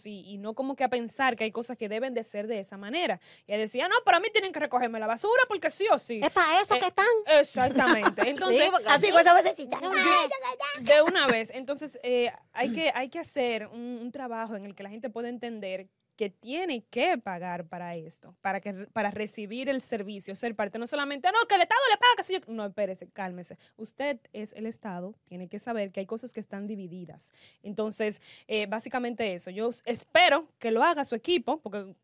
y, 0.06 0.20
y 0.32 0.38
no 0.38 0.54
como 0.54 0.76
que 0.76 0.84
a 0.84 0.88
pensar 0.88 1.36
que 1.36 1.44
hay 1.44 1.52
cosas 1.52 1.76
que 1.76 1.88
deben 1.88 2.14
de 2.14 2.24
ser 2.24 2.46
de 2.46 2.60
esa 2.60 2.76
manera. 2.76 3.20
Y 3.46 3.52
a 3.52 3.58
decir, 3.58 3.82
ah, 3.82 3.88
no, 3.88 3.96
para 4.04 4.20
mí 4.20 4.28
tienen 4.32 4.52
que 4.52 4.60
recogerme 4.60 4.98
la 5.00 5.06
basura 5.06 5.42
porque 5.48 5.70
sí 5.70 5.86
o 5.90 5.98
sí. 5.98 6.20
Es 6.22 6.30
para 6.30 6.60
eso 6.60 6.74
Eh, 6.74 6.78
que 6.80 6.86
están. 6.86 7.06
Exactamente. 7.26 8.22
Entonces, 8.28 8.62
Sí, 8.64 8.82
Así 8.86 9.10
vocecita. 9.10 9.78
de 10.80 11.02
una 11.02 11.26
vez. 11.26 11.50
Entonces, 11.50 11.98
eh, 12.02 12.32
hay, 12.52 12.72
que, 12.72 12.90
hay 12.94 13.08
que 13.08 13.18
hacer 13.18 13.66
un, 13.68 13.98
un 14.02 14.12
trabajo 14.12 14.56
en 14.56 14.64
el 14.64 14.74
que 14.74 14.82
la 14.82 14.90
gente 14.90 15.10
pueda 15.10 15.28
entender 15.28 15.88
que 16.16 16.30
tiene 16.30 16.84
que 16.90 17.18
pagar 17.18 17.66
para 17.66 17.96
esto, 17.96 18.34
para 18.40 18.60
que 18.60 18.72
para 18.92 19.10
recibir 19.10 19.68
el 19.68 19.80
servicio, 19.80 20.36
ser 20.36 20.54
parte, 20.54 20.78
no 20.78 20.86
solamente, 20.86 21.28
"Ah, 21.28 21.32
no, 21.32 21.46
que 21.48 21.54
el 21.56 21.62
Estado 21.62 21.80
le 21.90 21.96
paga, 21.96 22.16
que 22.16 22.22
si 22.22 22.32
yo, 22.34 22.40
no, 22.48 22.66
espérese, 22.66 23.08
cálmese. 23.08 23.58
Usted 23.76 24.18
es 24.32 24.52
el 24.52 24.66
Estado, 24.66 25.14
tiene 25.24 25.48
que 25.48 25.58
saber 25.58 25.90
que 25.90 26.00
hay 26.00 26.06
cosas 26.06 26.32
que 26.32 26.40
están 26.40 26.66
divididas. 26.66 27.32
Entonces, 27.62 28.20
eh, 28.46 28.66
básicamente 28.66 29.34
eso. 29.34 29.50
Yo 29.50 29.70
espero 29.84 30.48
que 30.58 30.70
lo 30.70 30.82
haga 30.82 31.04
su 31.04 31.14
equipo, 31.14 31.60
porque 31.60 31.94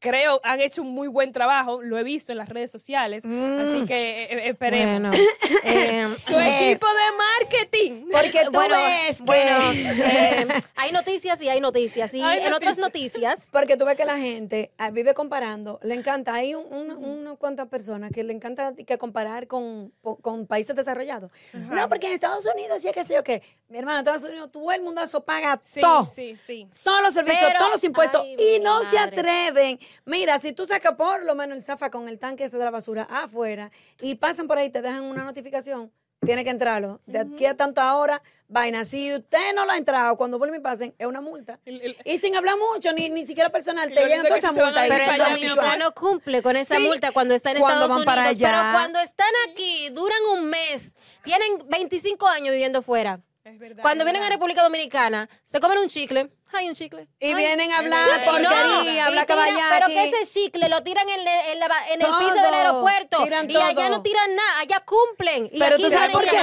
creo 0.00 0.40
han 0.44 0.60
hecho 0.60 0.82
un 0.82 0.90
muy 0.90 1.08
buen 1.08 1.32
trabajo, 1.32 1.82
lo 1.82 1.98
he 1.98 2.02
visto 2.02 2.32
en 2.32 2.38
las 2.38 2.48
redes 2.48 2.70
sociales, 2.70 3.24
así 3.24 3.84
que 3.86 4.16
eh, 4.16 4.28
eh, 4.30 4.48
esperemos. 4.50 5.10
Bueno, 5.16 5.28
eh, 5.64 6.06
Su 6.26 6.38
equipo 6.38 6.86
de 6.86 7.16
marketing. 7.16 8.08
Porque 8.12 8.44
tú 8.44 8.50
bueno, 8.52 8.76
ves 8.76 9.16
que... 9.18 9.22
bueno, 9.24 9.72
eh, 9.72 10.46
hay 10.76 10.92
noticias 10.92 11.40
y 11.42 11.48
hay 11.48 11.60
noticias. 11.60 12.12
Y 12.14 12.22
Hay 12.22 12.42
en 12.46 12.52
otras 12.52 12.78
noticias. 12.78 13.48
Porque 13.52 13.76
tú 13.76 13.84
ves 13.84 13.96
que 13.96 14.04
la 14.04 14.18
gente 14.18 14.70
ah, 14.78 14.90
vive 14.90 15.14
comparando, 15.14 15.78
le 15.82 15.94
encanta, 15.94 16.34
hay 16.34 16.54
un- 16.54 16.72
un- 16.72 16.90
unas 17.04 17.38
cuantas 17.38 17.68
personas 17.68 18.10
que 18.12 18.22
le 18.24 18.32
encanta 18.32 18.74
que 18.74 18.98
comparar 18.98 19.46
con, 19.46 19.92
con 20.22 20.46
países 20.46 20.74
desarrollados. 20.76 21.30
No, 21.52 21.88
porque 21.88 22.06
en 22.08 22.14
Estados 22.14 22.44
Unidos 22.54 22.82
sí 22.82 22.88
es 22.88 22.94
que 22.94 23.04
sé 23.04 23.14
yo 23.14 23.24
qué. 23.24 23.42
Mi 23.68 23.78
hermano, 23.78 23.98
en 23.98 24.06
Estados 24.06 24.24
Unidos 24.24 24.50
todo 24.52 24.70
el 24.72 24.80
mundazo 24.82 25.24
paga 25.24 25.58
Sí, 25.62 25.80
todo. 25.80 26.06
sí, 26.06 26.36
sí. 26.36 26.68
Todos 26.82 27.02
los 27.02 27.14
servicios, 27.14 27.44
Pero- 27.46 27.58
todos 27.58 27.72
los 27.72 27.84
impuestos. 27.84 28.22
ay, 28.22 28.36
y 28.56 28.60
no 28.60 28.82
se 28.84 28.98
atreven. 28.98 29.78
Mira, 30.04 30.38
si 30.38 30.52
tú 30.52 30.64
sacas 30.66 30.94
por 30.96 31.24
lo 31.24 31.34
menos 31.34 31.56
el 31.56 31.62
zafa 31.62 31.90
con 31.90 32.08
el 32.08 32.18
tanque 32.18 32.44
ese 32.44 32.58
de 32.58 32.64
la 32.64 32.70
basura 32.70 33.02
afuera 33.10 33.70
y 34.00 34.14
pasan 34.16 34.46
por 34.46 34.58
ahí 34.58 34.66
y 34.66 34.70
te 34.70 34.82
dejan 34.82 35.04
una 35.04 35.24
notificación, 35.24 35.92
tiene 36.24 36.42
que 36.42 36.50
entrarlo. 36.50 37.00
De 37.06 37.20
aquí 37.20 37.46
a 37.46 37.56
tanta 37.56 37.94
hora, 37.94 38.20
vaina. 38.48 38.84
Si 38.84 39.14
usted 39.14 39.54
no 39.54 39.64
lo 39.64 39.70
ha 39.70 39.76
entrado, 39.76 40.16
cuando 40.16 40.36
vuelven 40.36 40.58
y 40.60 40.62
pasen, 40.62 40.92
es 40.98 41.06
una 41.06 41.20
multa. 41.20 41.60
El- 41.64 41.80
el- 41.80 41.96
Y 42.04 42.18
sin 42.18 42.34
hablar 42.34 42.56
mucho, 42.58 42.92
ni, 42.92 43.08
ni 43.08 43.24
siquiera 43.24 43.50
personal, 43.50 43.88
te 43.88 44.04
llegan 44.04 44.22
toda 44.26 44.34
que 44.34 44.38
esa 44.40 44.50
multa. 44.52 44.84
pero 44.88 45.04
el 45.12 45.18
dominicano 45.18 45.94
cumple 45.94 46.42
con 46.42 46.56
esa 46.56 46.76
Sí. 46.76 46.82
multa 46.82 47.12
cuando 47.12 47.34
está 47.34 47.52
en 47.52 47.58
Cuando 47.58 47.82
Estados 47.84 47.96
van 47.98 48.04
para 48.04 48.22
Unidos. 48.30 48.36
allá. 48.42 48.48
Pero 48.62 48.72
cuando 48.72 48.98
están 49.00 49.32
aquí, 49.48 49.90
duran 49.90 50.18
un 50.32 50.46
mes, 50.46 50.96
tienen 51.22 51.62
25 51.68 52.26
años 52.26 52.50
viviendo 52.50 52.82
fuera. 52.82 53.20
Es 53.48 53.58
verdad, 53.58 53.82
Cuando 53.82 54.04
es 54.04 54.10
vienen 54.12 54.22
a. 54.22 54.28
República 54.30 54.62
Dominicana, 54.62 55.28
se 55.46 55.60
comen 55.60 55.78
un 55.78 55.88
chicle. 55.88 56.30
Hay 56.52 56.68
un 56.68 56.74
chicle. 56.74 57.08
Y 57.20 57.28
Ay. 57.28 57.34
vienen 57.34 57.72
a 57.72 57.78
hablar 57.78 58.24
porquería, 58.24 59.06
hablar 59.06 59.26
Pero 59.26 59.86
que 59.86 60.08
ese 60.08 60.40
chicle 60.40 60.68
lo 60.68 60.82
tiran 60.82 61.08
en, 61.08 61.24
le- 61.24 61.52
en 61.52 61.58
la 61.58 61.68
ba- 61.68 61.86
en 61.90 62.00
el 62.00 62.06
Todo, 62.06 62.18
piso 62.18 62.34
del 62.42 62.54
aeropuerto. 62.54 63.22
tiran 63.24 63.50
y 63.50 63.56
allá 63.56 63.88
no 63.90 64.02
tiran 64.02 64.34
nada, 64.34 64.60
allá 64.60 64.80
cumplen. 64.84 65.48
Y 65.52 65.58
Pero 65.58 65.74
aquí 65.74 65.84
tú 65.84 65.90
sabes 65.90 66.12
por 66.12 66.24
qué. 66.24 66.38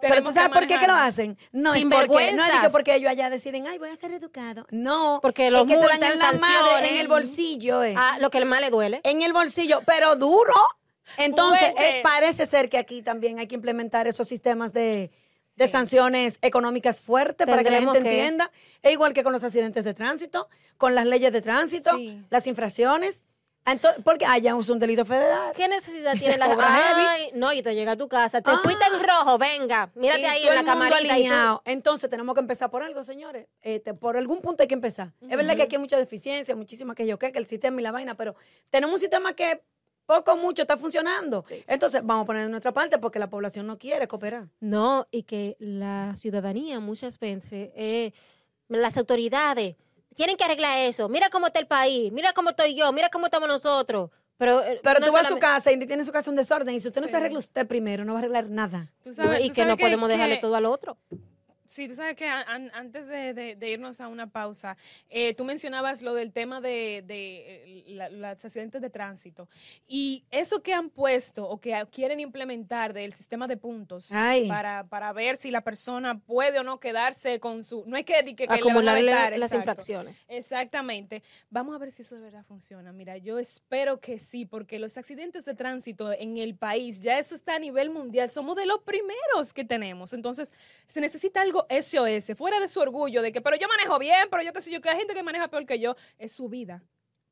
Pero 0.00 0.22
tú 0.22 0.30
sabes 0.32 0.50
por 0.50 0.66
qué 0.66 0.78
que 0.78 0.86
lo 0.86 0.92
hacen. 0.94 1.38
No 1.52 1.74
es 1.74 1.84
porque, 1.84 2.32
no 2.32 2.44
es 2.44 2.60
que 2.60 2.70
porque 2.70 2.94
ellos 2.94 3.10
allá 3.10 3.30
deciden, 3.30 3.66
ay, 3.66 3.78
voy 3.78 3.88
a 3.88 3.96
ser 3.96 4.12
educado. 4.12 4.66
No. 4.70 5.18
Porque 5.22 5.46
es 5.46 5.52
los 5.52 5.64
que 5.64 5.74
te 5.76 5.80
dan 5.80 6.02
en 6.02 6.18
la 6.18 6.32
madre, 6.32 6.38
sanciones. 6.58 6.90
en 6.90 6.96
el 6.98 7.08
bolsillo, 7.08 7.82
eh. 7.82 7.94
Ah, 7.96 8.18
lo 8.20 8.30
que 8.30 8.44
más 8.44 8.60
le 8.60 8.70
duele. 8.70 9.00
En 9.04 9.22
el 9.22 9.32
bolsillo, 9.32 9.80
pero 9.86 10.16
duro. 10.16 10.54
Entonces, 11.16 11.70
Fuerte. 11.72 11.98
eh, 11.98 12.00
parece 12.02 12.44
ser 12.46 12.68
que 12.68 12.78
aquí 12.78 13.00
también 13.00 13.38
hay 13.38 13.46
que 13.46 13.54
implementar 13.54 14.06
esos 14.06 14.28
sistemas 14.28 14.72
de, 14.72 15.10
de 15.56 15.68
sanciones 15.68 16.38
económicas 16.42 17.00
fuertes 17.00 17.46
para 17.46 17.64
que 17.64 17.70
la 17.70 17.80
gente 17.80 18.02
que- 18.02 18.08
entienda. 18.10 18.50
Es 18.82 18.92
igual 18.92 19.12
que 19.12 19.22
con 19.24 19.32
los 19.32 19.42
accidentes 19.42 19.84
de 19.84 19.94
tránsito, 19.94 20.48
con 20.76 20.94
las 20.94 21.06
leyes 21.06 21.32
de 21.32 21.40
tránsito, 21.42 21.98
las 22.30 22.46
infracciones. 22.46 23.24
Entonces, 23.68 24.00
porque 24.04 24.24
allá 24.26 24.54
es 24.56 24.68
un 24.68 24.78
delito 24.78 25.04
federal. 25.04 25.52
¿Qué 25.56 25.66
necesidad 25.66 26.12
tiene 26.16 26.36
la. 26.36 26.56
Ay, 26.60 27.30
no, 27.34 27.52
y 27.52 27.62
te 27.62 27.74
llega 27.74 27.92
a 27.92 27.96
tu 27.96 28.06
casa. 28.06 28.40
Te 28.40 28.48
Ah. 28.48 28.60
fuiste 28.62 28.84
en 28.94 29.02
rojo, 29.02 29.38
venga. 29.38 29.90
Mírate 29.96 30.24
ahí 30.24 30.46
en 30.46 30.54
la 30.54 30.62
camarita. 30.62 31.18
Y. 31.18 31.28
Entonces 31.64 32.08
tenemos 32.08 32.32
que 32.36 32.40
empezar 32.42 32.70
por 32.70 32.84
algo, 32.84 33.02
señores. 33.02 33.48
Este, 33.62 33.92
por 33.92 34.16
algún 34.16 34.40
punto 34.40 34.62
hay 34.62 34.68
que 34.68 34.74
empezar. 34.74 35.08
Es 35.20 35.36
verdad 35.36 35.56
que 35.56 35.62
aquí 35.62 35.74
hay 35.74 35.80
mucha 35.80 35.96
deficiencia, 35.96 36.54
muchísimas 36.54 36.94
que 36.94 37.08
yo 37.08 37.18
que 37.18 37.26
el 37.34 37.46
sistema 37.46 37.80
y 37.80 37.82
la 37.82 37.90
vaina, 37.90 38.14
pero 38.14 38.36
tenemos 38.70 38.94
un 38.94 39.00
sistema 39.00 39.34
que 39.34 39.60
poco 40.06 40.32
o 40.32 40.36
mucho 40.36 40.62
está 40.62 40.76
funcionando. 40.76 41.44
Entonces 41.66 42.00
vamos 42.04 42.22
a 42.24 42.26
poner 42.26 42.44
de 42.44 42.48
nuestra 42.50 42.72
parte 42.72 42.98
porque 42.98 43.18
la 43.18 43.28
población 43.28 43.66
no 43.66 43.76
quiere 43.78 44.06
cooperar. 44.08 44.48
No, 44.60 45.06
y 45.10 45.24
que 45.24 45.56
la 45.58 46.12
ciudadanía 46.14 46.80
muchas 46.80 47.18
veces, 47.18 47.70
eh, 47.74 48.12
las 48.68 48.96
autoridades, 48.96 49.76
tienen 50.14 50.36
que 50.36 50.44
arreglar 50.44 50.78
eso. 50.78 51.08
Mira 51.08 51.28
cómo 51.28 51.48
está 51.48 51.58
el 51.58 51.66
país, 51.66 52.10
mira 52.12 52.32
cómo 52.32 52.50
estoy 52.50 52.74
yo, 52.74 52.90
mira 52.92 53.10
cómo 53.10 53.26
estamos 53.26 53.48
nosotros. 53.48 54.10
Pero, 54.38 54.62
eh, 54.62 54.80
Pero 54.82 55.00
no 55.00 55.06
tú 55.06 55.12
vas 55.12 55.26
a 55.26 55.28
su 55.30 55.38
casa 55.38 55.72
y 55.72 55.78
tiene 55.86 56.04
su 56.04 56.12
casa 56.12 56.30
un 56.30 56.36
desorden 56.36 56.74
y 56.74 56.80
si 56.80 56.88
usted 56.88 57.00
no 57.00 57.06
se 57.06 57.16
arregla 57.16 57.38
usted 57.38 57.66
primero, 57.66 58.04
no 58.04 58.12
va 58.12 58.18
a 58.18 58.22
arreglar 58.22 58.48
nada. 58.50 58.92
Tú 59.02 59.12
sabes- 59.12 59.44
y 59.44 59.48
tú 59.48 59.54
que 59.54 59.62
no 59.64 59.70
sabes 59.70 59.82
podemos 59.82 60.08
dejarle 60.10 60.34
que- 60.36 60.40
todo 60.42 60.56
al 60.56 60.66
otro. 60.66 60.98
Sí, 61.66 61.88
tú 61.88 61.94
sabes 61.94 62.16
que 62.16 62.26
an- 62.26 62.44
an- 62.48 62.70
antes 62.74 63.08
de, 63.08 63.34
de- 63.34 63.56
de 63.56 63.70
irnos 63.70 64.00
a 64.00 64.08
una 64.08 64.26
pausa, 64.28 64.76
eh, 65.10 65.34
tú 65.34 65.44
mencionabas 65.44 66.02
lo 66.02 66.14
del 66.14 66.32
tema 66.32 66.60
de, 66.60 67.02
de, 67.06 67.80
eh, 67.80 67.84
la- 67.88 68.08
los 68.08 68.44
accidentes 68.44 68.80
de 68.80 68.90
tránsito. 68.90 69.48
Y 69.86 70.24
eso 70.30 70.62
que 70.62 70.72
han 70.72 70.90
puesto 70.90 71.48
o 71.48 71.60
que 71.60 71.74
quieren 71.90 72.20
implementar 72.20 72.92
del 72.92 73.12
sistema 73.14 73.46
de 73.48 73.56
puntos 73.56 74.10
para, 74.48 74.84
para 74.84 75.12
ver 75.12 75.36
si 75.36 75.50
la 75.50 75.60
persona 75.62 76.18
puede 76.18 76.58
o 76.58 76.62
no 76.62 76.78
quedarse 76.80 77.40
con 77.40 77.64
su... 77.64 77.84
No 77.86 77.96
hay 77.96 78.04
que, 78.04 78.14
que, 78.24 78.34
que 78.34 78.42
le 78.44 78.46
van 78.48 78.56
a 78.58 78.60
Acumularle 78.60 79.02
vetar, 79.04 79.38
las 79.38 79.52
exacto. 79.52 79.56
infracciones. 79.56 80.24
Exactamente. 80.28 81.22
Vamos 81.50 81.74
a 81.74 81.78
ver 81.78 81.92
si 81.92 82.02
eso 82.02 82.14
de 82.16 82.20
verdad 82.22 82.44
funciona. 82.44 82.92
Mira, 82.92 83.16
yo 83.18 83.38
espero 83.38 84.00
que 84.00 84.18
sí, 84.18 84.44
porque 84.46 84.78
los 84.78 84.96
accidentes 84.96 85.44
de 85.44 85.54
tránsito 85.54 86.12
en 86.12 86.36
el 86.38 86.54
país, 86.54 87.00
ya 87.00 87.18
eso 87.18 87.34
está 87.34 87.56
a 87.56 87.58
nivel 87.58 87.90
mundial, 87.90 88.28
somos 88.30 88.56
de 88.56 88.66
los 88.66 88.80
primeros 88.82 89.52
que 89.52 89.64
tenemos. 89.64 90.12
Entonces, 90.12 90.52
se 90.86 91.00
necesita 91.00 91.40
algo 91.40 91.55
SOS, 91.70 92.36
fuera 92.36 92.60
de 92.60 92.68
su 92.68 92.80
orgullo, 92.80 93.22
de 93.22 93.32
que, 93.32 93.40
pero 93.40 93.56
yo 93.56 93.68
manejo 93.68 93.98
bien, 93.98 94.28
pero 94.30 94.42
yo 94.42 94.52
qué 94.52 94.60
sé 94.60 94.70
yo, 94.70 94.80
que 94.80 94.90
hay 94.90 94.98
gente 94.98 95.14
que 95.14 95.22
maneja 95.22 95.48
peor 95.48 95.64
que 95.64 95.78
yo, 95.78 95.96
es 96.18 96.32
su 96.32 96.48
vida. 96.48 96.82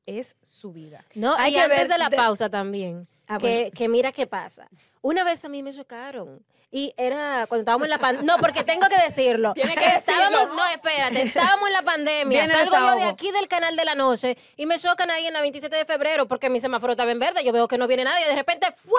Es 0.06 0.36
su 0.42 0.72
vida. 0.72 1.04
No, 1.14 1.34
Hay 1.36 1.52
y 1.52 1.54
que 1.54 1.60
antes 1.62 1.78
ver 1.78 1.88
de 1.88 1.98
la 1.98 2.08
de- 2.08 2.16
pausa 2.16 2.48
también, 2.50 3.04
Ah, 3.26 3.38
que, 3.38 3.46
bueno. 3.60 3.70
que 3.74 3.88
mira 3.88 4.12
qué 4.12 4.26
pasa. 4.26 4.68
Una 5.02 5.24
vez 5.24 5.44
a 5.44 5.48
mí 5.48 5.62
me 5.62 5.72
chocaron 5.72 6.44
y 6.70 6.92
era 6.96 7.46
cuando 7.46 7.60
estábamos 7.60 7.86
en 7.86 7.90
la 7.90 7.98
pandemia. 7.98 8.26
No, 8.34 8.38
porque 8.40 8.64
tengo 8.64 8.86
que 8.88 8.96
decirlo. 8.98 9.52
Tiene 9.54 9.74
que 9.76 9.86
estábamos, 9.86 10.40
decirlo. 10.40 10.54
no, 10.56 10.66
espérate, 10.68 11.22
estábamos 11.22 11.68
en 11.68 11.72
la 11.72 11.82
pandemia. 11.82 12.46
Viene 12.46 12.52
Salgo 12.64 12.76
yo 12.76 12.94
de 12.96 13.02
aquí 13.04 13.30
del 13.30 13.46
canal 13.48 13.76
de 13.76 13.84
la 13.84 13.94
noche 13.94 14.36
y 14.56 14.66
me 14.66 14.78
chocan 14.78 15.10
ahí 15.10 15.26
en 15.26 15.32
la 15.34 15.40
27 15.40 15.74
de 15.76 15.84
febrero 15.84 16.26
porque 16.26 16.50
mi 16.50 16.58
semáforo 16.60 16.92
estaba 16.94 17.12
en 17.12 17.18
verde. 17.18 17.44
Yo 17.44 17.52
veo 17.52 17.68
que 17.68 17.78
no 17.78 17.86
viene 17.86 18.04
nadie. 18.04 18.26
De 18.26 18.34
repente, 18.34 18.66
¡fua! 18.76 18.98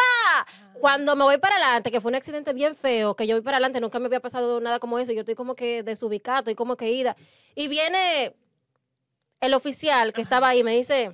Cuando 0.80 1.16
me 1.16 1.24
voy 1.24 1.38
para 1.38 1.56
adelante, 1.56 1.92
que 1.92 2.00
fue 2.02 2.10
un 2.10 2.16
accidente 2.16 2.54
bien 2.54 2.76
feo, 2.76 3.16
que 3.16 3.28
yo 3.28 3.36
voy 3.36 3.42
para 3.44 3.58
adelante, 3.58 3.80
nunca 3.82 4.00
me 4.00 4.06
había 4.06 4.20
pasado 4.20 4.60
nada 4.60 4.80
como 4.80 4.98
eso. 5.00 5.12
Yo 5.12 5.20
estoy 5.22 5.36
como 5.36 5.56
que 5.56 5.84
desubicada, 5.84 6.40
estoy 6.40 6.56
como 6.56 6.78
que 6.78 6.92
ida. 6.92 7.16
Y 7.56 7.68
viene 7.68 8.34
el 9.46 9.54
oficial 9.54 10.14
que 10.14 10.22
estaba 10.22 10.50
ahí, 10.50 10.64
me 10.64 10.76
dice 10.76 11.12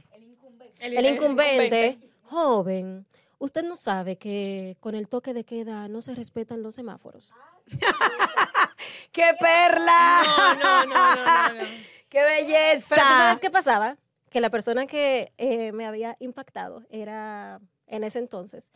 el 0.79 1.05
incumbente, 1.05 1.99
joven, 2.23 3.05
usted 3.37 3.63
no 3.63 3.75
sabe 3.75 4.17
que 4.17 4.77
con 4.79 4.95
el 4.95 5.07
toque 5.07 5.33
de 5.33 5.43
queda 5.43 5.87
no 5.87 6.01
se 6.01 6.15
respetan 6.15 6.63
los 6.63 6.75
semáforos. 6.75 7.33
¡Qué 9.11 9.31
perla! 9.39 10.21
No, 10.25 10.53
no, 10.55 10.85
no, 10.85 11.15
no, 11.15 11.25
no, 11.25 11.61
no. 11.61 11.67
¡Qué 12.09 12.21
belleza! 12.23 12.87
Pero 12.89 13.01
tú 13.01 13.07
sabes 13.07 13.39
qué 13.39 13.49
pasaba? 13.51 13.97
Que 14.29 14.41
la 14.41 14.49
persona 14.49 14.87
que 14.87 15.33
eh, 15.37 15.71
me 15.71 15.85
había 15.85 16.17
impactado 16.19 16.83
era 16.89 17.59
en 17.87 18.03
ese 18.03 18.19
entonces 18.19 18.71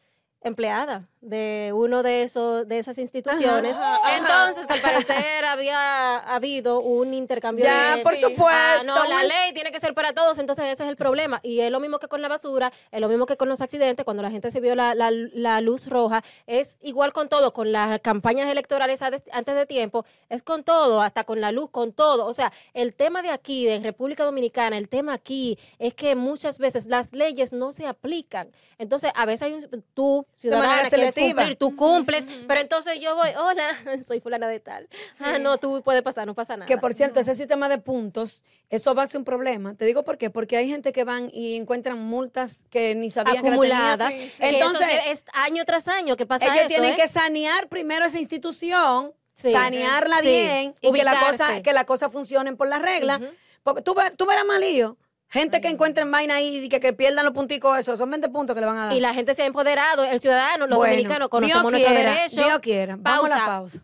empleada 0.46 1.08
de 1.22 1.72
uno 1.74 2.04
de 2.04 2.22
esos 2.22 2.68
de 2.68 2.78
esas 2.78 3.00
instituciones. 3.00 3.76
Ajá, 3.76 3.96
ajá. 3.96 4.18
Entonces, 4.18 4.70
al 4.70 4.80
parecer 4.80 5.44
había 5.46 6.18
habido 6.20 6.82
un 6.82 7.16
intercambio 7.16 7.66
Ya, 7.66 7.96
de 7.96 8.04
por 8.04 8.16
supuesto, 8.16 8.46
Ah, 8.52 8.84
no, 8.86 9.04
la 9.08 9.24
ley 9.24 9.52
tiene 9.54 9.72
que 9.72 9.80
ser 9.80 9.96
para 9.96 10.14
todos, 10.14 10.38
entonces 10.38 10.66
ese 10.66 10.84
es 10.84 10.90
el 10.90 10.96
problema. 10.96 11.40
Y 11.42 11.62
es 11.62 11.72
lo 11.72 11.80
mismo 11.80 11.98
que 11.98 12.08
con 12.08 12.22
la 12.22 12.28
basura, 12.28 12.72
es 12.92 13.02
lo 13.02 13.10
mismo 13.10 13.26
que 13.26 13.38
con 13.38 13.50
los 13.50 13.60
accidentes, 13.60 14.06
cuando 14.06 14.22
la 14.22 14.30
gente 14.30 14.52
se 14.52 14.60
vio 14.62 14.76
la, 14.76 14.94
la- 14.94 15.10
la 15.10 15.62
luz 15.62 15.88
roja, 15.88 16.24
es 16.46 16.78
igual 16.82 17.12
con 17.12 17.28
todo, 17.28 17.54
con 17.54 17.72
las 17.72 18.00
campañas 18.02 18.48
electorales 18.50 19.02
antes 19.02 19.56
de 19.56 19.66
tiempo, 19.66 20.06
es 20.30 20.44
con 20.44 20.64
todo, 20.64 21.02
hasta 21.02 21.24
con 21.24 21.42
la 21.42 21.52
luz, 21.52 21.72
con 21.72 21.92
todo. 21.92 22.28
O 22.28 22.34
sea, 22.34 22.52
el 22.76 22.94
tema 22.94 23.24
de 23.24 23.30
aquí, 23.32 23.66
de 23.66 23.80
República 23.80 24.24
Dominicana, 24.26 24.78
el 24.78 24.90
tema 24.90 25.14
aquí 25.14 25.58
es 25.80 25.96
que 25.96 26.14
muchas 26.16 26.60
veces 26.60 26.86
las 26.86 27.14
leyes 27.14 27.52
no 27.52 27.72
se 27.72 27.88
aplican. 27.88 28.52
Entonces, 28.78 29.12
a 29.16 29.26
veces 29.26 29.42
hay 29.44 29.54
un, 29.54 29.84
tú, 29.96 30.28
ciudadana, 30.36 30.90
quieres 30.90 31.14
selectiva. 31.14 31.42
cumplir, 31.42 31.58
tú 31.58 31.76
cumples, 31.76 32.28
pero 32.48 32.60
entonces 32.60 33.00
yo 33.00 33.16
voy, 33.16 33.30
hola, 33.38 33.70
soy 34.08 34.20
fulana 34.20 34.48
de 34.48 34.60
tal. 34.60 34.88
Ah, 35.20 35.40
no, 35.40 35.58
tú 35.58 35.82
puedes 35.84 36.02
pasar, 36.02 36.28
no 36.28 36.36
pasa 36.36 36.56
nada. 36.58 36.68
Que 36.68 36.78
por 36.78 36.94
cierto, 36.94 37.20
ese 37.20 37.34
sistema 37.34 37.70
de 37.70 37.78
puntos, 37.78 38.44
eso 38.70 38.94
va 38.94 39.04
a 39.04 39.08
ser 39.08 39.20
un 39.20 39.26
problema. 39.26 39.76
Te 39.76 39.86
digo 39.86 40.04
por 40.04 40.18
qué. 40.18 40.30
Porque 40.30 40.58
hay 40.58 40.68
gente 40.68 40.92
que 40.92 41.04
van 41.04 41.30
y 41.32 41.56
encuentran 41.56 41.98
multas 41.98 42.62
que 42.70 42.94
ni 42.96 43.10
sabían 43.10 43.38
acumuladas. 43.38 44.12
que. 44.12 44.20
Sí, 44.22 44.30
sí. 44.30 44.42
que 44.42 44.60
eso 44.60 44.68
Entonces, 44.68 45.00
es 45.08 45.26
año 45.34 45.64
tras 45.66 45.88
año 45.88 46.16
que 46.18 46.26
pasa 46.26 46.46
ellos 46.46 46.60
eso. 46.60 46.68
tienen 46.68 46.92
¿eh? 46.92 46.96
que 46.96 47.08
sanear 47.08 47.70
primero 47.70 48.06
esa 48.06 48.20
institución, 48.20 49.14
sanearla 49.34 50.22
bien 50.22 50.76
y 50.82 50.92
que 50.92 51.04
la 51.04 51.20
cosa 51.20 51.62
que 51.62 51.74
la 51.74 51.86
cosa 51.86 52.10
funcionen 52.10 52.58
por 52.58 52.68
las 52.68 52.82
reglas. 52.82 53.22
Ujú. 53.22 53.30
Porque 53.64 53.82
tú, 53.82 53.96
tú 54.18 54.26
verás 54.26 54.46
más 54.46 54.60
lío. 54.60 54.98
Gente 55.30 55.60
que 55.60 55.70
encuentren 55.70 56.10
vaina 56.12 56.36
ahí 56.36 56.58
y 56.58 56.70
que, 56.70 56.80
que 56.80 56.94
pierdan 56.94 57.26
los 57.26 57.34
punticos, 57.34 57.78
eso, 57.78 57.98
son 57.98 58.10
20 58.10 58.30
puntos 58.30 58.54
que 58.54 58.62
le 58.62 58.68
van 58.68 58.78
a 58.78 58.86
dar. 58.88 58.96
Y 58.96 59.00
la 59.00 59.14
gente 59.14 59.34
se 59.34 59.44
ha 59.44 59.46
empoderado, 59.46 60.04
el 60.06 60.20
ciudadano, 60.20 60.68
los 60.68 60.78
Bueno, 60.78 60.94
dominicanos, 60.94 61.30
conocemos 61.30 61.72
nuestros 61.72 61.94
derechos. 61.96 62.46
Dios 62.46 62.60
quiera. 62.60 62.96
Vamos 63.00 63.32
a 63.32 63.38
la 63.38 63.46
pausa. 63.46 63.80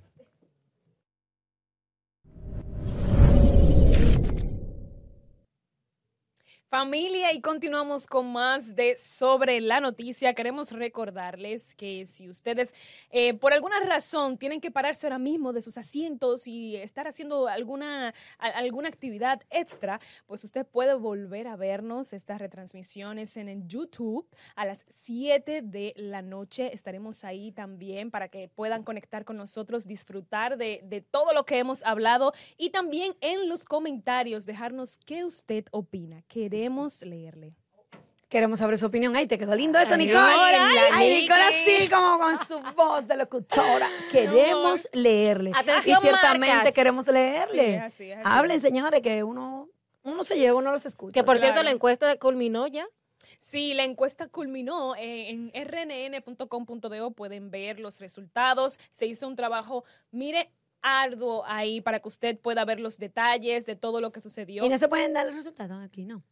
Familia, 6.72 7.34
y 7.34 7.42
continuamos 7.42 8.08
con 8.08 8.32
más 8.32 8.78
de 8.78 8.96
Sobre 8.96 9.60
la 9.60 9.82
Noticia. 9.82 10.34
Queremos 10.34 10.72
recordarles 10.72 11.76
que 11.76 12.06
si 12.06 12.30
ustedes 12.30 12.74
eh, 13.10 13.34
por 13.34 13.52
alguna 13.52 13.82
razón 13.82 14.38
tienen 14.38 14.62
que 14.62 14.72
pararse 14.72 15.06
ahora 15.06 15.20
mismo 15.20 15.52
de 15.52 15.60
sus 15.60 15.78
asientos 15.78 16.48
y 16.48 16.78
estar 16.78 17.10
haciendo 17.10 17.50
alguna, 17.50 18.14
alguna 18.38 18.88
actividad 18.88 19.42
extra, 19.50 20.00
pues 20.28 20.46
usted 20.46 20.66
puede 20.66 20.94
volver 20.94 21.50
a 21.50 21.58
vernos 21.58 22.14
estas 22.14 22.40
retransmisiones 22.40 23.36
en 23.36 23.68
YouTube 23.68 24.26
a 24.56 24.64
las 24.64 24.86
7 24.88 25.64
de 25.64 25.94
la 25.98 26.22
noche. 26.22 26.74
Estaremos 26.74 27.26
ahí 27.26 27.52
también 27.52 28.12
para 28.12 28.30
que 28.30 28.48
puedan 28.48 28.84
conectar 28.84 29.26
con 29.26 29.36
nosotros, 29.36 29.88
disfrutar 29.88 30.56
de, 30.56 30.80
de 30.86 31.02
todo 31.02 31.34
lo 31.34 31.44
que 31.44 31.58
hemos 31.58 31.84
hablado 31.84 32.32
y 32.56 32.70
también 32.70 33.14
en 33.20 33.50
los 33.50 33.66
comentarios 33.66 34.46
dejarnos 34.46 34.98
qué 35.06 35.26
usted 35.26 35.66
opina. 35.72 36.24
Queremos 36.30 36.61
leerle. 37.04 37.56
Queremos 38.30 38.60
saber 38.60 38.78
su 38.78 38.86
opinión. 38.86 39.14
Ay, 39.16 39.28
te 39.28 39.38
quedó 39.38 39.54
lindo 39.56 39.78
eso, 39.78 39.94
hola, 39.94 40.70
Ay, 40.94 41.10
Niki. 41.10 41.22
Nicole 41.24 41.42
así 41.42 41.90
como 41.90 42.18
con 42.18 42.38
su 42.38 42.62
voz 42.78 43.06
de 43.06 43.18
locutora. 43.18 43.90
Queremos 44.10 44.88
leerle. 44.94 45.52
Atención, 45.54 45.98
y 45.98 46.02
ciertamente 46.02 46.56
marcas. 46.56 46.74
queremos 46.74 47.08
leerle. 47.08 47.64
Sí, 47.64 47.72
es 47.74 47.82
así, 47.82 48.12
es 48.12 48.18
así. 48.20 48.24
Hablen, 48.26 48.62
señores, 48.62 49.02
que 49.02 49.22
uno, 49.24 49.68
uno 50.04 50.24
se 50.24 50.38
lleva, 50.38 50.58
uno 50.58 50.72
los 50.72 50.86
escucha. 50.86 51.12
Que 51.12 51.26
por 51.26 51.40
cierto, 51.40 51.62
la 51.62 51.72
encuesta 51.72 52.16
culminó 52.20 52.68
ya. 52.68 52.88
Sí, 53.40 53.74
la 53.74 53.84
encuesta 53.84 54.28
culminó 54.30 54.96
eh, 54.96 55.30
en 55.30 55.52
rnn.com.do. 55.54 57.12
Pueden 57.12 57.52
ver 57.52 57.82
los 57.82 58.00
resultados. 58.00 58.80
Se 58.92 59.08
hizo 59.08 59.28
un 59.28 59.36
trabajo, 59.36 59.84
mire, 60.12 60.52
arduo 60.82 61.44
ahí 61.46 61.82
para 61.82 62.00
que 62.00 62.08
usted 62.08 62.40
pueda 62.40 62.64
ver 62.64 62.80
los 62.80 62.98
detalles 62.98 63.66
de 63.66 63.76
todo 63.76 64.00
lo 64.00 64.12
que 64.12 64.22
sucedió. 64.22 64.64
y 64.64 64.70
no 64.70 64.78
se 64.78 64.88
pueden 64.88 65.14
dar 65.14 65.26
los 65.26 65.36
resultados 65.36 65.84
aquí, 65.84 66.06
¿no? 66.06 66.24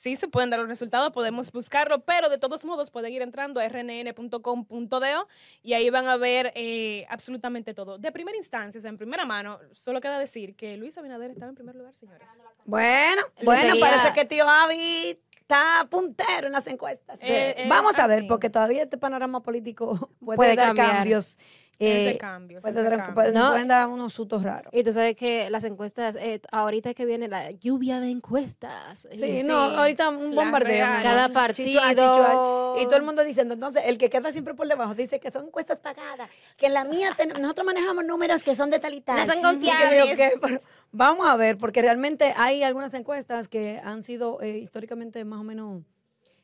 Sí, 0.00 0.16
se 0.16 0.28
pueden 0.28 0.48
dar 0.48 0.58
los 0.60 0.66
resultados, 0.70 1.12
podemos 1.12 1.52
buscarlo, 1.52 2.00
pero 2.06 2.30
de 2.30 2.38
todos 2.38 2.64
modos 2.64 2.90
pueden 2.90 3.12
ir 3.12 3.20
entrando 3.20 3.60
a 3.60 3.68
rnn.com.do 3.68 5.28
y 5.62 5.74
ahí 5.74 5.90
van 5.90 6.08
a 6.08 6.16
ver 6.16 6.52
eh, 6.54 7.04
absolutamente 7.10 7.74
todo. 7.74 7.98
De 7.98 8.10
primera 8.10 8.34
instancia, 8.38 8.78
o 8.78 8.80
sea, 8.80 8.88
en 8.88 8.96
primera 8.96 9.26
mano, 9.26 9.58
solo 9.74 10.00
queda 10.00 10.18
decir 10.18 10.56
que 10.56 10.78
Luis 10.78 10.96
Abinader 10.96 11.32
estaba 11.32 11.50
en 11.50 11.54
primer 11.54 11.76
lugar, 11.76 11.94
señores. 11.94 12.26
Bueno, 12.64 13.20
bueno, 13.42 13.74
parece 13.78 14.14
que 14.14 14.24
tío 14.24 14.48
Avi 14.48 15.18
está 15.38 15.86
puntero 15.90 16.46
en 16.46 16.54
las 16.54 16.66
encuestas. 16.66 17.18
Eh, 17.20 17.54
es 17.58 17.68
Vamos 17.68 17.98
a 17.98 18.06
ver, 18.06 18.20
así. 18.20 18.28
porque 18.28 18.48
todavía 18.48 18.84
este 18.84 18.96
panorama 18.96 19.42
político 19.42 20.08
puede, 20.24 20.36
Puede 20.38 20.56
dar 20.56 20.68
cambiar. 20.68 20.94
cambios. 20.94 21.36
Es 21.82 22.04
de 22.04 22.10
eh, 22.10 22.18
cambios, 22.18 22.60
puede 22.60 22.72
es 22.72 22.76
de 22.76 22.82
dar- 22.82 22.98
cambios. 22.98 23.14
pueden, 23.14 23.34
No. 23.34 23.50
pueden 23.52 23.68
dar 23.68 23.88
unos 23.88 24.12
sustos 24.12 24.42
raros. 24.42 24.70
Y 24.74 24.82
tú 24.84 24.92
sabes 24.92 25.16
que 25.16 25.48
las 25.48 25.64
encuestas, 25.64 26.14
eh, 26.16 26.40
ahorita 26.52 26.92
que 26.92 27.06
viene 27.06 27.26
la 27.26 27.50
lluvia 27.52 28.00
de 28.00 28.10
encuestas. 28.10 29.08
Sí, 29.14 29.24
Y- 29.24 29.42
no, 29.44 29.56
ahorita 29.58 30.10
un 30.10 30.34
bombardeo. 30.34 30.86
Cada 31.02 31.30
partido. 31.30 31.80
chichuá. 31.88 32.74
Y 32.80 32.84
todo 32.84 32.96
el 32.96 33.02
mundo 33.02 33.24
diciendo, 33.24 33.54
entonces, 33.54 33.82
el 33.86 33.96
que 33.96 34.10
queda 34.10 34.30
siempre 34.30 34.52
por 34.54 34.68
debajo 34.68 34.94
dice 34.94 35.18
que 35.20 35.30
son 35.30 35.46
encuestas 35.46 35.80
pagadas, 35.80 36.28
que 36.58 36.66
en 36.66 36.74
la 36.74 36.84
mía 36.84 37.12
ten- 37.16 37.32
nosotros 37.40 37.64
manejamos 37.64 38.04
números 38.04 38.42
que 38.42 38.54
son 38.54 38.68
de 38.70 38.78
tal 38.78 38.92
y 38.94 39.00
tal. 39.00 39.26
No 39.26 39.32
son 39.32 39.42
confiables. 39.42 40.18
Pero 40.40 40.60
vamos 40.92 41.26
a 41.26 41.36
ver, 41.36 41.56
porque 41.56 41.80
realmente 41.80 42.34
hay 42.36 42.62
algunas 42.62 42.92
encuestas 42.94 43.48
que 43.48 43.80
han 43.82 44.02
sido 44.02 44.40
eh, 44.42 44.58
históricamente 44.58 45.24
más 45.24 45.40
o 45.40 45.44
menos, 45.44 45.82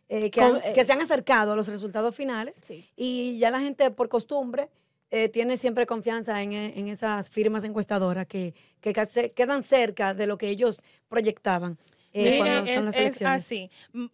eh, 0.08 0.30
que, 0.30 0.40
Con- 0.40 0.56
han- 0.56 0.62
eh, 0.64 0.72
que 0.74 0.84
se 0.84 0.92
han 0.92 1.00
acercado 1.02 1.52
a 1.52 1.56
los 1.56 1.68
resultados 1.68 2.14
finales 2.14 2.54
Sí. 2.66 2.88
y 2.96 3.38
ya 3.38 3.50
la 3.50 3.60
gente 3.60 3.90
por 3.90 4.08
costumbre 4.08 4.68
eh, 5.10 5.28
tiene 5.28 5.56
siempre 5.56 5.86
confianza 5.86 6.42
en, 6.42 6.52
eh, 6.52 6.72
en 6.76 6.88
esas 6.88 7.30
firmas 7.30 7.64
encuestadoras 7.64 8.26
que, 8.26 8.54
que 8.80 8.92
quedan 9.34 9.62
cerca 9.62 10.14
de 10.14 10.26
lo 10.26 10.38
que 10.38 10.48
ellos 10.48 10.82
proyectaban. 11.08 11.78
eh, 12.12 12.22
Miren, 12.22 12.38
cuando 12.38 12.64
es, 12.64 12.74
son 12.74 12.84
las 12.86 12.94
es 12.94 13.22
así. 13.22 13.70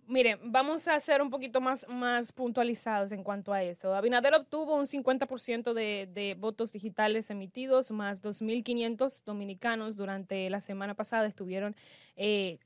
Miren, 0.08 0.38
vamos 0.42 0.88
a 0.88 0.98
ser 0.98 1.22
un 1.22 1.30
poquito 1.30 1.60
más, 1.60 1.86
más 1.88 2.32
puntualizados 2.32 3.12
en 3.12 3.22
cuanto 3.22 3.52
a 3.52 3.62
esto. 3.62 3.94
Abinader 3.94 4.34
obtuvo 4.34 4.74
un 4.74 4.86
50% 4.86 5.72
de, 5.72 6.08
de 6.12 6.34
votos 6.34 6.72
digitales 6.72 7.30
emitidos, 7.30 7.92
más 7.92 8.20
2.500 8.20 9.22
dominicanos 9.24 9.96
durante 9.96 10.50
la 10.50 10.60
semana 10.60 10.94
pasada 10.94 11.26
estuvieron 11.26 11.76
eh, 12.16 12.58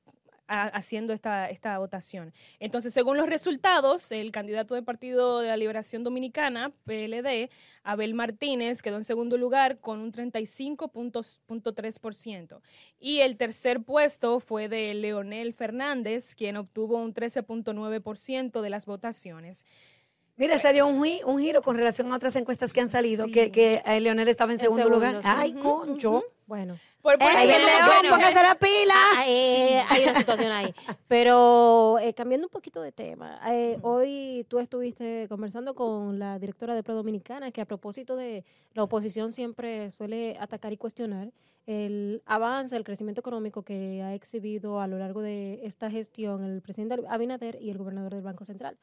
a- 0.48 0.66
haciendo 0.68 1.12
esta, 1.12 1.48
esta 1.50 1.78
votación. 1.78 2.32
Entonces, 2.60 2.92
según 2.94 3.16
los 3.16 3.28
resultados, 3.28 4.10
el 4.12 4.30
candidato 4.32 4.74
del 4.74 4.84
Partido 4.84 5.40
de 5.40 5.48
la 5.48 5.56
Liberación 5.56 6.04
Dominicana, 6.04 6.72
PLD, 6.84 7.50
Abel 7.82 8.14
Martínez, 8.14 8.82
quedó 8.82 8.96
en 8.96 9.04
segundo 9.04 9.36
lugar 9.38 9.78
con 9.78 10.00
un 10.00 10.12
35.3%. 10.12 12.60
Y 12.98 13.20
el 13.20 13.36
tercer 13.36 13.80
puesto 13.82 14.40
fue 14.40 14.68
de 14.68 14.92
Leonel 14.94 15.52
Fernández, 15.54 16.34
quien 16.34 16.56
obtuvo 16.56 16.96
un 16.96 17.14
13.9% 17.14 18.60
de 18.60 18.70
las 18.70 18.86
votaciones. 18.86 19.64
Mira, 20.38 20.58
se 20.58 20.70
dio 20.74 20.86
un, 20.86 21.02
gi- 21.02 21.22
un 21.24 21.38
giro 21.38 21.62
con 21.62 21.76
relación 21.76 22.12
a 22.12 22.16
otras 22.16 22.36
encuestas 22.36 22.72
que 22.74 22.80
han 22.82 22.90
salido, 22.90 23.24
Sí. 23.26 23.32
que, 23.32 23.50
que 23.50 23.82
eh, 23.86 24.00
Leonel 24.00 24.28
estaba 24.28 24.52
en 24.52 24.58
En 24.58 24.60
segundo, 24.60 24.84
segundo, 24.84 25.06
lugar. 25.06 25.22
sí. 25.22 25.28
Ay, 25.32 25.54
concho. 25.54 26.10
ujú. 26.18 26.24
Bueno. 26.46 26.78
Por- 27.06 27.18
por- 27.18 27.28
¡Ey, 27.28 27.48
el 27.48 27.62
Bueno, 27.62 27.66
león, 27.66 27.88
bueno. 28.02 28.16
póngase 28.16 28.42
la 28.42 28.54
pila! 28.56 28.94
Ah, 29.16 29.24
eh, 29.28 29.80
hay 29.88 30.02
una 30.02 30.14
situación 30.14 30.50
ahí. 30.50 30.74
Pero 31.06 32.00
eh, 32.00 32.12
cambiando 32.14 32.48
un 32.48 32.50
poquito 32.50 32.82
de 32.82 32.90
tema, 32.90 33.38
eh, 33.48 33.78
hoy 33.82 34.44
tú 34.48 34.58
estuviste 34.58 35.26
conversando 35.28 35.76
con 35.76 36.18
la 36.18 36.40
directora 36.40 36.74
de 36.74 36.82
Pro 36.82 36.94
Dominicana, 36.96 37.52
que 37.52 37.60
a 37.60 37.64
propósito 37.64 38.16
de 38.16 38.44
la 38.74 38.82
oposición 38.82 39.32
siempre 39.32 39.92
suele 39.92 40.36
atacar 40.40 40.72
y 40.72 40.76
cuestionar 40.78 41.30
el 41.66 42.22
avance, 42.26 42.74
el 42.76 42.82
crecimiento 42.82 43.20
económico 43.20 43.62
que 43.62 44.02
ha 44.02 44.12
exhibido 44.12 44.80
a 44.80 44.88
lo 44.88 44.98
largo 44.98 45.22
de 45.22 45.60
esta 45.62 45.88
gestión 45.88 46.42
el 46.42 46.60
presidente 46.60 46.96
Abinader 47.08 47.56
y 47.62 47.70
el 47.70 47.78
gobernador 47.78 48.14
del 48.14 48.22
Banco 48.22 48.44
Central. 48.44 48.76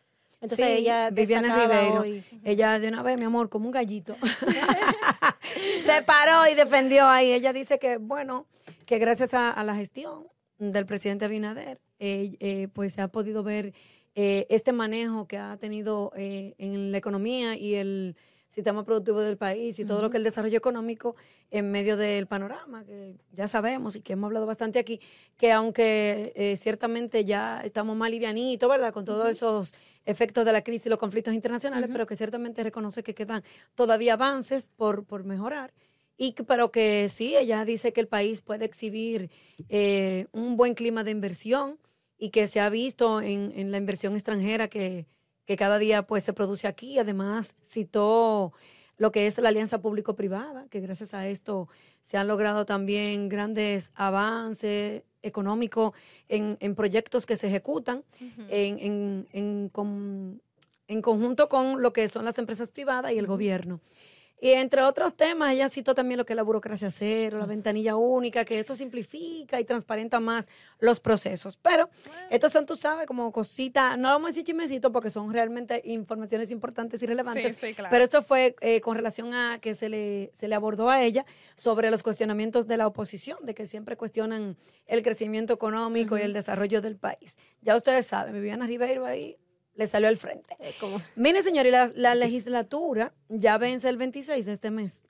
Entonces 0.44 0.66
Sí, 0.68 0.74
ella 0.74 1.10
Viviana 1.10 1.56
Ribeiro. 1.68 2.02
hoy- 2.02 2.24
Ella 2.44 2.78
de 2.80 2.90
una 2.90 3.02
vez, 3.02 3.18
mi 3.18 3.26
amor, 3.26 3.50
como 3.50 3.66
un 3.66 3.72
gallito. 3.72 4.16
se 5.86 6.02
paró 6.04 6.48
y 6.52 6.56
defendió 6.56 7.08
ahí. 7.08 7.32
Ella 7.32 7.54
dice 7.54 7.80
que, 7.80 7.98
bueno, 7.98 8.46
que 8.86 8.98
gracias 9.00 9.34
a, 9.34 9.50
a 9.52 9.64
la 9.64 9.76
gestión 9.76 10.28
del 10.60 10.86
presidente 10.86 11.26
Abinader, 11.26 11.80
eh, 12.00 12.36
eh, 12.40 12.68
pues 12.74 12.94
se 12.94 13.02
ha 13.02 13.08
podido 13.08 13.44
ver 13.44 13.74
eh, 14.16 14.46
este 14.50 14.72
manejo 14.74 15.28
que 15.28 15.38
ha 15.38 15.58
tenido 15.58 16.12
eh, 16.16 16.54
en 16.58 16.92
la 16.92 16.98
economía 16.98 17.56
y 17.56 17.76
el 17.76 18.16
sistema 18.54 18.84
productivo 18.86 19.22
del 19.22 19.36
país 19.38 19.80
y 19.80 19.86
todo 19.86 20.02
lo 20.02 20.10
que 20.10 20.18
es 20.18 20.20
el 20.20 20.24
desarrollo 20.26 20.58
económico 20.58 21.16
en 21.52 21.72
medio 21.72 21.98
del 21.98 22.28
panorama, 22.28 22.84
que 22.86 23.16
ya 23.32 23.48
sabemos 23.48 23.96
y 23.96 24.02
que 24.02 24.14
hemos 24.14 24.28
hablado 24.28 24.46
bastante 24.46 24.80
aquí, 24.80 25.00
que 25.38 25.52
aunque 25.52 26.34
eh, 26.36 26.56
ciertamente 26.58 27.26
ya 27.26 27.62
estamos 27.64 27.96
más 27.98 28.12
livianitos, 28.12 28.70
¿verdad? 28.70 28.94
Con 28.94 29.06
todos 29.06 29.30
esos 29.30 29.74
efectos 30.06 30.46
de 30.46 30.52
la 30.52 30.62
crisis 30.64 30.86
y 30.86 30.90
los 30.90 31.00
conflictos 31.00 31.34
internacionales, 31.34 31.90
pero 31.92 32.06
que 32.06 32.16
ciertamente 32.16 32.62
reconoce 32.64 33.02
que 33.04 33.16
quedan 33.16 33.44
todavía 33.76 34.14
avances 34.14 34.70
por, 34.76 35.04
por 35.06 35.24
mejorar. 35.24 35.74
Y 36.16 36.34
que- 36.34 36.44
pero 36.44 36.72
que 36.72 37.10
sí, 37.10 37.36
ella 37.36 37.66
dice 37.66 37.92
que 37.92 38.02
el 38.02 38.08
país 38.08 38.42
puede 38.42 38.66
exhibir 38.66 39.32
eh, 39.70 40.28
un 40.32 40.58
buen 40.58 40.76
clima 40.76 41.04
de 41.04 41.12
inversión 41.12 41.80
y 42.20 42.30
que 42.30 42.48
se 42.48 42.60
ha 42.60 42.70
visto 42.70 43.20
en, 43.22 43.52
en 43.56 43.72
la 43.72 43.78
inversión 43.78 44.14
extranjera 44.14 44.68
que, 44.68 45.08
que 45.46 45.56
cada 45.58 45.78
día 45.80 46.04
pues 46.08 46.24
se 46.24 46.34
produce 46.34 46.68
aquí. 46.68 47.00
Además, 47.00 47.56
citó 47.66 48.54
lo 48.98 49.12
que 49.12 49.28
es 49.28 49.38
la 49.40 49.50
alianza 49.50 49.82
público-privada, 49.82 50.68
que 50.70 50.80
gracias 50.80 51.14
a 51.14 51.28
esto 51.28 51.68
se 52.02 52.18
han 52.18 52.28
logrado 52.28 52.66
también 52.66 53.28
grandes 53.30 53.92
avances 53.96 55.04
económicos 55.22 55.94
en, 56.30 56.58
en 56.60 56.76
proyectos 56.76 57.26
que 57.26 57.36
se 57.36 57.48
ejecutan 57.48 58.04
en, 58.50 58.78
en- 58.80 59.28
en 59.32 59.70
con- 59.70 60.42
en 60.88 61.02
conjunto 61.02 61.48
con 61.50 61.82
lo 61.82 61.94
que 61.94 62.08
son 62.10 62.26
las 62.26 62.38
empresas 62.38 62.72
privadas 62.72 63.12
y 63.14 63.18
el 63.18 63.26
gobierno. 63.26 63.80
Y 64.44 64.52
entre 64.52 64.82
otros 64.82 65.16
temas, 65.16 65.54
ella 65.54 65.70
citó 65.70 65.96
también 65.96 66.18
lo 66.18 66.26
que 66.26 66.34
es 66.34 66.36
la 66.36 66.44
burocracia 66.44 66.92
cero, 66.92 67.38
la 67.40 67.46
ventanilla 67.46 67.96
única, 67.96 68.44
que 68.44 68.60
esto 68.60 68.76
simplifica 68.76 69.58
y 69.58 69.64
transparenta 69.64 70.20
más 70.20 70.50
los 70.80 71.00
procesos. 71.00 71.56
Pero 71.56 71.90
estos 72.30 72.52
son, 72.52 72.66
tú 72.66 72.76
sabes, 72.76 73.08
como 73.08 73.32
cositas, 73.32 73.98
no 73.98 74.10
vamos 74.10 74.26
a 74.26 74.30
decir 74.32 74.44
chismecitos 74.44 74.92
porque 74.92 75.10
son 75.10 75.32
realmente 75.32 75.82
informaciones 75.86 76.52
importantes 76.52 77.02
y 77.02 77.06
relevantes. 77.06 77.56
Sí, 77.56 77.68
sí, 77.68 77.74
claro. 77.74 77.90
Pero 77.90 78.04
esto 78.04 78.22
fue 78.22 78.58
eh, 78.60 78.82
con 78.82 78.98
relación 78.98 79.34
a 79.34 79.60
que 79.62 79.76
se 79.76 79.88
le, 79.88 80.30
se 80.34 80.50
le 80.50 80.56
abordó 80.56 80.90
a 80.90 81.02
ella 81.02 81.26
sobre 81.56 81.90
los 81.90 82.04
cuestionamientos 82.04 82.68
de 82.68 82.76
la 82.76 82.88
oposición, 82.88 83.38
de 83.44 83.54
que 83.54 83.66
siempre 83.66 83.96
cuestionan 83.96 84.58
el 84.88 85.04
crecimiento 85.04 85.54
económico 85.54 86.18
y 86.18 86.22
el 86.22 86.34
desarrollo 86.34 86.82
del 86.82 86.98
país. 86.98 87.38
Ya 87.62 87.78
ustedes 87.78 88.08
saben, 88.08 88.34
Viviana 88.34 88.68
Ribeiro 88.68 89.06
ahí 89.06 89.38
le 89.76 89.88
salió 89.88 90.08
al 90.08 90.18
frente. 90.18 90.56
Mire, 91.16 91.42
señor, 91.42 91.66
y 91.66 91.72
la, 91.72 91.92
la 91.96 92.16
legislatura 92.16 93.14
ya 93.30 93.58
vence 93.58 93.90
el 93.90 93.98
26 93.98 94.46
de 94.46 94.54
este 94.54 94.70
mes. 94.72 95.02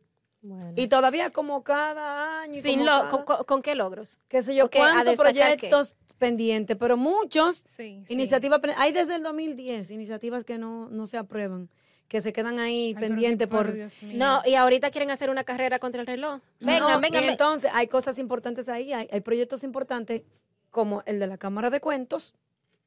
bueno. 0.42 0.72
Y 0.76 0.88
todavía 0.88 1.30
como 1.32 1.64
cada 1.64 2.42
año. 2.42 2.62
Sin 2.62 2.80
como 2.80 2.86
lo- 2.86 2.98
cada- 2.98 3.10
con, 3.10 3.24
con- 3.26 3.44
con 3.46 3.62
qué 3.62 3.76
logros? 3.76 4.20
qué 4.28 4.42
sé 4.42 4.56
yo, 4.56 4.70
cuántos 4.70 5.14
qué. 5.14 5.18
proyectos 5.18 5.98
pendientes, 6.18 6.78
pero 6.78 6.96
muchos 6.96 7.66
Sí, 7.68 8.02
sí. 8.08 8.14
iniciativas, 8.14 8.60
pre- 8.60 8.76
hay 8.78 8.94
desde 8.94 9.16
el 9.16 9.24
2010 9.24 9.92
iniciativas 9.92 10.46
que 10.46 10.58
no, 10.58 10.88
no 10.90 11.06
se 11.08 11.18
aprueban, 11.18 11.70
que 12.08 12.22
se 12.22 12.32
quedan 12.32 12.60
ahí 12.60 12.94
Ay, 12.96 12.96
pendientes 12.96 13.48
por... 13.50 13.76
No, 14.14 14.42
y 14.46 14.56
ahorita 14.56 14.90
quieren 14.92 15.12
hacer 15.12 15.30
una 15.30 15.44
carrera 15.44 15.80
contra 15.80 16.00
el 16.00 16.08
reloj. 16.08 16.40
Vengan, 16.62 16.80
No, 16.94 17.00
vengan, 17.02 17.24
y 17.24 17.26
ve- 17.26 17.32
entonces 17.34 17.70
hay 17.74 17.88
cosas 17.88 18.20
importantes 18.20 18.70
ahí, 18.70 18.94
hay, 18.94 19.10
hay 19.12 19.20
proyectos 19.20 19.64
importantes 19.66 20.24
como 20.70 21.04
el 21.06 21.20
de 21.20 21.28
la 21.28 21.38
Cámara 21.38 21.70
de 21.70 21.82
Cuentos, 21.82 22.36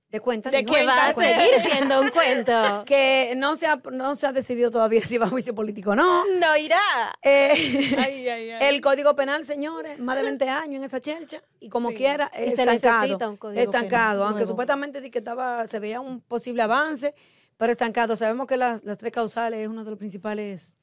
de 0.08 0.20
cuentas, 0.20 0.52
¿De 0.52 0.58
digo, 0.58 0.72
qué 0.72 0.80
que 0.80 0.86
va 0.86 1.06
a 1.08 1.14
seguir 1.14 1.60
siendo 1.68 2.00
un 2.00 2.10
cuento. 2.12 2.84
que 2.86 3.34
no 3.36 3.56
se, 3.56 3.66
ha, 3.66 3.80
no 3.92 4.14
se 4.14 4.26
ha 4.28 4.32
decidido 4.32 4.70
todavía 4.70 5.02
si 5.04 5.18
va 5.18 5.26
a 5.26 5.28
juicio 5.28 5.52
político 5.54 5.90
o 5.90 5.94
no. 5.96 6.24
No 6.38 6.56
irá. 6.56 6.78
Eh, 7.22 7.52
Ay, 7.98 8.28
ay, 8.28 8.50
ay. 8.50 8.68
El 8.68 8.80
código 8.80 9.16
penal, 9.16 9.44
señores, 9.44 9.98
más 9.98 10.16
de 10.16 10.22
20 10.22 10.48
años 10.48 10.76
en 10.76 10.84
esa 10.84 11.00
chelcha 11.00 11.42
y 11.58 11.68
como 11.68 11.88
Sí. 11.90 11.96
quiera, 11.96 12.30
se 12.34 12.44
estancado. 12.46 13.30
un 13.30 13.36
código 13.36 13.60
estancado, 13.60 14.12
penal 14.12 14.22
aunque 14.28 14.40
nuevo. 14.42 14.46
supuestamente 14.48 15.00
di 15.00 15.10
que 15.10 15.18
estaba, 15.18 15.66
se 15.66 15.80
veía 15.80 16.00
un 16.00 16.20
posible 16.20 16.62
avance, 16.62 17.12
pero 17.56 17.72
estancado. 17.72 18.14
Sabemos 18.14 18.46
que 18.46 18.56
las, 18.56 18.84
las 18.84 18.98
tres 18.98 19.12
causales 19.12 19.58
es 19.60 19.68
uno 19.68 19.82
de 19.82 19.90
los 19.90 19.98
principales 19.98 20.76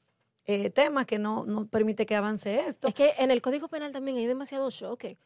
eh, 0.44 0.68
temas 0.68 1.06
que 1.06 1.18
no, 1.18 1.46
no 1.46 1.66
permite 1.66 2.04
que 2.04 2.14
avance 2.14 2.66
esto. 2.68 2.88
Es 2.88 2.94
que 2.94 3.14
en 3.16 3.30
el 3.30 3.40
Código 3.40 3.68
Penal 3.68 3.90
también 3.90 4.18
hay 4.18 4.26
demasiado 4.26 4.70
choque 4.70 5.16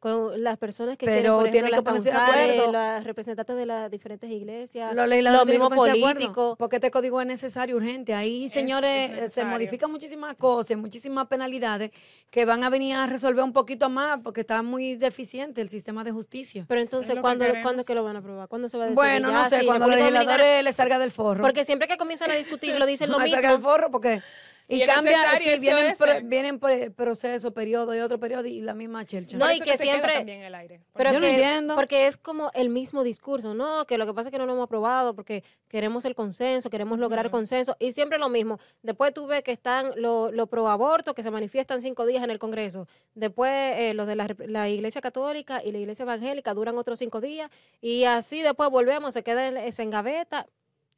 con 0.00 0.42
las 0.42 0.56
personas 0.56 0.96
que 0.96 1.04
Pero 1.04 1.14
quieren, 1.14 1.32
por 1.34 1.46
ejemplo, 1.46 1.52
tienen 1.52 1.72
que 1.74 1.82
ponerse 1.82 2.10
de 2.10 2.16
acuerdo. 2.56 2.72
las 2.72 3.04
representantes 3.04 3.54
de 3.54 3.66
las 3.66 3.90
diferentes 3.90 4.30
iglesias, 4.30 4.94
Los 4.94 5.06
legisladores 5.06 5.58
los 5.58 5.68
políticos. 5.68 6.56
porque 6.58 6.76
este 6.76 6.90
código 6.90 7.20
es 7.20 7.26
necesario, 7.26 7.76
urgente. 7.76 8.14
Ahí, 8.14 8.48
señores, 8.48 9.10
es 9.10 9.22
eh, 9.24 9.30
se 9.30 9.44
modifican 9.44 9.90
muchísimas 9.92 10.34
cosas, 10.36 10.76
muchísimas 10.78 11.26
penalidades 11.28 11.90
que 12.30 12.46
van 12.46 12.64
a 12.64 12.70
venir 12.70 12.96
a 12.96 13.06
resolver 13.06 13.44
un 13.44 13.52
poquito 13.52 13.90
más 13.90 14.20
porque 14.24 14.40
está 14.40 14.62
muy 14.62 14.96
deficiente 14.96 15.60
el 15.60 15.68
sistema 15.68 16.02
de 16.02 16.12
justicia. 16.12 16.64
Pero 16.66 16.80
entonces, 16.80 17.14
que 17.14 17.20
¿cuándo, 17.20 17.44
queremos. 17.44 17.62
¿cuándo 17.62 17.80
es 17.82 17.86
que 17.86 17.94
lo 17.94 18.02
van 18.02 18.16
a 18.16 18.18
aprobar? 18.20 18.48
¿Cuándo 18.48 18.68
se 18.70 18.78
va 18.78 18.84
a 18.84 18.86
decidir? 18.86 19.04
Bueno, 19.04 19.30
no 19.30 19.48
sé, 19.50 19.60
sí, 19.60 19.66
cuando 19.66 19.86
los 19.86 19.96
legisladores 19.96 20.64
les 20.64 20.74
salga 20.76 20.98
del 20.98 21.10
forro. 21.10 21.42
Porque 21.42 21.64
siempre 21.66 21.86
que 21.88 21.98
comienzan 21.98 22.30
a 22.30 22.34
discutir 22.34 22.78
lo 22.78 22.86
dicen 22.86 23.10
lo 23.12 23.18
mismo. 23.18 23.36
saca 23.36 23.52
el 23.52 23.60
forro 23.60 23.90
porque 23.90 24.22
y, 24.70 24.82
Y 24.82 24.84
cambia, 24.86 25.18
sí, 25.38 25.58
vienen, 25.60 25.94
pro- 25.98 26.20
vienen 26.22 26.58
procesos, 26.94 27.52
periodos 27.52 27.94
y 27.96 28.00
otro 28.00 28.18
periodo 28.20 28.46
y 28.46 28.60
la 28.60 28.72
misma 28.72 29.04
chelcha. 29.04 29.36
No, 29.36 29.50
y 29.50 29.58
que 29.58 29.76
se 29.76 29.82
queda 29.84 29.92
siempre- 29.94 30.14
también 30.14 30.38
en 30.38 30.44
el 30.44 30.54
aire. 30.54 30.80
Pero 30.94 31.10
Yo 31.12 31.18
no 31.18 31.26
que- 31.26 31.30
entiendo. 31.30 31.74
Porque 31.74 32.06
es 32.06 32.16
como 32.16 32.50
el 32.54 32.68
mismo 32.68 33.02
discurso, 33.02 33.52
¿no? 33.52 33.84
Que 33.86 33.98
lo 33.98 34.06
que 34.06 34.14
pasa 34.14 34.28
es 34.28 34.32
que 34.32 34.38
no 34.38 34.46
lo 34.46 34.52
hemos 34.52 34.64
aprobado 34.64 35.14
porque 35.14 35.42
queremos 35.68 36.04
el 36.04 36.14
consenso, 36.14 36.70
queremos 36.70 36.98
lograr 36.98 37.30
consenso. 37.30 37.76
Y 37.78 37.92
siempre 37.92 38.18
lo 38.18 38.28
mismo. 38.28 38.58
Después 38.82 39.12
tú 39.12 39.26
ves 39.26 39.42
que 39.42 39.52
están 39.52 39.92
los 39.96 40.32
lo 40.32 40.46
pro 40.46 40.68
aborto, 40.68 41.14
que 41.14 41.22
se 41.22 41.30
manifiestan 41.30 41.82
cinco 41.82 42.06
días 42.06 42.22
en 42.24 42.30
el 42.30 42.38
Congreso. 42.38 42.86
Después 43.14 43.50
eh, 43.76 43.92
los 43.94 44.06
de 44.06 44.14
la, 44.16 44.34
la 44.46 44.68
Iglesia 44.68 45.00
Católica 45.00 45.60
y 45.64 45.72
la 45.72 45.78
Iglesia 45.78 46.04
Evangélica 46.04 46.54
duran 46.54 46.78
otros 46.78 46.98
cinco 47.00 47.20
días. 47.20 47.50
Y 47.80 48.04
así 48.04 48.40
después 48.42 48.70
volvemos, 48.70 49.14
se 49.14 49.22
queda 49.24 49.48
en, 49.48 49.72
se 49.72 49.82
engaveta 49.82 50.46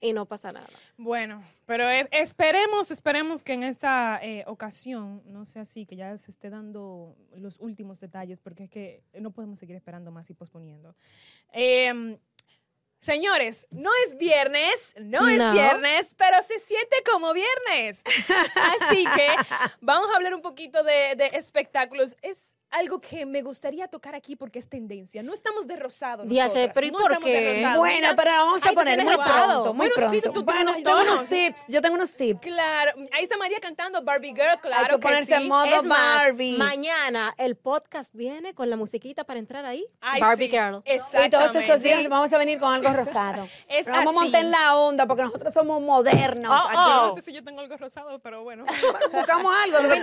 y 0.02 0.12
no 0.12 0.26
pasa 0.26 0.50
nada. 0.50 0.68
Bueno, 0.98 1.42
pero 1.64 1.88
eh, 1.88 2.08
esperemos, 2.10 2.90
esperemos 2.90 3.42
que 3.44 3.52
en 3.52 3.62
esta 3.62 4.18
eh, 4.20 4.44
ocasión 4.48 5.22
no 5.24 5.46
sea 5.46 5.62
así, 5.62 5.86
que 5.86 5.96
ya 5.96 6.18
se 6.18 6.32
esté 6.32 6.50
dando 6.50 7.16
los 7.36 7.58
últimos 7.60 8.00
detalles, 8.00 8.40
porque 8.40 8.64
es 8.64 8.70
que 8.70 9.02
no 9.20 9.30
podemos 9.30 9.60
seguir 9.60 9.76
esperando 9.76 10.10
más 10.10 10.28
y 10.28 10.34
posponiendo. 10.34 10.96
Eh, 11.52 12.18
señores, 13.00 13.68
no 13.70 13.90
es 14.06 14.18
viernes, 14.18 14.96
no 15.00 15.28
es 15.28 15.52
viernes, 15.52 16.14
pero 16.14 16.36
se 16.42 16.58
siente 16.58 16.96
como 17.10 17.32
viernes. 17.32 18.02
Así 18.80 19.04
que 19.14 19.28
vamos 19.80 20.10
a 20.10 20.16
hablar 20.16 20.34
un 20.34 20.42
poquito 20.42 20.82
de, 20.82 21.14
de 21.16 21.30
espectáculos. 21.34 22.16
Es 22.22 22.56
algo 22.72 23.00
que 23.00 23.24
me 23.26 23.42
gustaría 23.42 23.86
tocar 23.86 24.14
aquí 24.14 24.34
porque 24.34 24.58
es 24.58 24.68
tendencia. 24.68 25.22
No 25.22 25.32
estamos 25.34 25.66
de 25.66 25.76
rosado. 25.76 26.24
Diache, 26.24 26.48
nosotras, 26.66 26.72
pero 26.74 26.86
¿y 26.86 26.90
no 26.90 26.98
por 26.98 27.18
qué? 27.20 27.72
Bueno, 27.76 28.08
pero 28.16 28.30
vamos 28.30 28.62
a 28.64 28.68
Ay, 28.68 28.74
tú 28.74 28.80
poner 28.80 29.04
muy 29.04 29.14
rosado. 29.14 29.46
pronto, 29.62 29.74
muy 29.74 29.88
Bueno, 29.88 30.10
sí, 30.12 30.20
pronto. 30.20 30.40
tú 30.40 30.44
tienes 30.46 30.64
bueno, 30.64 30.78
yo 30.78 30.84
tengo 30.84 31.12
unos 31.12 31.24
tips, 31.28 31.62
yo 31.68 31.80
tengo 31.82 31.94
unos 31.96 32.12
tips. 32.14 32.40
Claro, 32.40 32.92
ahí 33.12 33.22
está 33.24 33.36
María 33.36 33.60
cantando 33.60 34.02
Barbie 34.02 34.34
Girl, 34.34 34.58
claro 34.60 34.78
Hay 34.84 34.84
que 34.86 34.92
que 34.92 34.98
ponerse 34.98 35.36
sí. 35.36 35.42
en 35.42 35.48
modo 35.48 35.66
es 35.66 35.84
más, 35.84 36.16
Barbie. 36.18 36.56
mañana 36.56 37.34
el 37.36 37.56
podcast 37.56 38.14
viene 38.14 38.54
con 38.54 38.70
la 38.70 38.76
musiquita 38.76 39.24
para 39.24 39.38
entrar 39.38 39.64
ahí. 39.66 39.84
Ay, 40.00 40.20
Barbie 40.20 40.46
sí, 40.46 40.50
Girl. 40.52 40.82
Y 40.86 41.30
todos 41.30 41.54
estos 41.54 41.82
días 41.82 41.98
exactamente. 42.00 42.08
vamos 42.08 42.32
a 42.32 42.38
venir 42.38 42.58
con 42.58 42.72
algo 42.72 42.90
rosado. 42.92 43.46
Es 43.68 43.84
Pero 43.86 43.96
vamos 43.98 44.16
a 44.16 44.20
montar 44.20 44.40
en 44.42 44.50
la 44.50 44.76
onda 44.76 45.06
porque 45.06 45.22
nosotros 45.24 45.52
somos 45.52 45.80
modernos. 45.82 46.50
Oh, 46.50 46.68
aquí. 46.68 46.76
oh. 46.78 47.06
No 47.08 47.14
sé 47.14 47.22
si 47.22 47.32
yo 47.32 47.44
tengo 47.44 47.60
algo 47.60 47.76
rosado, 47.76 48.18
pero 48.20 48.42
bueno. 48.42 48.64
Buscamos 49.12 49.54
algo. 49.64 49.78
de 49.78 49.88
lo 49.88 49.94
que 49.94 50.00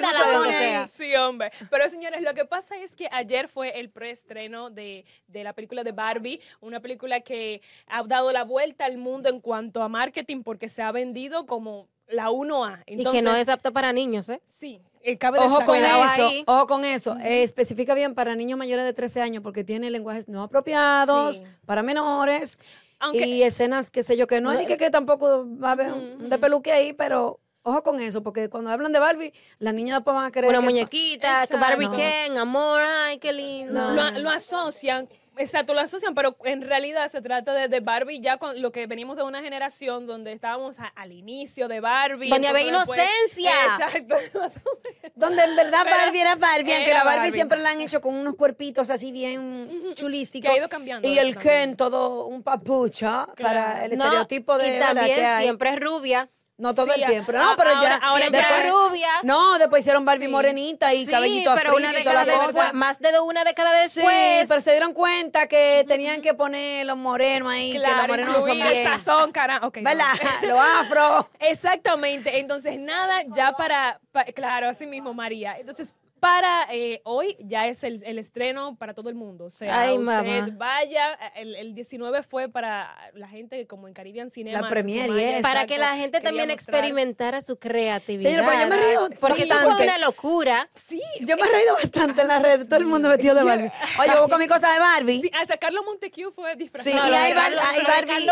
sea. 0.51 0.81
ahí. 0.83 0.89
Sí, 0.95 1.15
hombre. 1.15 1.51
Pero 1.69 1.89
señores, 1.89 2.21
lo 2.21 2.33
que 2.33 2.45
pasa 2.45 2.58
es 2.81 2.95
que 2.95 3.07
ayer 3.11 3.47
fue 3.47 3.79
el 3.79 3.89
preestreno 3.89 4.69
de, 4.69 5.05
de 5.27 5.43
la 5.43 5.53
película 5.53 5.83
de 5.83 5.91
Barbie, 5.91 6.39
una 6.61 6.79
película 6.79 7.21
que 7.21 7.61
ha 7.87 8.03
dado 8.03 8.31
la 8.31 8.43
vuelta 8.43 8.85
al 8.85 8.97
mundo 8.97 9.29
en 9.29 9.39
cuanto 9.39 9.81
a 9.81 9.87
marketing 9.89 10.43
porque 10.43 10.69
se 10.69 10.81
ha 10.81 10.91
vendido 10.91 11.45
como 11.45 11.87
la 12.07 12.29
1A. 12.31 12.83
y 12.87 13.03
que 13.03 13.21
no 13.21 13.35
es 13.35 13.49
apta 13.49 13.71
para 13.71 13.93
niños, 13.93 14.29
¿eh? 14.29 14.41
Sí, 14.45 14.81
eh, 15.01 15.17
cabe 15.17 15.39
Ojo 15.39 15.63
con 15.63 15.75
destacar. 15.75 15.79
Cuidado 15.99 16.05
eso, 16.13 16.27
ahí. 16.27 16.43
ojo 16.47 16.67
con 16.67 16.85
eso. 16.85 17.17
Eh, 17.19 17.43
especifica 17.43 17.93
bien 17.93 18.15
para 18.15 18.35
niños 18.35 18.57
mayores 18.57 18.83
de 18.85 18.93
13 18.93 19.21
años 19.21 19.43
porque 19.43 19.63
tiene 19.63 19.89
lenguajes 19.91 20.27
no 20.27 20.43
apropiados, 20.43 21.37
Sí. 21.39 21.45
para 21.65 21.83
menores 21.83 22.57
Aunque 22.99 23.25
y 23.25 23.43
escenas, 23.43 23.91
qué 23.91 24.03
sé 24.03 24.17
yo, 24.17 24.27
que 24.27 24.41
no, 24.41 24.51
No, 24.51 24.59
hay 24.59 24.65
que, 24.65 24.75
que 24.77 24.89
tampoco 24.89 25.45
va 25.57 25.69
a 25.69 25.71
haber 25.73 25.91
Ujú, 25.93 25.99
un 26.01 26.13
ujú. 26.17 26.27
despeluque 26.29 26.71
ahí, 26.71 26.93
pero 26.93 27.39
ojo 27.69 27.83
con 27.83 28.01
eso, 28.01 28.21
porque 28.23 28.49
cuando 28.49 28.69
hablan 28.71 28.91
de 28.91 28.99
Barbie, 28.99 29.33
las 29.59 29.73
niñas 29.73 29.97
después 29.99 30.15
van 30.15 30.25
a 30.25 30.31
querer 30.31 30.49
Una 30.49 30.59
que- 30.59 30.65
muñequita, 30.65 31.47
que. 31.47 31.57
Barbie 31.57 31.89
Ken, 31.91 32.37
amor, 32.37 32.81
ay, 32.83 33.17
qué 33.19 33.33
lindo. 33.33 33.73
No. 33.73 34.11
lo, 34.11 34.19
lo 34.19 34.29
asocian, 34.29 35.07
exacto, 35.37 35.73
lo 35.73 35.79
asocian, 35.81 36.13
pero 36.15 36.35
en 36.43 36.61
realidad 36.61 37.07
se 37.07 37.21
trata 37.21 37.53
de, 37.53 37.67
de 37.69 37.79
Barbie 37.79 38.19
ya 38.19 38.37
con 38.37 38.61
lo 38.61 38.71
que 38.71 38.87
venimos 38.87 39.15
de 39.17 39.23
una 39.23 39.41
generación 39.41 40.05
donde 40.05 40.33
estábamos 40.33 40.79
a- 40.79 40.87
al 40.87 41.11
inicio 41.13 41.67
de 41.67 41.79
Barbie. 41.79 42.29
Donde 42.29 42.47
había 42.49 42.65
después- 42.79 42.99
inocencia. 42.99 43.51
Exacto. 43.77 44.15
Donde 45.15 45.43
en 45.43 45.55
verdad 45.55 45.79
Pero 45.83 45.97
Barbie 45.97 46.21
era 46.21 46.35
Barbie, 46.35 46.73
aunque 46.73 46.89
era 46.91 46.99
la 46.99 47.03
Barbie, 47.03 47.17
Barbie. 47.19 47.31
siempre 47.33 47.57
la 47.59 47.71
han 47.71 47.81
hecho 47.81 47.99
con 47.99 48.15
unos 48.15 48.35
cuerpitos 48.35 48.89
así 48.89 49.11
bien 49.11 49.93
chulísticos. 49.95 50.49
Que 50.49 50.55
ha 50.55 50.57
ido 50.59 50.69
cambiando 50.69 51.05
Y 51.07 51.17
el 51.17 51.33
también. 51.35 51.53
Ken 51.67 51.75
todo 51.77 52.25
un 52.25 52.41
papucha 52.41 53.27
para 53.41 53.83
el 53.85 53.97
No, 53.97 54.05
estereotipo 54.05 54.57
de 54.57 54.77
y 54.77 54.79
también 54.79 55.15
que 55.15 55.25
hay. 55.25 55.43
siempre 55.43 55.71
es 55.71 55.79
rubia. 55.79 56.29
No 56.59 56.75
todo 56.75 56.93
Sí, 56.93 57.01
el 57.01 57.07
tiempo. 57.07 57.31
a- 57.31 57.35
No, 57.35 57.55
pero 57.57 57.69
ahora- 57.69 57.81
ya. 58.01 58.07
ahora 58.07 58.25
sí, 58.25 58.31
después- 58.33 58.65
es 58.65 58.69
rubia. 58.71 59.07
No, 59.23 59.57
después 59.57 59.79
hicieron 59.79 60.03
Barbie 60.03 60.25
Sí. 60.25 60.31
morenita 60.31 60.93
y 60.93 61.05
cabellito 61.05 61.55
pero 61.55 61.73
una 61.75 61.97
y 61.97 62.03
toda 62.03 62.25
la 62.25 62.33
cosa. 62.33 62.45
después, 62.47 62.73
más 62.73 62.99
de 62.99 63.19
una 63.21 63.43
década 63.45 63.71
después. 63.79 64.45
pero 64.47 64.59
se 64.59 64.71
dieron 64.71 64.93
cuenta 64.93 65.47
que 65.47 65.85
tenían 65.87 66.21
que 66.21 66.33
poner 66.33 66.85
los 66.85 66.97
morenos 66.97 67.51
ahí, 67.51 67.71
que 67.71 67.79
los 67.79 67.87
Claro, 67.87 68.07
morenos 68.09 68.35
no 68.35 68.41
son 68.41 68.57
bien. 68.59 68.83
sazón, 68.85 69.31
cara. 69.31 69.61
ok, 69.63 69.77
no. 69.77 69.83
¿Verdad? 69.89 70.05
los 70.43 70.59
afros. 70.59 71.25
Exactamente. 71.39 72.39
Entonces, 72.39 72.77
nada, 72.77 73.23
ya 73.33 73.53
para, 73.53 73.99
pa- 74.11 74.25
claro, 74.25 74.67
así 74.67 74.85
mismo, 74.85 75.13
María. 75.13 75.57
Entonces, 75.57 75.93
para 76.19 76.67
eh, 76.71 77.01
hoy 77.03 77.35
ya 77.39 77.67
es 77.67 77.83
el, 77.83 78.03
el 78.03 78.17
estreno 78.19 78.75
para 78.77 78.93
todo 78.93 79.09
el 79.09 79.15
mundo. 79.15 79.45
O 79.45 79.49
sea, 79.49 79.81
Ay, 79.81 79.97
usted 79.97 80.03
mamá. 80.05 80.47
vaya, 80.57 81.13
el, 81.35 81.55
el 81.55 81.73
19 81.75 82.23
fue 82.23 82.49
para 82.49 82.95
la 83.13 83.27
gente 83.27 83.65
como 83.67 83.87
en 83.87 83.93
Caribbean 83.93 84.29
Cinema. 84.29 84.61
La 84.61 84.69
premiere 84.69 85.13
y 85.13 85.23
eso. 85.35 85.41
para 85.41 85.65
que 85.65 85.77
la 85.77 85.95
gente 85.95 86.19
también 86.19 86.51
experimentara 86.51 87.41
su 87.41 87.57
creatividad. 87.57 88.29
Señora, 88.29 88.47
pero 88.49 88.61
yo 88.61 88.67
me 88.69 88.75
he 88.75 88.79
reído 88.85 89.09
Porque 89.19 89.45
fue 89.45 89.55
bastante. 89.55 89.83
una 89.83 89.97
locura. 89.97 90.69
Sí, 90.75 91.01
Yo 91.21 91.35
me 91.37 91.43
he 91.43 91.51
reído 91.51 91.73
bastante 91.75 92.21
en 92.21 92.27
las 92.27 92.41
redes, 92.41 92.67
todo 92.69 92.79
el 92.79 92.85
mundo 92.85 93.09
vestido 93.09 93.35
de 93.35 93.43
Barbie. 93.43 93.71
Oye, 93.99 94.11
yo 94.13 94.21
busco 94.21 94.37
mi 94.37 94.47
cosa 94.47 94.71
de 94.73 94.79
Barbie. 94.79 95.21
sí, 95.21 95.31
hasta 95.39 95.57
Carlos 95.57 95.83
Montecu 95.85 96.31
fue 96.31 96.51
Sí, 96.53 96.57
disfrazado. 96.59 96.97
No, 96.97 97.07
y 97.09 97.13
hay, 97.13 97.31
hay 97.31 97.33
Barbie, 97.33 97.59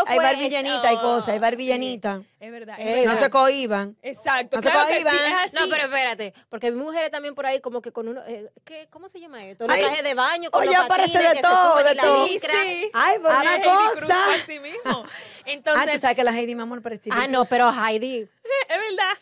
hay 0.07 0.17
Barbie 0.17 0.49
llenita 0.49 0.91
y 0.91 0.95
Oh, 0.97 1.01
cosas, 1.01 1.29
hay 1.29 1.39
Barbie 1.39 1.65
sí. 1.67 2.25
Es 2.39 2.51
verdad. 2.51 2.75
es 2.79 2.85
verdad. 2.85 3.13
No 3.13 3.19
se 3.19 3.29
cohiban. 3.31 3.95
Exacto. 4.03 4.57
no 4.57 4.61
se 4.61 4.69
claro 4.69 4.87
sí, 4.89 4.93
cohiban. 4.95 5.15
es 5.15 5.33
así. 5.45 5.55
No, 5.55 5.69
pero 5.69 5.85
espérate, 5.85 6.33
porque 6.49 6.69
vi 6.71 6.77
mujeres 6.77 7.09
también 7.09 7.33
por 7.33 7.45
ahí 7.47 7.59
como 7.61 7.81
que 7.81 7.91
con 7.91 8.07
uno, 8.07 8.21
eh, 8.27 8.49
¿qué, 8.63 8.87
¿cómo 8.91 9.09
se 9.09 9.19
llama 9.19 9.43
esto? 9.43 9.65
Los 9.67 9.75
trajes 9.77 10.03
de 10.03 10.13
baño 10.13 10.51
con 10.51 10.61
oye, 10.61 10.71
los 10.75 10.85
aparece 10.85 11.17
de 11.17 11.33
que 11.33 11.41
todo, 11.41 11.77
se 11.79 11.83
de 11.83 11.95
todo. 11.95 12.27
licra. 12.27 12.53
Sí. 12.63 12.91
Ay, 12.93 13.19
por 13.19 13.31
Ah, 13.31 13.39
una 13.41 13.55
Heidi 13.55 13.63
Cruz 13.93 14.01
cosa. 14.01 14.33
así 14.35 14.59
mismo. 14.59 14.77
Ah, 14.85 15.03
Entonces, 15.45 15.91
tú 15.93 15.97
sabes 15.99 16.15
que 16.15 16.23
la 16.23 16.31
Heidi, 16.31 16.53
mi 16.55 16.61
amor, 16.61 16.81
parecía. 16.81 17.11
Ah, 17.15 17.27
no, 17.27 17.43
pero 17.45 17.71
Heidi, 17.71 18.17
es 18.69 18.69
verdad. 18.69 19.17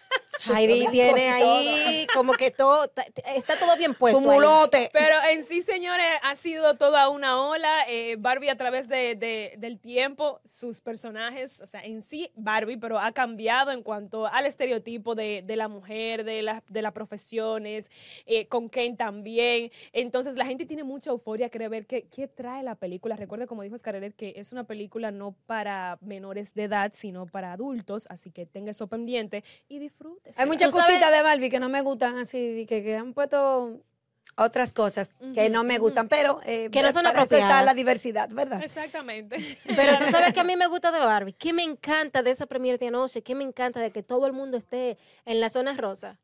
Heidi 0.54 0.88
tiene 0.90 1.30
ahí 1.30 2.08
como 2.14 2.34
que 2.34 2.52
todo, 2.52 2.92
está 3.36 3.58
todo 3.58 3.76
bien 3.78 3.94
puesto. 3.94 4.20
Mulote. 4.22 4.90
Pero 4.92 5.16
en 5.32 5.44
sí, 5.44 5.62
señores, 5.62 6.06
ha 6.24 6.36
sido 6.36 6.76
toda 6.76 7.10
una 7.10 7.42
ola. 7.48 7.86
Eh, 7.88 8.16
Barbie 8.20 8.50
a 8.50 8.58
través 8.58 8.88
de, 8.88 9.16
de- 9.16 9.56
del 9.58 9.80
tiempo, 9.80 10.40
sus 10.46 10.82
personajes, 10.82 11.62
o 11.62 11.68
sea, 11.68 11.84
en 11.84 12.02
sí 12.02 12.30
Barbie, 12.36 12.78
pero 12.78 13.00
ha 13.00 13.12
cambiado 13.12 13.72
en 13.72 13.82
cuanto 13.82 14.28
al 14.28 14.46
estereotipo 14.46 15.16
de, 15.16 15.42
de 15.46 15.56
la 15.56 15.68
mujer, 15.68 16.24
de, 16.24 16.42
la- 16.42 16.64
de 16.68 16.82
las 16.82 16.92
profesiones, 16.92 17.90
eh, 18.26 18.48
con 18.48 18.70
Ken 18.70 18.98
también. 18.98 19.72
Entonces 19.94 20.38
la 20.38 20.46
gente 20.46 20.66
tiene 20.66 20.84
mucha 20.84 21.10
euforia, 21.12 21.50
quiere 21.50 21.70
ver 21.70 21.86
qué, 21.86 22.08
qué 22.08 22.28
trae 22.28 22.64
la 22.64 22.76
película. 22.76 23.16
Recuerda, 23.16 23.48
como 23.48 23.64
dijo 23.64 23.78
Scarlett, 23.78 24.16
que 24.16 24.34
es 24.36 24.52
una 24.52 24.64
película 24.66 25.12
no 25.12 25.34
para 25.46 25.98
menores 26.02 26.54
de 26.54 26.64
edad, 26.64 26.92
sino 26.94 27.26
para 27.26 27.54
adultos, 27.54 28.08
así 28.10 28.32
que 28.32 28.46
tenga 28.46 28.72
eso 28.72 28.88
pendiente 28.88 29.44
y 29.68 29.80
Hay 30.36 30.46
muchas 30.46 30.72
cositas 30.72 31.12
de 31.12 31.22
Barbie 31.22 31.50
que 31.50 31.60
no 31.60 31.70
me 31.70 31.82
gustan 31.82 32.18
así, 32.18 32.66
que, 32.68 32.84
que 32.84 32.96
han 32.96 33.14
puesto 33.14 33.82
otras 34.38 34.74
cosas 34.74 35.10
que 35.34 35.50
no 35.50 35.64
me 35.64 35.78
gustan, 35.78 36.08
pero 36.10 36.42
eh, 36.46 36.70
Que 36.72 36.82
no 36.82 36.92
son 36.92 37.04
para 37.04 37.24
eso 37.24 37.36
está 37.36 37.62
la 37.64 37.74
diversidad, 37.74 38.30
¿verdad? 38.30 38.62
Exactamente. 38.64 39.58
Pero 39.76 39.98
tú 39.98 40.06
sabes 40.12 40.34
que 40.34 40.42
a 40.42 40.44
mí 40.44 40.56
me 40.58 40.68
gusta 40.68 40.92
de 40.92 41.00
Barbie. 41.00 41.34
¿Qué 41.34 41.54
me 41.54 41.64
encanta 41.64 42.22
de 42.22 42.32
esa 42.32 42.46
premiere 42.46 42.78
de 42.78 42.88
anoche? 42.88 43.22
¿Qué 43.22 43.36
me 43.36 43.44
encanta 43.44 43.80
de 43.80 43.92
que 43.92 44.04
todo 44.04 44.28
el 44.28 44.34
mundo 44.34 44.58
esté 44.58 44.98
en 45.26 45.40
la 45.40 45.50
zona 45.50 45.74
rosa? 45.74 46.20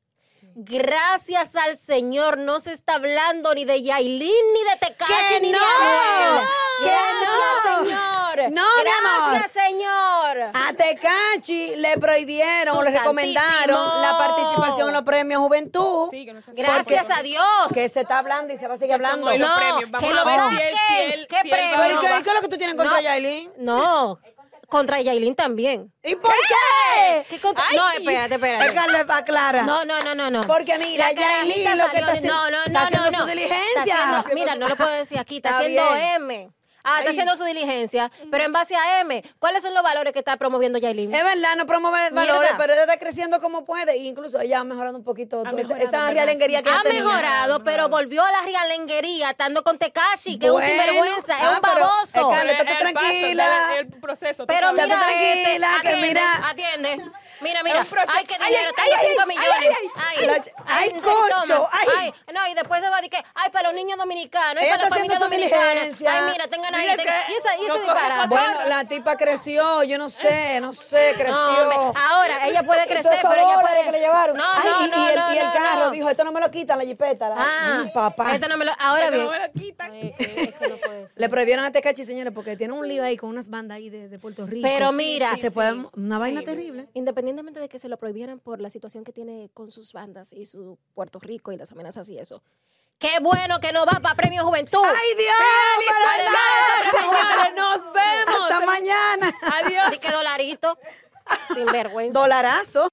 Gracias 0.55 1.55
al 1.55 1.77
Señor, 1.77 2.37
no 2.37 2.59
se 2.59 2.73
está 2.73 2.95
hablando 2.95 3.53
ni 3.55 3.65
de 3.65 3.81
Yailin, 3.81 4.29
ni 4.53 4.63
de 4.69 4.75
Tekashi, 4.79 5.13
¡Que 5.29 5.39
ni 5.41 5.51
no! 5.51 5.59
de 5.59 5.65
Anuel. 5.65 6.47
¡Que 6.79 6.85
Gracias, 6.89 7.21
no! 7.23 7.85
Señor. 7.85 8.51
No, 8.51 8.63
mi 8.83 8.89
amor. 8.89 9.31
Gracias, 9.33 9.51
Señor. 9.51 10.37
A 10.53 10.73
Tecachi 10.75 11.75
le 11.75 11.97
prohibieron 11.97 12.77
o 12.77 12.81
le 12.81 12.91
recomendaron 12.91 13.77
santísimo. 13.77 14.01
la 14.01 14.17
participación 14.17 14.87
en 14.89 14.93
los 14.93 15.03
premios 15.03 15.41
Juventud, 15.41 16.07
Sí, 16.11 16.25
que 16.25 16.33
no 16.33 16.41
se 16.41 16.51
hace. 16.51 16.61
Gracias 16.61 17.05
a 17.09 17.21
Dios. 17.21 17.43
que 17.73 17.87
se 17.89 18.01
está 18.01 18.17
hablando 18.19 18.53
y 18.53 18.57
se 18.57 18.67
va 18.67 18.75
a 18.75 18.77
seguir 18.77 18.89
Que 18.97 19.05
hablando. 19.05 19.29
los 19.29 19.39
No, 19.39 19.55
premios. 19.55 19.91
Vamos 19.91 20.07
que 20.09 20.13
a 20.13 20.15
lo 20.15 20.25
ver 20.25 20.39
saquen. 20.39 20.57
si 20.57 20.63
él, 20.63 20.75
si 20.87 21.13
él, 21.13 21.27
¿Qué 21.29 21.41
si 21.43 21.49
premio? 21.49 21.75
a- 21.75 21.77
Pero, 21.81 21.93
¿y 21.95 22.23
qué, 22.23 22.29
es 22.29 22.35
lo 22.35 22.41
que 22.41 22.47
tú 22.47 22.57
tienes 22.57 22.75
contra 22.75 22.95
No. 22.97 23.01
Yailin? 23.01 23.51
No, 23.57 24.19
contra 24.71 25.01
Yailin 25.01 25.35
también. 25.35 25.93
¿Y 26.01 26.15
por 26.15 26.31
qué? 26.33 27.25
¿Qué 27.29 27.39
contra- 27.39 27.65
Ay. 27.69 27.75
No, 27.77 27.91
espérate, 27.91 28.35
espérate. 28.35 28.69
Déjale 28.69 29.05
pa' 29.05 29.23
Clara. 29.23 29.63
No, 29.63 29.83
no, 29.85 29.99
no, 30.01 30.15
no, 30.15 30.31
no. 30.31 30.41
Porque 30.47 30.77
mira, 30.79 31.09
La 31.09 31.13
carajita 31.15 31.55
Yailin 31.55 31.77
lo 31.77 31.85
que 31.91 31.91
salió 31.91 31.99
está 31.99 32.05
de- 32.05 32.17
haciendo, 32.17 32.33
no, 32.33 32.51
no, 32.51 32.57
está 32.63 32.71
no, 32.71 32.85
haciendo 32.85 33.11
no, 33.11 33.17
su 33.17 33.23
no. 33.23 33.25
diligencia. 33.27 33.81
Está 33.83 34.19
haciendo- 34.19 34.35
mira, 34.41 34.55
no 34.55 34.69
lo 34.69 34.75
puedo 34.77 34.89
decir 34.91 35.19
aquí, 35.19 35.35
está, 35.37 35.49
Está 35.49 35.59
haciendo 35.61 35.93
bien. 35.93 36.05
M. 36.15 36.49
Ah, 36.83 36.97
está 36.99 37.01
Ay. 37.01 37.07
haciendo 37.09 37.35
su 37.35 37.43
diligencia, 37.43 38.11
pero 38.31 38.43
en 38.43 38.51
base 38.51 38.75
a 38.75 39.01
M, 39.01 39.23
¿cuáles 39.39 39.61
son 39.61 39.73
los 39.73 39.83
valores 39.83 40.13
que 40.13 40.19
está 40.19 40.37
promoviendo 40.37 40.79
Yailin? 40.79 41.13
Es 41.13 41.23
verdad, 41.23 41.55
no 41.55 41.65
promueve 41.65 42.11
Mierda. 42.11 42.33
valores, 42.33 42.51
pero 42.57 42.73
ella 42.73 42.81
está 42.83 42.97
creciendo 42.97 43.39
como 43.39 43.65
puede. 43.65 43.93
E 43.93 43.97
incluso 43.97 44.39
ella 44.39 44.59
ha 44.59 44.63
mejorado 44.63 44.97
un 44.97 45.03
poquito 45.03 45.41
Ha 45.41 45.49
todo 45.49 45.57
esa- 45.59 45.67
mejorado, 45.69 45.87
esa 45.87 45.97
¿verdad? 45.97 46.13
realenguería 46.13 46.59
Sí, 46.59 46.63
que 46.65 46.69
ha 46.71 46.81
tenía. 46.81 47.03
mejorado, 47.03 47.63
pero 47.63 47.89
volvió 47.89 48.23
a 48.23 48.31
la 48.31 48.41
realenguería 48.41 49.29
estando 49.31 49.63
con 49.63 49.77
Tekashi, 49.77 50.39
que 50.39 50.49
Bueno, 50.49 50.65
es 50.67 50.73
un 50.73 50.79
sinvergüenza, 50.85 51.37
es 51.37 51.43
ah, 51.43 51.51
un 51.55 51.61
pero, 51.61 51.85
baboso. 51.87 52.11
Scarlett, 52.31 52.59
El- 52.59 52.67
estate 52.67 52.87
el 52.87 52.93
paso, 52.93 53.05
tranquila. 53.07 53.73
el, 53.73 53.77
el 53.79 53.87
proceso. 54.01 54.43
tú 54.45 54.47
Pero 54.53 54.67
sabes. 54.67 54.83
mira, 54.83 54.95
Estate 54.95 55.13
este, 55.27 55.59
tranquila, 55.59 55.67
que 55.81 55.87
atiende, 55.89 56.07
mira. 56.07 56.49
atiende. 56.49 57.11
Mira, 57.41 57.63
mira. 57.63 57.79
Es 57.79 57.85
un 57.85 57.91
proceso. 57.91 58.13
Ay, 58.17 58.25
qué 58.25 58.35
Ay, 58.39 58.51
dinero, 58.53 58.69
ay, 58.77 58.83
tengo 58.83 58.97
ay, 58.99 59.07
5 59.07 59.21
ay, 59.21 59.27
millones. 59.27 59.77
ay, 59.95 60.51
Ay, 60.67 60.91
concho, 61.01 61.69
ay. 61.99 62.13
No, 62.33 62.47
y 62.47 62.53
después 62.53 62.81
se 62.83 62.89
va 62.89 62.97
a 62.97 63.01
decir 63.01 63.17
que, 63.17 63.25
ay, 63.33 63.49
para 63.49 63.69
los 63.69 63.75
niños 63.75 63.97
dominicanos, 63.97 64.57
ay, 64.61 64.67
Ella 64.67 64.77
para 64.77 64.77
la 64.77 64.83
está 64.87 64.95
familia 64.95 65.15
haciendo 65.17 65.25
su 65.25 65.31
dominicana. 65.31 65.71
diligencia. 65.73 66.11
Ay, 66.25 66.31
mira, 66.31 66.47
tengan 66.47 66.70
Y 66.79 67.33
ese, 67.33 67.49
y. 67.63 68.27
Bueno, 68.29 68.65
la 68.67 68.85
tipa 68.85 69.17
creció, 69.17 69.83
yo 69.83 69.97
no 69.97 70.09
sé, 70.09 70.59
no 70.61 70.73
sé, 70.73 71.13
creció. 71.15 71.33
No, 71.33 71.93
ahora 71.95 72.47
ella 72.47 72.63
puede 72.63 72.85
crecer, 72.87 73.19
pero 73.21 73.33
ella 73.35 73.59
puede... 73.61 73.83
que 73.85 73.91
le 73.91 73.99
llevaron. 73.99 74.37
No, 74.37 74.43
Ay, 74.53 74.69
no, 74.69 74.85
y, 74.85 74.89
no, 74.91 75.05
y 75.05 75.09
el, 75.09 75.15
no, 75.19 75.33
y 75.33 75.37
el 75.37 75.45
no, 75.45 75.53
carro 75.53 75.85
no. 75.85 75.91
dijo, 75.91 76.09
esto 76.09 76.23
no 76.23 76.31
me 76.31 76.39
lo 76.39 76.51
quitan 76.51 76.77
la 76.77 76.85
jipeta. 76.85 77.29
la- 77.29 77.35
Ah, 77.37 77.83
Mm, 77.85 77.93
papá. 77.93 78.33
Esto 78.35 78.47
no 78.47 78.57
me 78.57 78.65
lo... 78.65 78.71
Ahora 78.79 79.09
bien. 79.09 79.25
no 79.25 79.31
me 79.31 79.39
lo 79.39 79.51
quitan. 79.53 79.91
Ay, 79.91 80.13
es 80.17 80.53
que- 80.55 80.67
no 80.69 80.75
puede 80.77 81.07
ser. 81.07 81.19
Le 81.21 81.29
prohibieron 81.29 81.65
a 81.65 81.71
Tecachi, 81.71 82.03
señores, 82.05 82.33
porque 82.33 82.55
tiene 82.57 82.73
un 82.73 82.87
lío 82.87 83.03
ahí 83.03 83.17
con 83.17 83.29
unas 83.29 83.49
bandas 83.49 83.77
ahí 83.77 83.89
de, 83.89 84.07
de 84.09 84.19
Puerto 84.19 84.45
Rico. 84.45 84.67
Pero 84.67 84.91
mira. 84.91 85.33
sí, 85.35 85.41
se 85.41 85.49
Sí, 85.49 85.53
puede, 85.55 85.71
sí. 85.73 85.87
una 85.95 86.19
vaina 86.19 86.39
Sí. 86.41 86.45
terrible. 86.45 86.87
Independientemente 86.93 87.59
de 87.59 87.69
que 87.69 87.79
se 87.79 87.89
lo 87.89 87.97
prohibieran 87.97 88.39
por 88.39 88.61
la 88.61 88.69
situación 88.69 89.03
que 89.03 89.11
tiene 89.11 89.49
con 89.53 89.71
sus 89.71 89.93
bandas 89.93 90.33
y 90.33 90.45
su 90.45 90.77
Puerto 90.93 91.19
Rico 91.19 91.51
y 91.51 91.57
las 91.57 91.71
amenazas 91.71 92.07
y 92.09 92.17
eso. 92.17 92.41
Qué 93.01 93.17
bueno 93.19 93.59
que 93.59 93.71
no 93.71 93.83
va 93.83 93.99
para 93.99 94.13
Premio 94.13 94.45
Juventud. 94.45 94.85
¡Ay, 94.85 95.15
Dios! 95.17 95.35
¡Felicidades, 95.75 96.93
para 96.93 97.01
señores! 97.01 97.55
¡Nos 97.55 97.93
vemos! 97.93 98.51
Hasta 98.51 98.65
mañana. 98.65 99.33
Adiós. 99.41 99.83
Así 99.87 99.97
que 99.97 100.11
dolarito. 100.11 100.77
Sin 101.51 101.65
vergüenza. 101.65 102.19
Dolarazo. 102.19 102.89